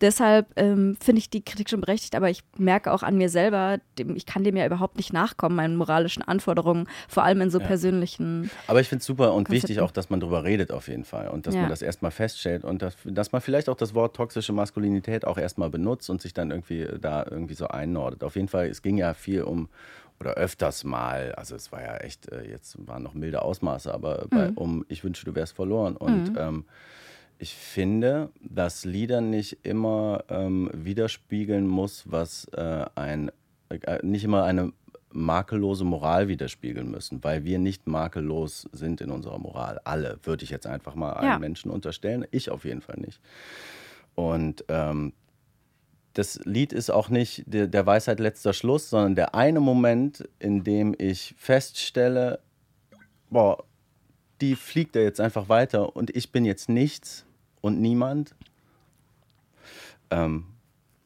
deshalb 0.04 0.48
ähm, 0.58 0.96
finde 1.02 1.20
ich 1.20 1.30
die 1.32 1.42
Kritik 1.44 1.70
schon 1.70 1.82
berechtigt, 1.82 2.16
aber 2.16 2.30
ich 2.30 2.44
merke 2.58 2.92
auch 2.92 3.02
an 3.02 3.18
mir 3.18 3.30
selber, 3.30 3.80
dem, 3.98 4.16
ich 4.16 4.26
kann 4.28 4.44
dem 4.44 4.56
ja 4.56 4.66
überhaupt 4.66 4.98
nicht 4.98 5.12
nachkommen, 5.14 5.56
meinen 5.56 5.76
moralischen 5.76 6.22
Anforderungen, 6.22 6.88
vor 7.08 7.24
allem 7.24 7.42
in 7.42 7.50
so 7.50 7.60
Ja. 7.60 7.66
persönlichen. 7.66 8.52
Aber 8.68 8.82
ich 8.82 8.90
finde 8.90 9.00
es 9.00 9.06
super 9.08 9.34
und 9.34 9.46
Konzepten. 9.46 9.70
wichtig 9.70 9.80
auch, 9.82 9.92
dass 9.92 10.10
man 10.10 10.20
darüber 10.20 10.44
redet 10.44 10.72
auf 10.72 10.88
jeden 10.88 11.06
Fall 11.06 11.30
und 11.30 11.48
dass 11.48 11.56
Ja. 11.56 11.62
man 11.62 11.70
das 11.70 11.82
erstmal 11.82 12.12
feststellt 12.12 12.64
und 12.64 12.82
dass, 12.82 12.96
dass 13.06 13.32
man 13.32 13.42
vielleicht 13.42 13.70
auch 13.70 13.78
das 13.78 13.96
Wort 13.96 14.16
toxische 14.16 14.54
Maskulinität 14.54 15.26
auch 15.26 15.38
erstmal 15.38 15.70
benutzt 15.70 16.10
und 16.10 16.22
sich 16.22 16.34
dann 16.34 16.52
irgendwie 16.52 16.86
da 17.02 17.26
irgendwie 17.28 17.56
so 17.56 17.68
einnordet. 17.70 18.24
Auf 18.24 18.36
jeden 18.36 18.50
Fall, 18.50 18.68
es 18.68 18.82
ging 18.82 18.98
ja 18.98 19.14
viel 19.14 19.42
um 19.44 19.70
oder 20.20 20.34
öfters 20.36 20.84
mal, 20.84 21.34
also 21.36 21.56
es 21.56 21.72
war 21.72 21.82
ja 21.82 21.98
echt, 21.98 22.32
äh, 22.32 22.44
jetzt 22.50 22.76
waren 22.88 23.02
noch 23.04 23.14
milde 23.14 23.42
Ausmaße, 23.42 23.92
aber 23.94 24.28
bei, 24.30 24.50
Mhm. 24.50 24.58
um 24.58 24.86
Ich 24.88 25.04
wünsche, 25.04 25.26
du 25.26 25.34
wärst 25.36 25.56
verloren. 25.56 25.98
Und 25.98 26.32
ähm, 26.38 26.66
ich 27.44 27.56
finde, 27.56 28.30
dass 28.40 28.86
Lieder 28.86 29.20
nicht 29.20 29.58
immer 29.64 30.24
ähm, 30.30 30.72
widerspiegeln 30.74 31.68
muss, 31.68 32.10
was 32.10 32.46
äh, 32.54 32.86
ein, 32.96 33.34
äh, 33.68 34.00
nicht 34.02 34.24
immer 34.24 34.46
eine 34.46 34.72
makellose 35.12 35.84
Moral 35.84 36.30
widerspiegeln 36.30 36.90
müssen, 36.90 37.22
weil 37.22 37.44
wir 37.44 37.60
nicht 37.60 37.86
makellos 37.86 38.70
sind 38.72 39.02
in 39.02 39.12
unserer 39.12 39.40
Moral. 39.40 39.82
Alle, 39.84 40.20
würde 40.24 40.46
ich 40.46 40.52
jetzt 40.52 40.66
einfach 40.66 40.96
mal 40.96 41.12
allen 41.12 41.32
Ja. 41.32 41.40
Menschen 41.40 41.70
unterstellen. 41.70 42.26
Ich 42.32 42.50
auf 42.50 42.64
jeden 42.64 42.82
Fall 42.82 42.98
nicht. 42.98 43.20
Und 44.16 44.64
ähm, 44.70 45.12
das 46.14 46.40
Lied 46.46 46.72
ist 46.72 46.92
auch 46.92 47.10
nicht 47.10 47.44
der, 47.46 47.68
der 47.68 47.86
Weisheit 47.86 48.22
letzter 48.22 48.54
Schluss, 48.54 48.90
sondern 48.90 49.16
der 49.16 49.36
eine 49.36 49.60
Moment, 49.60 50.24
in 50.40 50.64
dem 50.64 50.96
ich 50.98 51.36
feststelle, 51.38 52.40
boah, 53.30 53.66
die 54.40 54.56
fliegt 54.56 54.96
da 54.96 55.02
jetzt 55.02 55.20
einfach 55.20 55.50
weiter 55.50 55.94
und 55.94 56.16
ich 56.16 56.32
bin 56.32 56.46
jetzt 56.46 56.70
nichts 56.70 57.26
und 57.64 57.82
niemand 57.82 58.36
Ähm, 60.12 60.46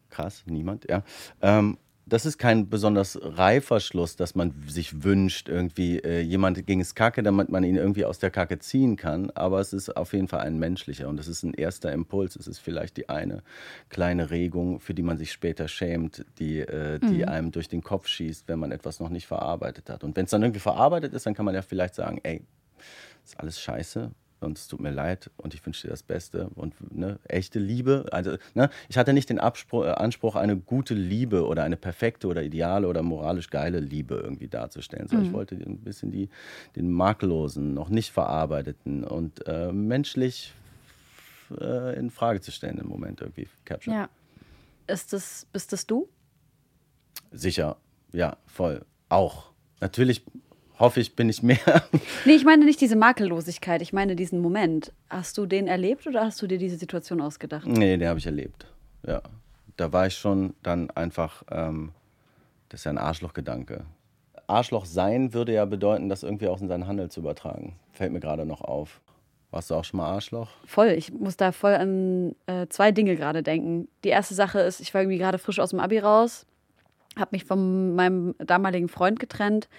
krass, 0.10 0.44
niemand, 0.48 0.90
ja. 0.90 1.04
Ähm, 1.42 1.78
das 2.06 2.26
ist 2.26 2.38
kein 2.38 2.70
besonders 2.70 3.20
reifer 3.22 3.82
Schluss, 3.82 4.16
dass 4.16 4.34
man 4.34 4.54
sich 4.68 5.04
wünscht, 5.04 5.50
irgendwie 5.50 6.00
äh, 6.00 6.22
jemand 6.22 6.66
ging 6.66 6.80
es 6.80 6.96
kacke, 6.96 7.22
damit 7.22 7.50
man 7.50 7.64
ihn 7.64 7.76
irgendwie 7.76 8.06
aus 8.06 8.18
der 8.18 8.32
Kacke 8.32 8.60
ziehen 8.60 8.96
kann. 8.96 9.30
Aber 9.32 9.60
es 9.60 9.74
ist 9.74 9.96
auf 9.96 10.14
jeden 10.14 10.30
Fall 10.30 10.40
ein 10.40 10.58
menschlicher 10.58 11.10
und 11.10 11.20
es 11.20 11.28
ist 11.28 11.44
ein 11.44 11.54
erster 11.54 11.92
Impuls. 11.92 12.38
Es 12.38 12.48
ist 12.48 12.60
vielleicht 12.60 12.96
die 12.98 13.10
eine 13.10 13.44
kleine 13.90 14.30
Regung, 14.30 14.80
für 14.80 14.94
die 14.94 15.04
man 15.04 15.18
sich 15.18 15.34
später 15.34 15.68
schämt, 15.68 16.26
die, 16.40 16.60
äh, 16.60 17.00
die 17.00 17.24
mhm. 17.24 17.26
einem 17.26 17.52
durch 17.52 17.68
den 17.68 17.84
Kopf 17.84 18.08
schießt, 18.08 18.48
wenn 18.48 18.60
man 18.60 18.72
etwas 18.72 19.02
noch 19.02 19.10
nicht 19.10 19.28
verarbeitet 19.28 19.90
hat. 19.90 20.04
Und 20.04 20.16
wenn 20.16 20.26
es 20.26 20.32
dann 20.32 20.44
irgendwie 20.44 20.62
verarbeitet 20.62 21.14
ist, 21.14 21.26
dann 21.26 21.34
kann 21.34 21.46
man 21.46 21.56
ja 21.56 21.62
vielleicht 21.62 21.96
sagen, 21.96 22.20
ey, 22.24 22.42
ist 23.26 23.38
alles 23.38 23.60
scheiße, 23.60 24.12
und 24.40 24.58
es 24.58 24.68
tut 24.68 24.80
mir 24.80 24.92
leid 24.92 25.32
und 25.38 25.54
ich 25.54 25.66
wünsche 25.66 25.84
dir 25.84 25.92
das 25.92 26.04
Beste 26.04 26.50
und 26.56 26.76
ne, 26.96 27.20
echte 27.26 27.60
Liebe. 27.60 28.06
Also, 28.12 28.38
ne, 28.54 28.70
ich 28.90 28.98
hatte 28.98 29.14
nicht 29.14 29.30
den 29.30 29.40
Abspruch, 29.40 29.86
äh, 29.86 29.90
Anspruch, 29.90 30.36
eine 30.36 30.58
gute 30.58 30.94
Liebe 30.94 31.46
oder 31.46 31.64
eine 31.64 31.78
perfekte 31.78 32.28
oder 32.28 32.44
ideale 32.44 32.88
oder 32.88 33.04
moralisch 33.04 33.50
geile 33.50 33.80
Liebe 33.80 34.16
irgendwie 34.16 34.48
darzustellen, 34.48 35.08
sondern 35.08 35.26
mhm. 35.26 35.30
ich 35.32 35.36
wollte 35.36 35.56
ein 35.56 35.80
bisschen 35.80 36.12
die, 36.12 36.30
den 36.76 36.92
makellosen, 36.92 37.74
noch 37.74 37.90
nicht 37.90 38.12
verarbeiteten 38.12 39.04
und 39.04 39.46
äh, 39.48 39.72
menschlich 39.72 40.54
äh, 41.60 41.98
in 41.98 42.10
Frage 42.10 42.42
zu 42.42 42.52
stellen 42.52 42.78
im 42.78 42.88
Moment 42.88 43.22
irgendwie 43.22 43.48
capture. 43.66 43.96
Ja. 43.96 44.10
Ist 44.88 45.12
das, 45.12 45.46
bist 45.52 45.74
das 45.74 45.86
du? 45.86 46.08
Sicher, 47.32 47.78
ja, 48.14 48.38
voll. 48.46 48.86
Auch. 49.10 49.52
Natürlich 49.82 50.24
hoffe 50.80 51.00
ich, 51.00 51.16
bin 51.16 51.30
ich 51.30 51.44
mehr. 51.44 51.58
Nee, 52.26 52.34
ich 52.34 52.44
meine 52.44 52.66
nicht 52.66 52.82
diese 52.82 52.96
Makellosigkeit, 52.96 53.82
ich 53.82 53.94
meine 53.94 54.16
diesen 54.16 54.40
Moment. 54.40 54.92
Hast 55.10 55.38
du 55.38 55.46
den 55.46 55.68
erlebt 55.68 56.06
oder 56.08 56.26
hast 56.26 56.42
du 56.42 56.48
dir 56.48 56.58
diese 56.58 56.78
Situation 56.78 57.22
ausgedacht? 57.22 57.66
Nee, 57.66 57.96
den 57.98 58.08
habe 58.08 58.20
ich 58.20 58.26
erlebt. 58.26 58.66
Ja. 59.06 59.22
Da 59.78 59.94
war 59.94 60.08
ich 60.08 60.16
schon 60.16 60.56
dann 60.64 60.90
einfach, 60.92 61.44
ähm, 61.52 61.92
das 62.70 62.82
ist 62.82 62.86
ja 62.86 62.92
ein 62.92 62.98
Arschlochgedanke. 62.98 63.86
Arschloch 64.48 64.86
sein 64.86 65.34
würde 65.34 65.54
ja 65.54 65.66
bedeuten, 65.66 66.10
das 66.10 66.24
irgendwie 66.24 66.48
auch 66.48 66.60
in 66.60 66.68
seinen 66.68 66.88
Handel 66.88 67.10
zu 67.10 67.20
übertragen. 67.20 67.76
Fällt 67.94 68.12
mir 68.12 68.20
gerade 68.20 68.46
noch 68.46 68.62
auf. 68.62 69.02
Warst 69.52 69.70
du 69.70 69.76
auch 69.76 69.86
schon 69.86 69.98
mal 69.98 70.08
Arschloch? 70.08 70.50
Voll. 70.66 70.90
Ich 70.90 71.14
muss 71.14 71.38
da 71.38 71.52
voll 71.52 71.76
an 71.76 72.36
äh, 72.48 72.68
zwei 72.68 72.92
Dinge 72.92 73.16
gerade 73.16 73.44
denken. 73.44 73.88
Die 74.04 74.10
erste 74.10 74.34
Sache 74.34 74.60
ist, 74.60 74.82
ich 74.82 74.94
war 74.94 75.02
irgendwie 75.02 75.18
gerade 75.18 75.38
frisch 75.38 75.60
aus 75.60 75.70
dem 75.70 75.80
Abi 75.80 76.00
raus, 76.00 76.46
habe 77.18 77.30
mich 77.32 77.46
von 77.46 77.96
meinem 77.96 78.36
damaligen 78.40 78.90
Freund 78.90 79.20
getrennt 79.20 79.70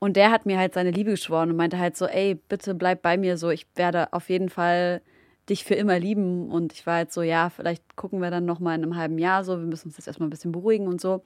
und 0.00 0.16
der 0.16 0.30
hat 0.30 0.46
mir 0.46 0.58
halt 0.58 0.74
seine 0.74 0.90
Liebe 0.90 1.12
geschworen 1.12 1.50
und 1.50 1.56
meinte 1.56 1.78
halt 1.78 1.96
so, 1.96 2.06
ey, 2.06 2.34
bitte 2.34 2.74
bleib 2.74 3.02
bei 3.02 3.18
mir 3.18 3.36
so, 3.36 3.50
ich 3.50 3.66
werde 3.76 4.12
auf 4.14 4.30
jeden 4.30 4.48
Fall 4.48 5.02
dich 5.50 5.64
für 5.64 5.74
immer 5.74 5.98
lieben. 5.98 6.50
Und 6.50 6.72
ich 6.72 6.86
war 6.86 6.96
halt 6.96 7.12
so, 7.12 7.20
ja, 7.20 7.50
vielleicht 7.50 7.96
gucken 7.96 8.22
wir 8.22 8.30
dann 8.30 8.46
nochmal 8.46 8.76
in 8.76 8.82
einem 8.82 8.96
halben 8.96 9.18
Jahr 9.18 9.44
so, 9.44 9.58
wir 9.58 9.66
müssen 9.66 9.88
uns 9.88 9.98
jetzt 9.98 10.06
erstmal 10.06 10.28
ein 10.28 10.30
bisschen 10.30 10.52
beruhigen 10.52 10.88
und 10.88 11.02
so. 11.02 11.22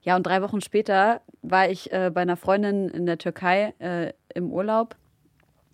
Ja, 0.00 0.16
und 0.16 0.26
drei 0.26 0.40
Wochen 0.40 0.62
später 0.62 1.20
war 1.42 1.68
ich 1.68 1.92
äh, 1.92 2.10
bei 2.12 2.22
einer 2.22 2.36
Freundin 2.36 2.88
in 2.88 3.04
der 3.04 3.18
Türkei 3.18 3.74
äh, 3.80 4.12
im 4.34 4.50
Urlaub 4.50 4.96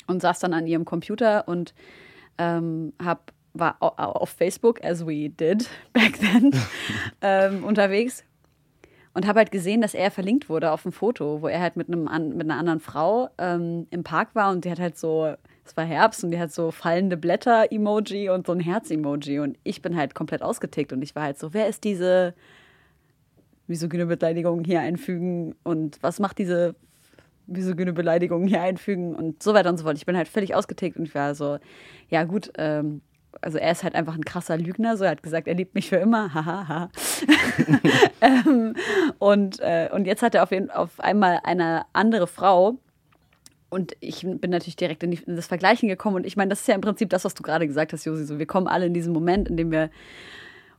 und 0.08 0.20
saß 0.20 0.40
dann 0.40 0.52
an 0.52 0.66
ihrem 0.66 0.84
Computer 0.84 1.46
und 1.46 1.74
ähm, 2.38 2.92
hab, 3.00 3.32
war 3.52 3.76
auf 3.80 4.30
Facebook, 4.30 4.82
as 4.82 5.06
we 5.06 5.28
did 5.28 5.68
back 5.92 6.18
then, 6.18 6.50
ähm, 7.20 7.62
unterwegs 7.62 8.24
und 9.14 9.26
habe 9.26 9.40
halt 9.40 9.50
gesehen, 9.50 9.80
dass 9.80 9.94
er 9.94 10.10
verlinkt 10.10 10.48
wurde 10.48 10.70
auf 10.72 10.84
ein 10.84 10.92
Foto, 10.92 11.42
wo 11.42 11.48
er 11.48 11.60
halt 11.60 11.76
mit, 11.76 11.88
einem, 11.88 12.04
mit 12.04 12.48
einer 12.48 12.58
anderen 12.58 12.80
Frau 12.80 13.28
ähm, 13.38 13.86
im 13.90 14.04
Park 14.04 14.34
war 14.34 14.50
und 14.50 14.64
die 14.64 14.70
hat 14.70 14.80
halt 14.80 14.96
so, 14.96 15.34
es 15.64 15.76
war 15.76 15.84
Herbst 15.84 16.24
und 16.24 16.30
die 16.30 16.38
hat 16.38 16.52
so 16.52 16.70
fallende 16.70 17.16
Blätter-Emoji 17.16 18.30
und 18.30 18.46
so 18.46 18.52
ein 18.52 18.60
Herz-Emoji 18.60 19.40
und 19.40 19.58
ich 19.64 19.82
bin 19.82 19.96
halt 19.96 20.14
komplett 20.14 20.42
ausgetickt 20.42 20.92
und 20.92 21.02
ich 21.02 21.14
war 21.14 21.24
halt 21.24 21.38
so, 21.38 21.52
wer 21.52 21.68
ist 21.68 21.84
diese 21.84 22.34
misogyne 23.66 24.06
Beleidigung 24.06 24.64
hier 24.64 24.80
einfügen 24.80 25.54
und 25.62 25.98
was 26.02 26.18
macht 26.18 26.38
diese 26.38 26.74
misogyne 27.46 27.92
Beleidigung 27.92 28.46
hier 28.46 28.62
einfügen 28.62 29.14
und 29.14 29.42
so 29.42 29.54
weiter 29.54 29.70
und 29.70 29.76
so 29.76 29.84
fort. 29.84 29.96
Ich 29.96 30.06
bin 30.06 30.16
halt 30.16 30.28
völlig 30.28 30.54
ausgetickt 30.54 30.96
und 30.96 31.04
ich 31.04 31.14
war 31.14 31.34
so, 31.34 31.58
ja 32.08 32.24
gut, 32.24 32.50
ähm, 32.56 33.02
also 33.40 33.58
er 33.58 33.72
ist 33.72 33.82
halt 33.82 33.94
einfach 33.94 34.14
ein 34.14 34.24
krasser 34.24 34.56
Lügner, 34.56 34.96
so 34.96 35.04
er 35.04 35.10
hat 35.10 35.22
gesagt, 35.22 35.48
er 35.48 35.54
liebt 35.54 35.74
mich 35.74 35.88
für 35.88 35.96
immer, 35.96 36.34
hahaha. 36.34 36.90
ähm, 38.20 38.74
und, 39.18 39.60
äh, 39.60 39.88
und 39.92 40.06
jetzt 40.06 40.22
hat 40.22 40.34
er 40.34 40.42
auf, 40.42 40.50
jeden, 40.50 40.70
auf 40.70 41.00
einmal 41.00 41.40
eine 41.44 41.84
andere 41.92 42.26
Frau 42.26 42.78
und 43.70 43.92
ich 44.00 44.20
bin 44.22 44.50
natürlich 44.50 44.76
direkt 44.76 45.02
in, 45.02 45.12
die, 45.12 45.22
in 45.26 45.36
das 45.36 45.46
Vergleichen 45.46 45.88
gekommen 45.88 46.16
und 46.16 46.26
ich 46.26 46.36
meine, 46.36 46.50
das 46.50 46.60
ist 46.60 46.68
ja 46.68 46.74
im 46.74 46.82
Prinzip 46.82 47.10
das, 47.10 47.24
was 47.24 47.34
du 47.34 47.42
gerade 47.42 47.66
gesagt 47.66 47.92
hast, 47.92 48.04
Josi, 48.04 48.24
so 48.24 48.38
wir 48.38 48.46
kommen 48.46 48.68
alle 48.68 48.86
in 48.86 48.94
diesen 48.94 49.12
Moment, 49.12 49.48
in 49.48 49.56
dem 49.56 49.70
wir 49.70 49.90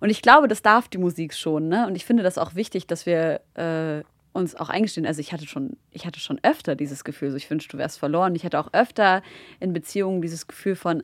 und 0.03 0.09
ich 0.09 0.21
glaube, 0.21 0.49
das 0.49 0.61
darf 0.61 0.89
die 0.89 0.97
Musik 0.97 1.33
schon, 1.33 1.69
ne? 1.69 1.87
Und 1.87 1.95
ich 1.95 2.03
finde 2.03 2.23
das 2.23 2.37
auch 2.37 2.55
wichtig, 2.55 2.87
dass 2.87 3.05
wir 3.05 3.39
äh, 3.53 4.03
uns 4.33 4.53
auch 4.53 4.67
eingestehen. 4.67 5.07
Also 5.07 5.21
ich 5.21 5.31
hatte 5.31 5.47
schon, 5.47 5.77
ich 5.91 6.05
hatte 6.05 6.19
schon 6.19 6.39
öfter 6.43 6.75
dieses 6.75 7.05
Gefühl, 7.05 7.31
so 7.31 7.37
ich 7.37 7.49
wünschte, 7.49 7.71
du 7.71 7.77
wärst 7.77 7.99
verloren. 7.99 8.35
Ich 8.35 8.43
hatte 8.43 8.59
auch 8.59 8.73
öfter 8.73 9.21
in 9.61 9.71
Beziehungen 9.71 10.21
dieses 10.21 10.45
Gefühl 10.45 10.75
von, 10.75 11.03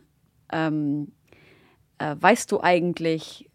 ähm, 0.51 1.13
äh, 1.99 2.15
weißt 2.19 2.51
du 2.51 2.61
eigentlich, 2.61 3.49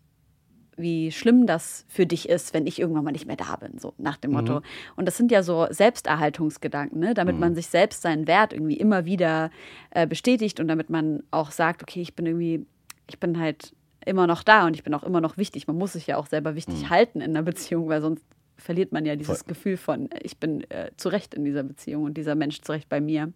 wie 0.76 1.12
schlimm 1.12 1.46
das 1.46 1.84
für 1.88 2.06
dich 2.06 2.28
ist, 2.28 2.52
wenn 2.54 2.66
ich 2.66 2.80
irgendwann 2.80 3.04
mal 3.04 3.12
nicht 3.12 3.26
mehr 3.26 3.36
da 3.36 3.56
bin, 3.56 3.78
so 3.78 3.94
nach 3.98 4.16
dem 4.16 4.32
Motto. 4.32 4.56
Mhm. 4.56 4.62
Und 4.96 5.06
das 5.06 5.16
sind 5.16 5.30
ja 5.30 5.42
so 5.42 5.66
Selbsterhaltungsgedanken, 5.70 6.98
ne? 6.98 7.14
damit 7.14 7.34
mhm. 7.34 7.40
man 7.40 7.54
sich 7.54 7.68
selbst 7.68 8.02
seinen 8.02 8.26
Wert 8.26 8.52
irgendwie 8.52 8.76
immer 8.76 9.04
wieder 9.04 9.50
äh, 9.90 10.06
bestätigt 10.06 10.60
und 10.60 10.68
damit 10.68 10.90
man 10.90 11.22
auch 11.30 11.50
sagt, 11.50 11.82
okay, 11.82 12.00
ich 12.00 12.14
bin 12.14 12.26
irgendwie, 12.26 12.66
ich 13.08 13.20
bin 13.20 13.38
halt 13.38 13.74
immer 14.04 14.26
noch 14.26 14.42
da 14.42 14.66
und 14.66 14.74
ich 14.74 14.82
bin 14.82 14.94
auch 14.94 15.04
immer 15.04 15.20
noch 15.20 15.36
wichtig. 15.36 15.66
Man 15.66 15.76
muss 15.76 15.94
sich 15.94 16.06
ja 16.06 16.16
auch 16.16 16.26
selber 16.26 16.54
wichtig 16.54 16.82
mhm. 16.82 16.90
halten 16.90 17.20
in 17.20 17.30
einer 17.30 17.42
Beziehung, 17.42 17.88
weil 17.88 18.00
sonst 18.00 18.24
verliert 18.56 18.92
man 18.92 19.04
ja 19.04 19.16
dieses 19.16 19.38
Voll. 19.38 19.48
Gefühl 19.48 19.76
von, 19.76 20.10
ich 20.22 20.38
bin 20.38 20.68
äh, 20.70 20.90
zu 20.96 21.08
Recht 21.08 21.34
in 21.34 21.44
dieser 21.44 21.62
Beziehung 21.62 22.04
und 22.04 22.14
dieser 22.14 22.34
Mensch 22.34 22.60
zu 22.60 22.72
Recht 22.72 22.88
bei 22.88 23.00
mir. 23.00 23.32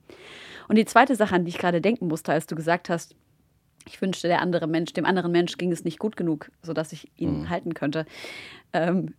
Und 0.68 0.76
die 0.76 0.84
zweite 0.84 1.16
Sache, 1.16 1.34
an 1.34 1.44
die 1.44 1.50
ich 1.50 1.58
gerade 1.58 1.80
denken 1.80 2.08
musste, 2.08 2.32
als 2.32 2.46
du 2.46 2.54
gesagt 2.54 2.88
hast, 2.88 3.16
ich 3.88 4.00
wünschte, 4.00 4.28
der 4.28 4.40
andere 4.40 4.66
Mensch, 4.66 4.92
dem 4.92 5.04
anderen 5.04 5.32
Mensch 5.32 5.56
ging 5.56 5.72
es 5.72 5.84
nicht 5.84 5.98
gut 5.98 6.16
genug, 6.16 6.50
sodass 6.62 6.92
ich 6.92 7.10
ihn 7.16 7.40
mhm. 7.40 7.48
halten 7.50 7.74
könnte. 7.74 8.06
Ähm, 8.72 9.14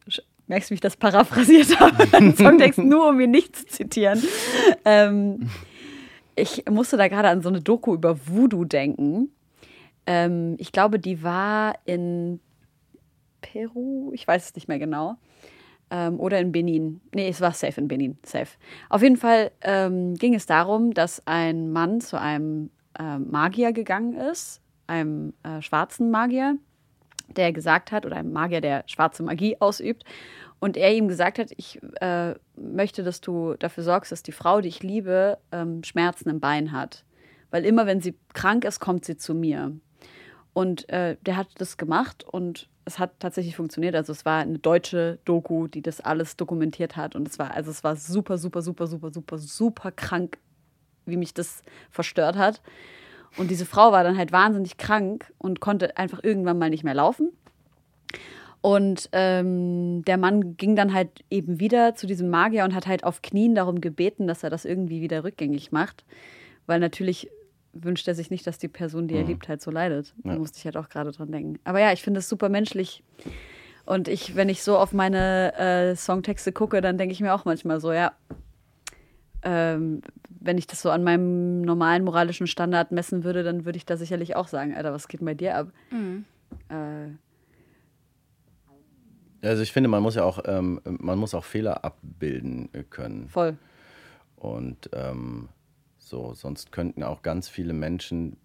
merkst 0.48 0.70
du, 0.70 0.72
wie 0.72 0.76
ich 0.76 0.82
das 0.82 0.98
paraphrasiert 0.98 1.80
habe? 1.80 2.06
Den 2.20 2.36
Songtext 2.36 2.80
nur, 2.80 3.10
um 3.10 3.20
ihn 3.20 3.32
nicht 3.32 3.56
zu 3.56 3.66
zitieren. 3.66 4.22
Ähm, 4.86 5.50
ich 6.36 6.64
musste 6.70 6.98
da 6.98 7.08
gerade 7.08 7.30
an 7.30 7.42
so 7.42 7.50
eine 7.50 7.62
Doku 7.62 7.94
über 7.94 8.28
Voodoo 8.28 8.66
denken. 8.66 9.32
Ähm, 10.06 10.56
ich 10.58 10.72
glaube, 10.72 11.00
die 11.00 11.24
war 11.24 11.76
in 11.86 12.40
Peru, 13.42 14.12
ich 14.14 14.28
weiß 14.28 14.46
es 14.46 14.56
nicht 14.56 14.68
mehr 14.68 14.80
genau. 14.80 15.18
Ähm, 15.92 16.20
oder 16.20 16.40
in 16.40 16.52
Benin. 16.52 17.02
Nee, 17.14 17.30
es 17.30 17.42
war 17.42 17.52
safe 17.52 17.80
in 17.82 17.88
Benin, 17.88 18.18
safe. 18.24 18.58
Auf 18.90 19.02
jeden 19.02 19.18
Fall 19.18 19.52
ähm, 19.62 20.16
ging 20.16 20.36
es 20.36 20.46
darum, 20.46 20.94
dass 20.94 21.26
ein 21.26 21.72
Mann 21.72 22.00
zu 22.00 22.20
einem 22.20 22.70
äh, 23.00 23.18
Magier 23.18 23.74
gegangen 23.74 24.14
ist, 24.14 24.62
einem 24.88 25.34
äh, 25.44 25.62
schwarzen 25.62 26.12
Magier, 26.12 26.58
der 27.36 27.54
gesagt 27.54 27.92
hat, 27.92 28.06
oder 28.06 28.18
einem 28.18 28.34
Magier, 28.34 28.62
der 28.62 28.84
schwarze 28.88 29.24
Magie 29.24 29.58
ausübt, 29.60 30.04
und 30.60 30.76
er 30.76 30.94
ihm 30.94 31.08
gesagt 31.08 31.40
hat, 31.40 31.52
ich 31.56 31.80
äh, 32.02 32.36
möchte, 32.56 33.04
dass 33.04 33.22
du 33.22 33.54
dafür 33.54 33.84
sorgst, 33.84 34.12
dass 34.12 34.24
die 34.24 34.34
Frau, 34.34 34.60
die 34.62 34.68
ich 34.68 34.84
liebe, 34.84 35.38
ähm, 35.52 35.84
Schmerzen 35.84 36.30
im 36.30 36.42
Bein 36.42 36.74
hat. 36.74 37.06
Weil 37.50 37.66
immer, 37.66 37.86
wenn 37.86 38.02
sie 38.02 38.16
krank 38.34 38.66
ist, 38.66 38.80
kommt 38.80 39.06
sie 39.06 39.16
zu 39.16 39.34
mir. 39.34 39.72
Und 40.54 40.90
äh, 40.90 41.16
der 41.26 41.38
hat 41.38 41.48
das 41.58 41.78
gemacht 41.78 42.26
und 42.26 42.68
es 42.84 43.00
hat 43.00 43.20
tatsächlich 43.20 43.56
funktioniert. 43.56 43.96
Also 43.96 44.12
es 44.12 44.26
war 44.26 44.42
eine 44.42 44.60
deutsche 44.60 45.20
Doku, 45.24 45.68
die 45.68 45.82
das 45.82 46.02
alles 46.02 46.36
dokumentiert 46.36 46.98
hat. 46.98 47.16
Und 47.16 47.28
es 47.28 47.40
war, 47.40 47.52
also 47.52 47.72
es 47.72 47.84
war 47.84 47.96
super, 47.96 48.38
super, 48.38 48.62
super, 48.62 48.88
super, 48.88 49.12
super, 49.12 49.38
super 49.38 49.92
krank 49.92 50.38
wie 51.06 51.18
mich 51.18 51.34
das 51.34 51.64
verstört 51.90 52.36
hat. 52.38 52.62
Und 53.38 53.52
diese 53.52 53.66
Frau 53.66 53.92
war 53.92 54.04
dann 54.04 54.18
halt 54.18 54.32
wahnsinnig 54.32 54.78
krank 54.78 55.32
und 55.38 55.60
konnte 55.60 55.98
einfach 55.98 56.24
irgendwann 56.24 56.58
mal 56.58 56.70
nicht 56.70 56.84
mehr 56.84 56.96
laufen. 56.96 57.30
Und 58.62 59.10
ähm, 59.14 60.04
der 60.06 60.18
Mann 60.18 60.58
ging 60.58 60.76
dann 60.76 60.94
halt 60.94 61.10
eben 61.30 61.60
wieder 61.60 61.96
zu 61.96 62.08
diesem 62.08 62.30
Magier 62.30 62.66
und 62.66 62.76
hat 62.76 62.88
halt 62.88 63.04
auf 63.04 63.22
Knien 63.22 63.56
darum 63.56 63.80
gebeten, 63.80 64.28
dass 64.28 64.44
er 64.44 64.50
das 64.50 64.66
irgendwie 64.66 65.02
wieder 65.02 65.24
rückgängig 65.24 65.72
macht. 65.72 66.04
Weil 66.66 66.80
natürlich 66.80 67.30
wünscht 67.72 68.08
er 68.08 68.16
sich 68.16 68.32
nicht, 68.32 68.46
dass 68.48 68.58
die 68.58 68.68
Person, 68.68 69.08
die 69.08 69.16
er 69.16 69.22
mhm. 69.22 69.28
liebt, 69.28 69.48
halt 69.48 69.62
so 69.62 69.72
leidet. 69.72 70.14
Ja. 70.24 70.34
Da 70.34 70.40
musste 70.40 70.58
ich 70.58 70.66
halt 70.66 70.76
auch 70.76 70.90
gerade 70.90 71.12
dran 71.12 71.32
denken. 71.32 71.60
Aber 71.64 71.80
ja, 71.80 71.94
ich 71.94 72.02
finde 72.02 72.20
es 72.20 72.28
super 72.28 72.50
menschlich. 72.50 73.04
Und 73.86 74.08
ich, 74.08 74.36
wenn 74.36 74.50
ich 74.50 74.62
so 74.62 74.78
auf 74.78 74.92
meine 74.92 75.56
äh, 75.58 75.96
Songtexte 75.96 76.52
gucke, 76.52 76.82
dann 76.82 76.98
denke 76.98 77.14
ich 77.14 77.22
mir 77.22 77.34
auch 77.34 77.46
manchmal 77.46 77.80
so, 77.80 77.94
ja, 77.94 78.12
ähm, 79.44 80.02
wenn 80.40 80.58
ich 80.58 80.68
das 80.68 80.82
so 80.82 80.90
an 80.90 81.04
meinem 81.04 81.62
normalen 81.62 82.04
moralischen 82.04 82.48
Standard 82.48 82.92
messen 82.92 83.24
würde, 83.24 83.44
dann 83.44 83.66
würde 83.66 83.78
ich 83.78 83.86
da 83.86 83.98
sicherlich 83.98 84.36
auch 84.36 84.48
sagen, 84.48 84.76
Alter, 84.76 84.94
was 84.94 85.08
geht 85.08 85.24
bei 85.24 85.34
dir 85.34 85.56
ab? 85.56 85.72
Mhm. 85.92 86.26
Äh, 86.70 87.10
also 89.42 89.64
ich 89.64 89.72
finde, 89.72 89.90
man 89.90 90.04
muss 90.04 90.16
ja 90.16 90.24
auch, 90.24 90.40
ähm, 90.46 90.82
man 90.84 91.18
muss 91.18 91.34
auch 91.34 91.46
Fehler 91.46 91.86
abbilden 91.86 92.70
können. 92.90 93.30
Voll. 93.30 93.58
Und 94.36 94.90
ähm, 94.94 95.50
so, 95.98 96.34
sonst 96.34 96.72
könnten 96.72 97.04
auch 97.04 97.22
ganz 97.22 97.48
viele 97.48 97.74
Menschen 97.74 98.36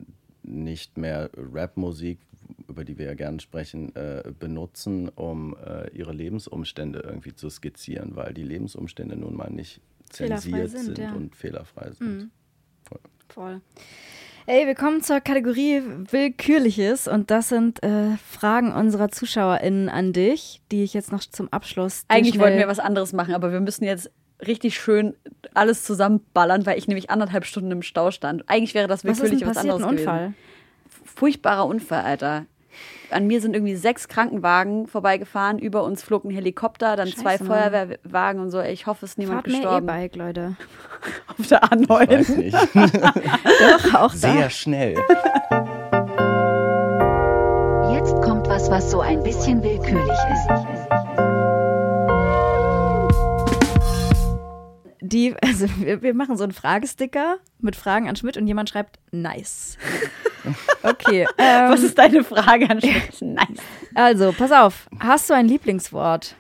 nicht 0.42 0.98
mehr 0.98 1.30
Rapmusik 1.36 2.18
über 2.68 2.84
die 2.84 2.98
wir 2.98 3.06
ja 3.06 3.14
gerne 3.14 3.40
sprechen, 3.40 3.94
äh, 3.96 4.32
benutzen, 4.38 5.08
um 5.08 5.56
äh, 5.56 5.88
ihre 5.90 6.12
Lebensumstände 6.12 7.00
irgendwie 7.00 7.34
zu 7.34 7.50
skizzieren, 7.50 8.16
weil 8.16 8.34
die 8.34 8.42
Lebensumstände 8.42 9.16
nun 9.16 9.36
mal 9.36 9.50
nicht 9.50 9.80
zensiert 10.10 10.70
sind, 10.70 10.84
sind, 10.84 10.98
ja. 10.98 11.12
und 11.12 11.34
fehlerfrei 11.34 11.90
sind. 11.92 12.06
Mhm. 12.06 12.30
Voll. 13.28 13.60
Ey, 14.46 14.66
wir 14.66 14.74
kommen 14.74 15.02
zur 15.02 15.20
Kategorie 15.20 15.82
Willkürliches 16.10 17.08
und 17.08 17.30
das 17.30 17.48
sind 17.48 17.82
äh, 17.82 18.16
Fragen 18.18 18.72
unserer 18.72 19.08
ZuschauerInnen 19.08 19.88
an 19.88 20.12
dich, 20.12 20.60
die 20.70 20.84
ich 20.84 20.92
jetzt 20.92 21.10
noch 21.10 21.20
zum 21.20 21.50
Abschluss. 21.50 22.04
Eigentlich 22.08 22.38
wollten 22.38 22.58
wir 22.58 22.68
was 22.68 22.78
anderes 22.78 23.12
machen, 23.14 23.34
aber 23.34 23.52
wir 23.52 23.60
müssen 23.60 23.84
jetzt 23.84 24.10
richtig 24.46 24.76
schön 24.76 25.14
alles 25.54 25.84
zusammenballern, 25.84 26.66
weil 26.66 26.76
ich 26.78 26.88
nämlich 26.88 27.08
anderthalb 27.10 27.46
Stunden 27.46 27.70
im 27.70 27.82
Stau 27.82 28.10
stand. 28.10 28.48
Eigentlich 28.48 28.74
wäre 28.74 28.86
das 28.86 29.04
Was 29.04 29.12
ist 29.12 29.22
willkürlich 29.22 29.40
denn 29.40 29.48
was 29.48 29.56
passiert? 29.56 29.74
Ein 29.74 29.82
anderes 29.82 30.00
Unfall? 30.00 30.18
gewesen. 30.18 30.36
Furchtbarer 31.04 31.66
Unfall, 31.66 32.04
Alter. 32.04 32.46
An 33.14 33.28
mir 33.28 33.40
sind 33.40 33.54
irgendwie 33.54 33.76
sechs 33.76 34.08
Krankenwagen 34.08 34.88
vorbeigefahren, 34.88 35.60
über 35.60 35.84
uns 35.84 36.02
flog 36.02 36.24
ein 36.24 36.30
Helikopter, 36.30 36.96
dann 36.96 37.06
zwei 37.08 37.32
Scheiße, 37.38 37.44
Mann. 37.44 37.58
Feuerwehrwagen 37.72 38.40
und 38.42 38.50
so. 38.50 38.60
Ich 38.60 38.86
hoffe, 38.88 39.04
es 39.06 39.12
ist 39.12 39.18
niemand 39.18 39.42
Fahrt 39.42 39.46
mehr 39.46 39.60
gestorben. 39.60 39.88
E-Bike, 39.88 40.16
Leute. 40.16 40.56
Auf 41.38 41.46
der 41.46 41.60
Ich 41.62 41.70
A9. 41.88 41.88
weiß 42.10 42.28
nicht. 42.30 42.54
Doch, 42.74 43.94
auch 43.94 44.10
Sehr 44.12 44.34
da. 44.42 44.50
schnell. 44.50 44.94
Jetzt 47.92 48.20
kommt 48.22 48.48
was, 48.48 48.68
was 48.70 48.90
so 48.90 49.00
ein 49.00 49.22
bisschen 49.22 49.62
willkürlich 49.62 50.08
ist. 50.10 50.73
Die, 55.06 55.34
also 55.42 55.66
wir, 55.80 56.00
wir 56.00 56.14
machen 56.14 56.38
so 56.38 56.44
einen 56.44 56.52
Fragesticker 56.52 57.36
mit 57.60 57.76
Fragen 57.76 58.08
an 58.08 58.16
Schmidt 58.16 58.38
und 58.38 58.46
jemand 58.46 58.70
schreibt 58.70 58.98
nice. 59.12 59.76
Okay. 60.82 61.26
Ähm, 61.38 61.70
Was 61.70 61.82
ist 61.82 61.98
deine 61.98 62.24
Frage 62.24 62.70
an 62.70 62.80
Schmidt? 62.80 63.20
Nice. 63.20 63.58
also, 63.94 64.32
pass 64.32 64.50
auf. 64.50 64.86
Hast 64.98 65.28
du 65.28 65.34
ein 65.34 65.46
Lieblingswort? 65.46 66.36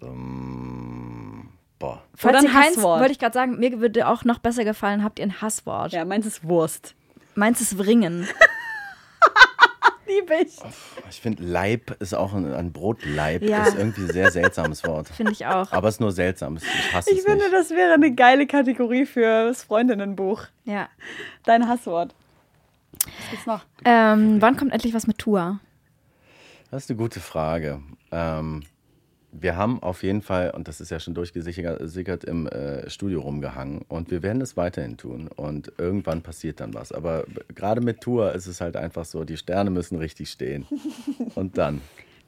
Ähm, 0.00 1.48
boah. 1.78 2.02
Falls 2.14 2.38
Oder 2.38 2.48
ein 2.48 2.52
keins, 2.52 2.76
Hasswort. 2.76 3.00
wollte 3.00 3.12
ich 3.12 3.18
gerade 3.18 3.34
sagen, 3.34 3.58
mir 3.58 3.80
würde 3.80 4.06
auch 4.06 4.24
noch 4.24 4.38
besser 4.38 4.64
gefallen, 4.64 5.02
habt 5.02 5.18
ihr 5.18 5.26
ein 5.26 5.40
Hasswort? 5.40 5.92
Ja, 5.92 6.04
meins 6.04 6.26
ist 6.26 6.44
Wurst. 6.44 6.94
Meins 7.34 7.60
ist 7.60 7.78
Wringen. 7.78 8.28
Liebe 10.06 10.34
ich. 10.42 10.58
Ich 11.10 11.20
finde, 11.20 11.42
Leib 11.44 11.96
ist 12.00 12.14
auch 12.14 12.32
ein, 12.34 12.52
ein 12.52 12.72
Brotleib. 12.72 13.42
Ja. 13.42 13.64
Ist 13.64 13.76
irgendwie 13.76 14.02
ein 14.02 14.10
sehr 14.12 14.30
seltsames 14.30 14.84
Wort. 14.84 15.08
Finde 15.16 15.32
ich 15.32 15.46
auch. 15.46 15.70
Aber 15.72 15.88
es 15.88 15.96
ist 15.96 16.00
nur 16.00 16.12
seltsam. 16.12 16.56
Ich 16.56 16.92
hasse 16.94 17.10
Ich 17.10 17.18
es 17.18 17.24
finde, 17.24 17.44
nicht. 17.44 17.52
das 17.54 17.70
wäre 17.70 17.94
eine 17.94 18.14
geile 18.14 18.46
Kategorie 18.46 19.06
für 19.06 19.46
das 19.48 19.62
Freundinnenbuch. 19.64 20.44
Ja. 20.64 20.88
Dein 21.44 21.68
Hasswort. 21.68 22.14
Was 22.92 23.30
gibt's 23.30 23.46
noch? 23.46 23.64
Ähm, 23.84 24.40
wann 24.40 24.56
kommt 24.56 24.72
endlich 24.72 24.94
was 24.94 25.06
mit 25.06 25.18
Tour? 25.18 25.60
Das 26.70 26.84
ist 26.84 26.90
eine 26.90 26.96
gute 26.98 27.20
Frage. 27.20 27.80
Ähm, 28.10 28.62
wir 29.32 29.56
haben 29.56 29.82
auf 29.82 30.02
jeden 30.02 30.20
Fall, 30.20 30.50
und 30.50 30.68
das 30.68 30.80
ist 30.80 30.90
ja 30.90 31.00
schon 31.00 31.14
durchgesickert, 31.14 32.24
im 32.24 32.46
äh, 32.46 32.88
Studio 32.90 33.22
rumgehangen. 33.22 33.82
Und 33.88 34.10
wir 34.10 34.22
werden 34.22 34.42
es 34.42 34.56
weiterhin 34.56 34.98
tun. 34.98 35.28
Und 35.28 35.72
irgendwann 35.78 36.20
passiert 36.20 36.60
dann 36.60 36.74
was. 36.74 36.92
Aber 36.92 37.24
gerade 37.54 37.80
mit 37.80 38.02
Tour 38.02 38.34
ist 38.34 38.46
es 38.46 38.60
halt 38.60 38.76
einfach 38.76 39.06
so, 39.06 39.24
die 39.24 39.38
Sterne 39.38 39.70
müssen 39.70 39.96
richtig 39.96 40.30
stehen. 40.30 40.66
Und 41.34 41.56
dann. 41.56 41.80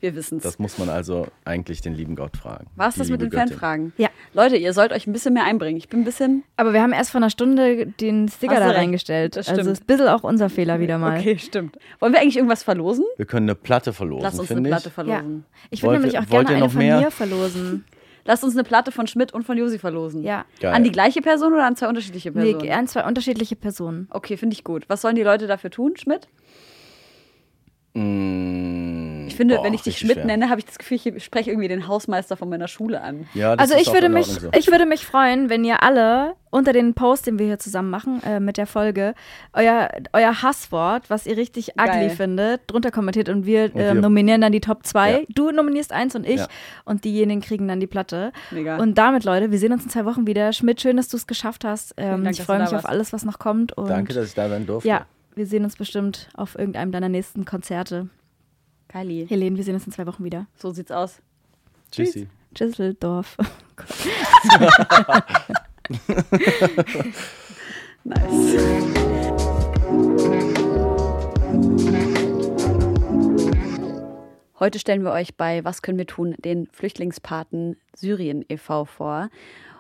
Wir 0.05 0.15
wissen's. 0.17 0.43
Das 0.43 0.59
muss 0.59 0.77
man 0.77 0.91
also 0.91 1.29
eigentlich 1.47 1.81
den 1.81 1.95
lieben 1.95 2.15
Gott 2.15 2.37
fragen. 2.37 2.67
War's 2.77 2.93
Die 2.93 3.01
das 3.01 3.09
mit 3.09 3.23
den 3.23 3.31
Göttin. 3.31 3.49
Fanfragen? 3.49 3.93
Ja. 3.97 4.11
Leute, 4.35 4.57
ihr 4.59 4.75
sollt 4.75 4.93
euch 4.93 5.07
ein 5.07 5.15
bisschen 5.15 5.33
mehr 5.33 5.45
einbringen. 5.45 5.79
Ich 5.79 5.89
bin 5.89 6.01
ein 6.01 6.05
bisschen. 6.05 6.45
Aber 6.59 6.75
wir 6.75 6.83
haben 6.83 6.93
erst 6.93 7.11
vor 7.11 7.21
einer 7.21 7.31
Stunde 7.31 7.87
den 7.87 8.29
Sticker 8.29 8.61
da 8.61 8.71
reingestellt. 8.73 9.37
Das 9.37 9.49
also 9.49 9.63
stimmt. 9.63 9.73
ist 9.73 9.85
ein 9.85 9.87
bisschen 9.87 10.09
auch 10.09 10.23
unser 10.23 10.51
Fehler 10.51 10.79
wieder 10.79 10.99
mal. 10.99 11.19
Okay, 11.19 11.39
stimmt. 11.39 11.79
Wollen 12.01 12.13
wir 12.13 12.21
eigentlich 12.21 12.37
irgendwas 12.37 12.63
verlosen? 12.63 13.07
Wir 13.17 13.25
können 13.25 13.47
eine 13.49 13.55
Platte 13.55 13.95
verlosen, 13.95 14.25
Lass 14.25 14.39
uns 14.39 14.51
eine 14.51 14.61
Platte 14.61 14.91
ich. 14.91 14.97
Ja. 14.99 15.05
verlosen. 15.05 15.47
Ich 15.71 15.83
würde 15.83 15.87
Wollt 15.93 16.01
nämlich 16.03 16.15
ihr- 16.15 16.21
auch 16.21 16.27
gerne 16.29 16.49
eine 16.51 16.59
noch 16.61 16.71
von 16.73 16.79
mehr? 16.83 17.01
mir 17.01 17.11
verlosen. 17.11 17.87
Lasst 18.27 18.45
uns 18.45 18.55
eine 18.55 18.65
Platte 18.65 18.93
von 18.93 19.07
Schmidt 19.07 19.33
und 19.33 19.45
von 19.45 19.57
Josi 19.57 19.79
verlosen. 19.79 20.23
Ja. 20.23 20.45
Geil. 20.61 20.75
An 20.75 20.85
die 20.85 20.93
gleiche 20.93 21.23
Person 21.23 21.55
oder 21.55 21.65
an 21.65 21.77
zwei 21.77 21.89
unterschiedliche 21.89 22.31
Nee, 22.31 22.53
Personen? 22.53 22.73
an 22.73 22.87
zwei 22.89 23.05
unterschiedliche 23.07 23.57
Personen. 23.57 24.07
Okay, 24.11 24.37
finde 24.37 24.53
ich 24.53 24.65
gut. 24.65 24.85
Was 24.89 25.01
sollen 25.01 25.17
die 25.17 25.23
Leute 25.23 25.47
dafür 25.47 25.71
tun, 25.71 25.95
Schmidt? 25.97 26.29
Mm, 27.95 29.14
Ich 29.27 29.37
finde, 29.37 29.57
boah, 29.57 29.65
wenn 29.65 29.75
ich 29.75 29.83
dich 29.83 29.99
Schmidt 29.99 30.13
schwer. 30.15 30.25
nenne, 30.25 30.49
habe 30.51 30.59
ich 30.61 30.65
das 30.67 30.79
Gefühl, 30.79 30.99
ich 31.03 31.25
spreche 31.25 31.51
irgendwie 31.51 31.69
den 31.69 31.87
Hausmeister 31.89 32.37
von 32.37 32.49
meiner 32.49 32.69
Schule 32.69 33.01
an. 33.01 33.27
Ja, 33.35 33.57
das 33.57 33.61
Also 33.63 33.75
ist 33.75 33.83
ich 33.83 33.89
auch 33.89 33.95
würde 33.95 34.09
mich, 34.09 34.27
so. 34.27 34.49
ich 34.57 34.71
würde 34.71 34.87
mich 34.87 35.05
freuen, 35.07 35.51
wenn 35.51 35.65
ihr 35.65 35.83
alle 35.83 36.35
unter 36.51 36.73
den 36.73 36.95
Post, 36.95 37.27
den 37.27 37.39
wir 37.39 37.47
hier 37.47 37.59
zusammen 37.59 37.91
machen, 37.91 38.23
äh, 38.23 38.39
mit 38.39 38.57
der 38.59 38.67
Folge, 38.67 39.15
euer, 39.53 39.89
euer 40.13 40.43
Hasswort, 40.43 41.11
was 41.11 41.27
ihr 41.27 41.37
richtig 41.37 41.71
ugly 41.73 41.87
Geil. 41.87 42.11
findet, 42.11 42.61
drunter 42.69 42.91
kommentiert 42.93 43.29
und 43.29 43.45
wir, 43.45 43.65
Und 43.75 43.81
äh, 43.81 43.95
wir- 43.95 44.01
nominieren 44.01 44.41
dann 44.41 44.53
die 44.53 44.61
Top 44.61 44.87
2. 44.87 45.11
Ja. 45.13 45.19
Du 45.31 45.51
nominierst 45.51 45.93
eins 45.93 46.15
und 46.15 46.25
ich 46.27 46.41
Ja. 46.41 46.49
und 46.85 47.05
diejenigen 47.05 47.41
kriegen 47.41 47.67
dann 47.67 47.81
die 47.81 47.87
Platte. 47.89 48.33
Mega. 48.53 48.77
Und 48.77 48.97
damit, 48.99 49.25
Leute, 49.25 49.51
wir 49.51 49.59
sehen 49.59 49.73
uns 49.73 49.83
in 49.85 49.91
zwei 49.91 50.05
Wochen 50.05 50.27
wieder. 50.27 50.53
Schmidt, 50.53 50.81
schön, 50.81 50.97
dass 50.97 51.09
du 51.09 51.17
es 51.17 51.27
geschafft 51.27 51.65
hast. 51.65 51.95
Ähm, 51.97 52.23
Dank, 52.25 52.39
ich 52.39 52.43
freue 52.45 52.61
mich 52.61 52.73
auf 52.75 52.87
alles, 52.89 53.13
was 53.13 53.25
noch 53.25 53.39
kommt. 53.41 53.73
Und 53.77 53.89
Danke, 53.89 54.13
dass 54.15 54.29
ich 54.29 54.35
da 54.35 54.49
sein 54.49 54.65
durfte. 54.67 54.89
ja, 54.89 55.07
wir 55.35 55.47
sehen 55.47 55.65
uns 55.65 55.75
bestimmt 55.75 56.29
auf 56.35 56.57
irgendeinem 56.57 56.93
deiner 56.93 57.09
nächsten 57.09 57.45
Konzerte. 57.45 58.09
Kylie. 58.95 59.27
Helene, 59.27 59.57
wir 59.57 59.65
sehen 59.65 59.75
uns 59.75 59.87
in 59.87 59.93
zwei 59.93 60.07
Wochen 60.07 60.23
wieder. 60.23 60.47
So 60.55 60.71
sieht's 60.71 60.93
aus. 60.93 61.21
Tschüssi. 61.91 62.29
Düsseldorf. 62.53 63.37
Nice. 68.07 68.63
Heute 74.61 74.79
stellen 74.79 75.03
wir 75.03 75.11
euch 75.11 75.35
bei 75.37 75.65
Was 75.65 75.83
können 75.83 75.99
wir 75.99 76.07
tun? 76.07 76.37
den 76.45 76.69
Flüchtlingspaten 76.69 77.77
Syrien 77.97 78.45
e.V. 78.49 78.85
vor. 78.85 79.29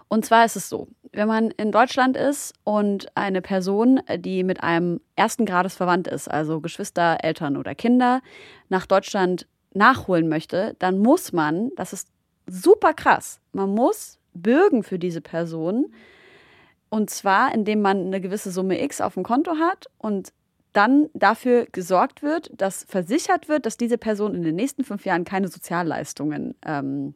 Und 0.08 0.24
zwar 0.24 0.44
ist 0.44 0.56
es 0.56 0.68
so, 0.68 0.88
wenn 1.14 1.28
man 1.28 1.50
in 1.52 1.70
Deutschland 1.70 2.16
ist 2.16 2.54
und 2.64 3.06
eine 3.16 3.40
Person, 3.40 4.00
die 4.18 4.42
mit 4.42 4.62
einem 4.62 5.00
ersten 5.16 5.46
Grades 5.46 5.76
verwandt 5.76 6.08
ist, 6.08 6.28
also 6.28 6.60
Geschwister, 6.60 7.18
Eltern 7.22 7.56
oder 7.56 7.74
Kinder, 7.74 8.20
nach 8.68 8.86
Deutschland 8.86 9.46
nachholen 9.72 10.28
möchte, 10.28 10.74
dann 10.78 10.98
muss 10.98 11.32
man, 11.32 11.70
das 11.76 11.92
ist 11.92 12.08
super 12.46 12.94
krass, 12.94 13.40
man 13.52 13.70
muss 13.70 14.18
bürgen 14.34 14.82
für 14.82 14.98
diese 14.98 15.20
Person. 15.20 15.92
Und 16.90 17.10
zwar, 17.10 17.54
indem 17.54 17.80
man 17.80 18.06
eine 18.06 18.20
gewisse 18.20 18.50
Summe 18.50 18.82
X 18.82 19.00
auf 19.00 19.14
dem 19.14 19.22
Konto 19.22 19.56
hat 19.56 19.86
und 19.98 20.32
dann 20.72 21.08
dafür 21.14 21.66
gesorgt 21.70 22.22
wird, 22.22 22.50
dass 22.60 22.84
versichert 22.88 23.48
wird, 23.48 23.66
dass 23.66 23.76
diese 23.76 23.98
Person 23.98 24.34
in 24.34 24.42
den 24.42 24.56
nächsten 24.56 24.82
fünf 24.82 25.04
Jahren 25.04 25.24
keine 25.24 25.48
Sozialleistungen 25.48 26.56
ähm, 26.66 27.14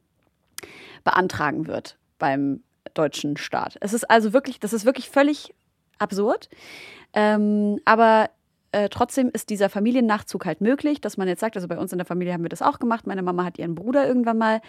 beantragen 1.03 1.66
wird 1.66 1.99
beim 2.18 2.62
deutschen 2.95 3.36
Staat. 3.36 3.76
Es 3.80 3.93
ist 3.93 4.11
also 4.11 4.32
wirklich, 4.32 4.61
das 4.61 4.72
ist 4.72 4.84
wirklich 4.84 5.11
völlig 5.11 5.55
absurd. 5.99 6.49
Ähm, 7.14 7.80
aber 7.84 8.30
äh, 8.72 8.89
trotzdem 8.89 9.30
ist 9.30 9.51
dieser 9.51 9.68
Familiennachzug 9.68 10.45
halt 10.45 10.61
möglich, 10.61 11.01
dass 11.01 11.16
man 11.16 11.28
jetzt 11.28 11.41
sagt, 11.41 11.57
also 11.57 11.68
bei 11.68 11.78
uns 11.78 11.93
in 11.93 11.99
der 11.99 12.07
Familie 12.07 12.34
haben 12.34 12.43
wir 12.43 12.51
das 12.51 12.62
auch 12.62 12.78
gemacht. 12.78 13.07
Meine 13.07 13.22
Mama 13.22 13.45
hat 13.45 13.59
ihren 13.59 13.74
Bruder 13.74 14.07
irgendwann 14.07 14.39
mal, 14.39 14.61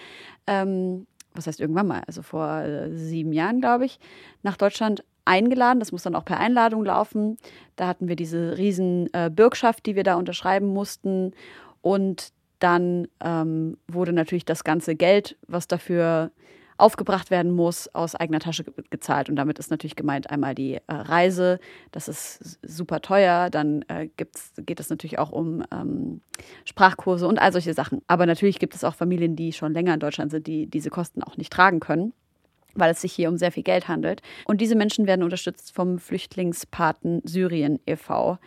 ähm, 0.47 1.05
was 1.33 1.47
heißt 1.47 1.59
irgendwann 1.59 1.87
mal, 1.87 2.03
also 2.07 2.21
vor 2.21 2.61
äh, 2.61 2.95
sieben 2.95 3.33
Jahren, 3.33 3.59
glaube 3.59 3.85
ich, 3.85 3.99
nach 4.41 4.57
Deutschland 4.57 5.03
eingeladen. 5.25 5.79
Das 5.79 5.91
muss 5.91 6.03
dann 6.03 6.15
auch 6.15 6.25
per 6.25 6.39
Einladung 6.39 6.85
laufen. 6.85 7.37
Da 7.75 7.87
hatten 7.87 8.07
wir 8.07 8.15
diese 8.15 8.57
riesen 8.57 9.13
äh, 9.13 9.29
Bürgschaft, 9.29 9.85
die 9.85 9.95
wir 9.95 10.03
da 10.03 10.15
unterschreiben 10.15 10.67
mussten. 10.67 11.33
Und 11.81 12.31
dann 12.59 13.07
ähm, 13.23 13.77
wurde 13.87 14.13
natürlich 14.13 14.45
das 14.45 14.63
ganze 14.63 14.95
Geld, 14.95 15.37
was 15.47 15.67
dafür 15.67 16.31
aufgebracht 16.79 17.31
werden 17.31 17.51
muss, 17.51 17.93
aus 17.93 18.15
eigener 18.15 18.39
Tasche 18.39 18.63
ge 18.63 18.73
gezahlt. 18.89 19.29
Und 19.29 19.35
damit 19.35 19.59
ist 19.59 19.71
natürlich 19.71 19.95
gemeint 19.95 20.29
einmal 20.29 20.55
die 20.55 20.75
äh, 20.75 20.81
Reise, 20.87 21.59
das 21.91 22.07
ist 22.07 22.59
super 22.61 23.01
teuer. 23.01 23.49
Dann 23.49 23.83
äh, 23.87 24.07
gibt's, 24.17 24.53
geht 24.57 24.79
es 24.79 24.89
natürlich 24.89 25.19
auch 25.19 25.31
um 25.31 25.63
ähm, 25.71 26.21
Sprachkurse 26.65 27.27
und 27.27 27.39
all 27.39 27.51
solche 27.51 27.73
Sachen. 27.73 28.01
Aber 28.07 28.25
natürlich 28.25 28.59
gibt 28.59 28.75
es 28.75 28.83
auch 28.83 28.95
Familien, 28.95 29.35
die 29.35 29.53
schon 29.53 29.73
länger 29.73 29.93
in 29.93 29.99
Deutschland 29.99 30.31
sind, 30.31 30.47
die 30.47 30.67
diese 30.67 30.89
Kosten 30.89 31.23
auch 31.23 31.37
nicht 31.37 31.51
tragen 31.51 31.79
können 31.79 32.13
weil 32.75 32.91
es 32.91 33.01
sich 33.01 33.11
hier 33.11 33.29
um 33.29 33.37
sehr 33.37 33.51
viel 33.51 33.63
Geld 33.63 33.87
handelt. 33.87 34.21
Und 34.45 34.61
diese 34.61 34.75
Menschen 34.75 35.07
werden 35.07 35.23
unterstützt 35.23 35.73
vom 35.73 35.97
Flüchtlingspaten 35.97 37.21
Syrien 37.25 37.79
e.V. 37.87 38.37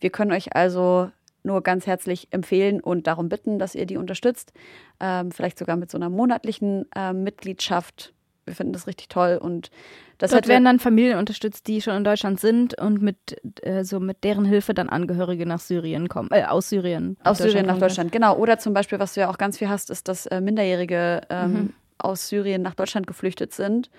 Wir 0.00 0.10
können 0.10 0.32
euch 0.32 0.54
also 0.54 1.10
nur 1.46 1.62
ganz 1.62 1.86
herzlich 1.86 2.28
empfehlen 2.30 2.80
und 2.80 3.06
darum 3.06 3.28
bitten, 3.28 3.58
dass 3.58 3.74
ihr 3.74 3.86
die 3.86 3.96
unterstützt. 3.96 4.52
Ähm, 5.00 5.30
vielleicht 5.32 5.58
sogar 5.58 5.76
mit 5.76 5.90
so 5.90 5.96
einer 5.98 6.10
monatlichen 6.10 6.84
ähm, 6.94 7.22
Mitgliedschaft. 7.22 8.12
Wir 8.44 8.54
finden 8.54 8.72
das 8.72 8.86
richtig 8.86 9.08
toll 9.08 9.38
und 9.42 9.70
das 10.18 10.30
Dort 10.30 10.46
werden 10.46 10.64
dann 10.64 10.78
Familien 10.78 11.18
unterstützt, 11.18 11.66
die 11.66 11.82
schon 11.82 11.94
in 11.96 12.04
Deutschland 12.04 12.38
sind 12.38 12.78
und 12.80 13.02
mit 13.02 13.16
äh, 13.62 13.82
so 13.84 13.98
mit 14.00 14.22
deren 14.24 14.44
Hilfe 14.44 14.72
dann 14.72 14.88
Angehörige 14.88 15.46
nach 15.46 15.58
Syrien 15.60 16.08
kommen, 16.08 16.28
äh, 16.30 16.44
aus 16.44 16.68
Syrien. 16.68 17.16
Aus 17.24 17.38
Syrien 17.38 17.66
nach. 17.66 17.78
Deutschland, 17.78 18.12
genau. 18.12 18.36
Oder 18.36 18.58
zum 18.58 18.72
Beispiel, 18.72 18.98
was 19.00 19.14
du 19.14 19.20
ja 19.20 19.30
auch 19.30 19.36
ganz 19.38 19.58
viel 19.58 19.68
hast, 19.68 19.90
ist, 19.90 20.08
dass 20.08 20.26
äh, 20.26 20.40
Minderjährige 20.40 21.22
ähm, 21.28 21.52
Mhm. 21.52 21.72
aus 21.98 22.28
Syrien 22.28 22.62
nach 22.62 22.74
Deutschland 22.74 23.06
geflüchtet 23.06 23.52
sind 23.52 23.90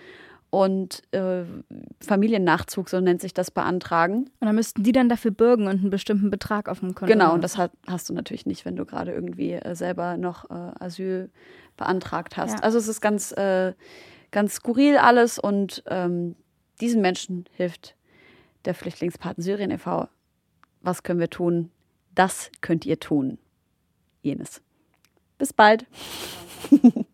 und 0.49 1.03
äh, 1.13 1.43
Familiennachzug, 2.01 2.89
so 2.89 2.99
nennt 2.99 3.21
sich 3.21 3.33
das, 3.33 3.51
beantragen. 3.51 4.29
Und 4.39 4.47
dann 4.47 4.55
müssten 4.55 4.83
die 4.83 4.91
dann 4.91 5.09
dafür 5.09 5.31
bürgen 5.31 5.63
und 5.67 5.79
einen 5.79 5.89
bestimmten 5.89 6.29
Betrag 6.29 6.69
auf 6.69 6.79
dem 6.79 6.95
Konto 6.95 7.11
Genau, 7.11 7.33
und 7.33 7.43
das 7.43 7.57
hat, 7.57 7.71
hast 7.85 8.09
du 8.09 8.13
natürlich 8.13 8.45
nicht, 8.45 8.63
wenn 8.65 8.75
du 8.75 8.85
gerade 8.85 9.11
irgendwie 9.11 9.53
äh, 9.53 9.75
selber 9.75 10.17
noch 10.17 10.49
äh, 10.49 10.71
Asyl 10.79 11.29
beantragt 11.75 12.37
hast. 12.37 12.59
Ja. 12.59 12.59
Also 12.59 12.77
es 12.77 12.87
ist 12.87 13.01
ganz, 13.01 13.31
äh, 13.33 13.73
ganz 14.31 14.55
skurril 14.55 14.97
alles 14.97 15.37
und 15.37 15.83
ähm, 15.87 16.35
diesen 16.79 17.01
Menschen 17.01 17.45
hilft 17.51 17.95
der 18.65 18.73
Flüchtlingspaten 18.73 19.43
Syrien 19.43 19.71
e.V. 19.71 20.07
Was 20.81 21.03
können 21.03 21.19
wir 21.19 21.29
tun? 21.29 21.71
Das 22.15 22.51
könnt 22.61 22.85
ihr 22.85 22.99
tun. 22.99 23.37
Jenes. 24.21 24.61
Bis 25.37 25.53
bald. 25.53 25.85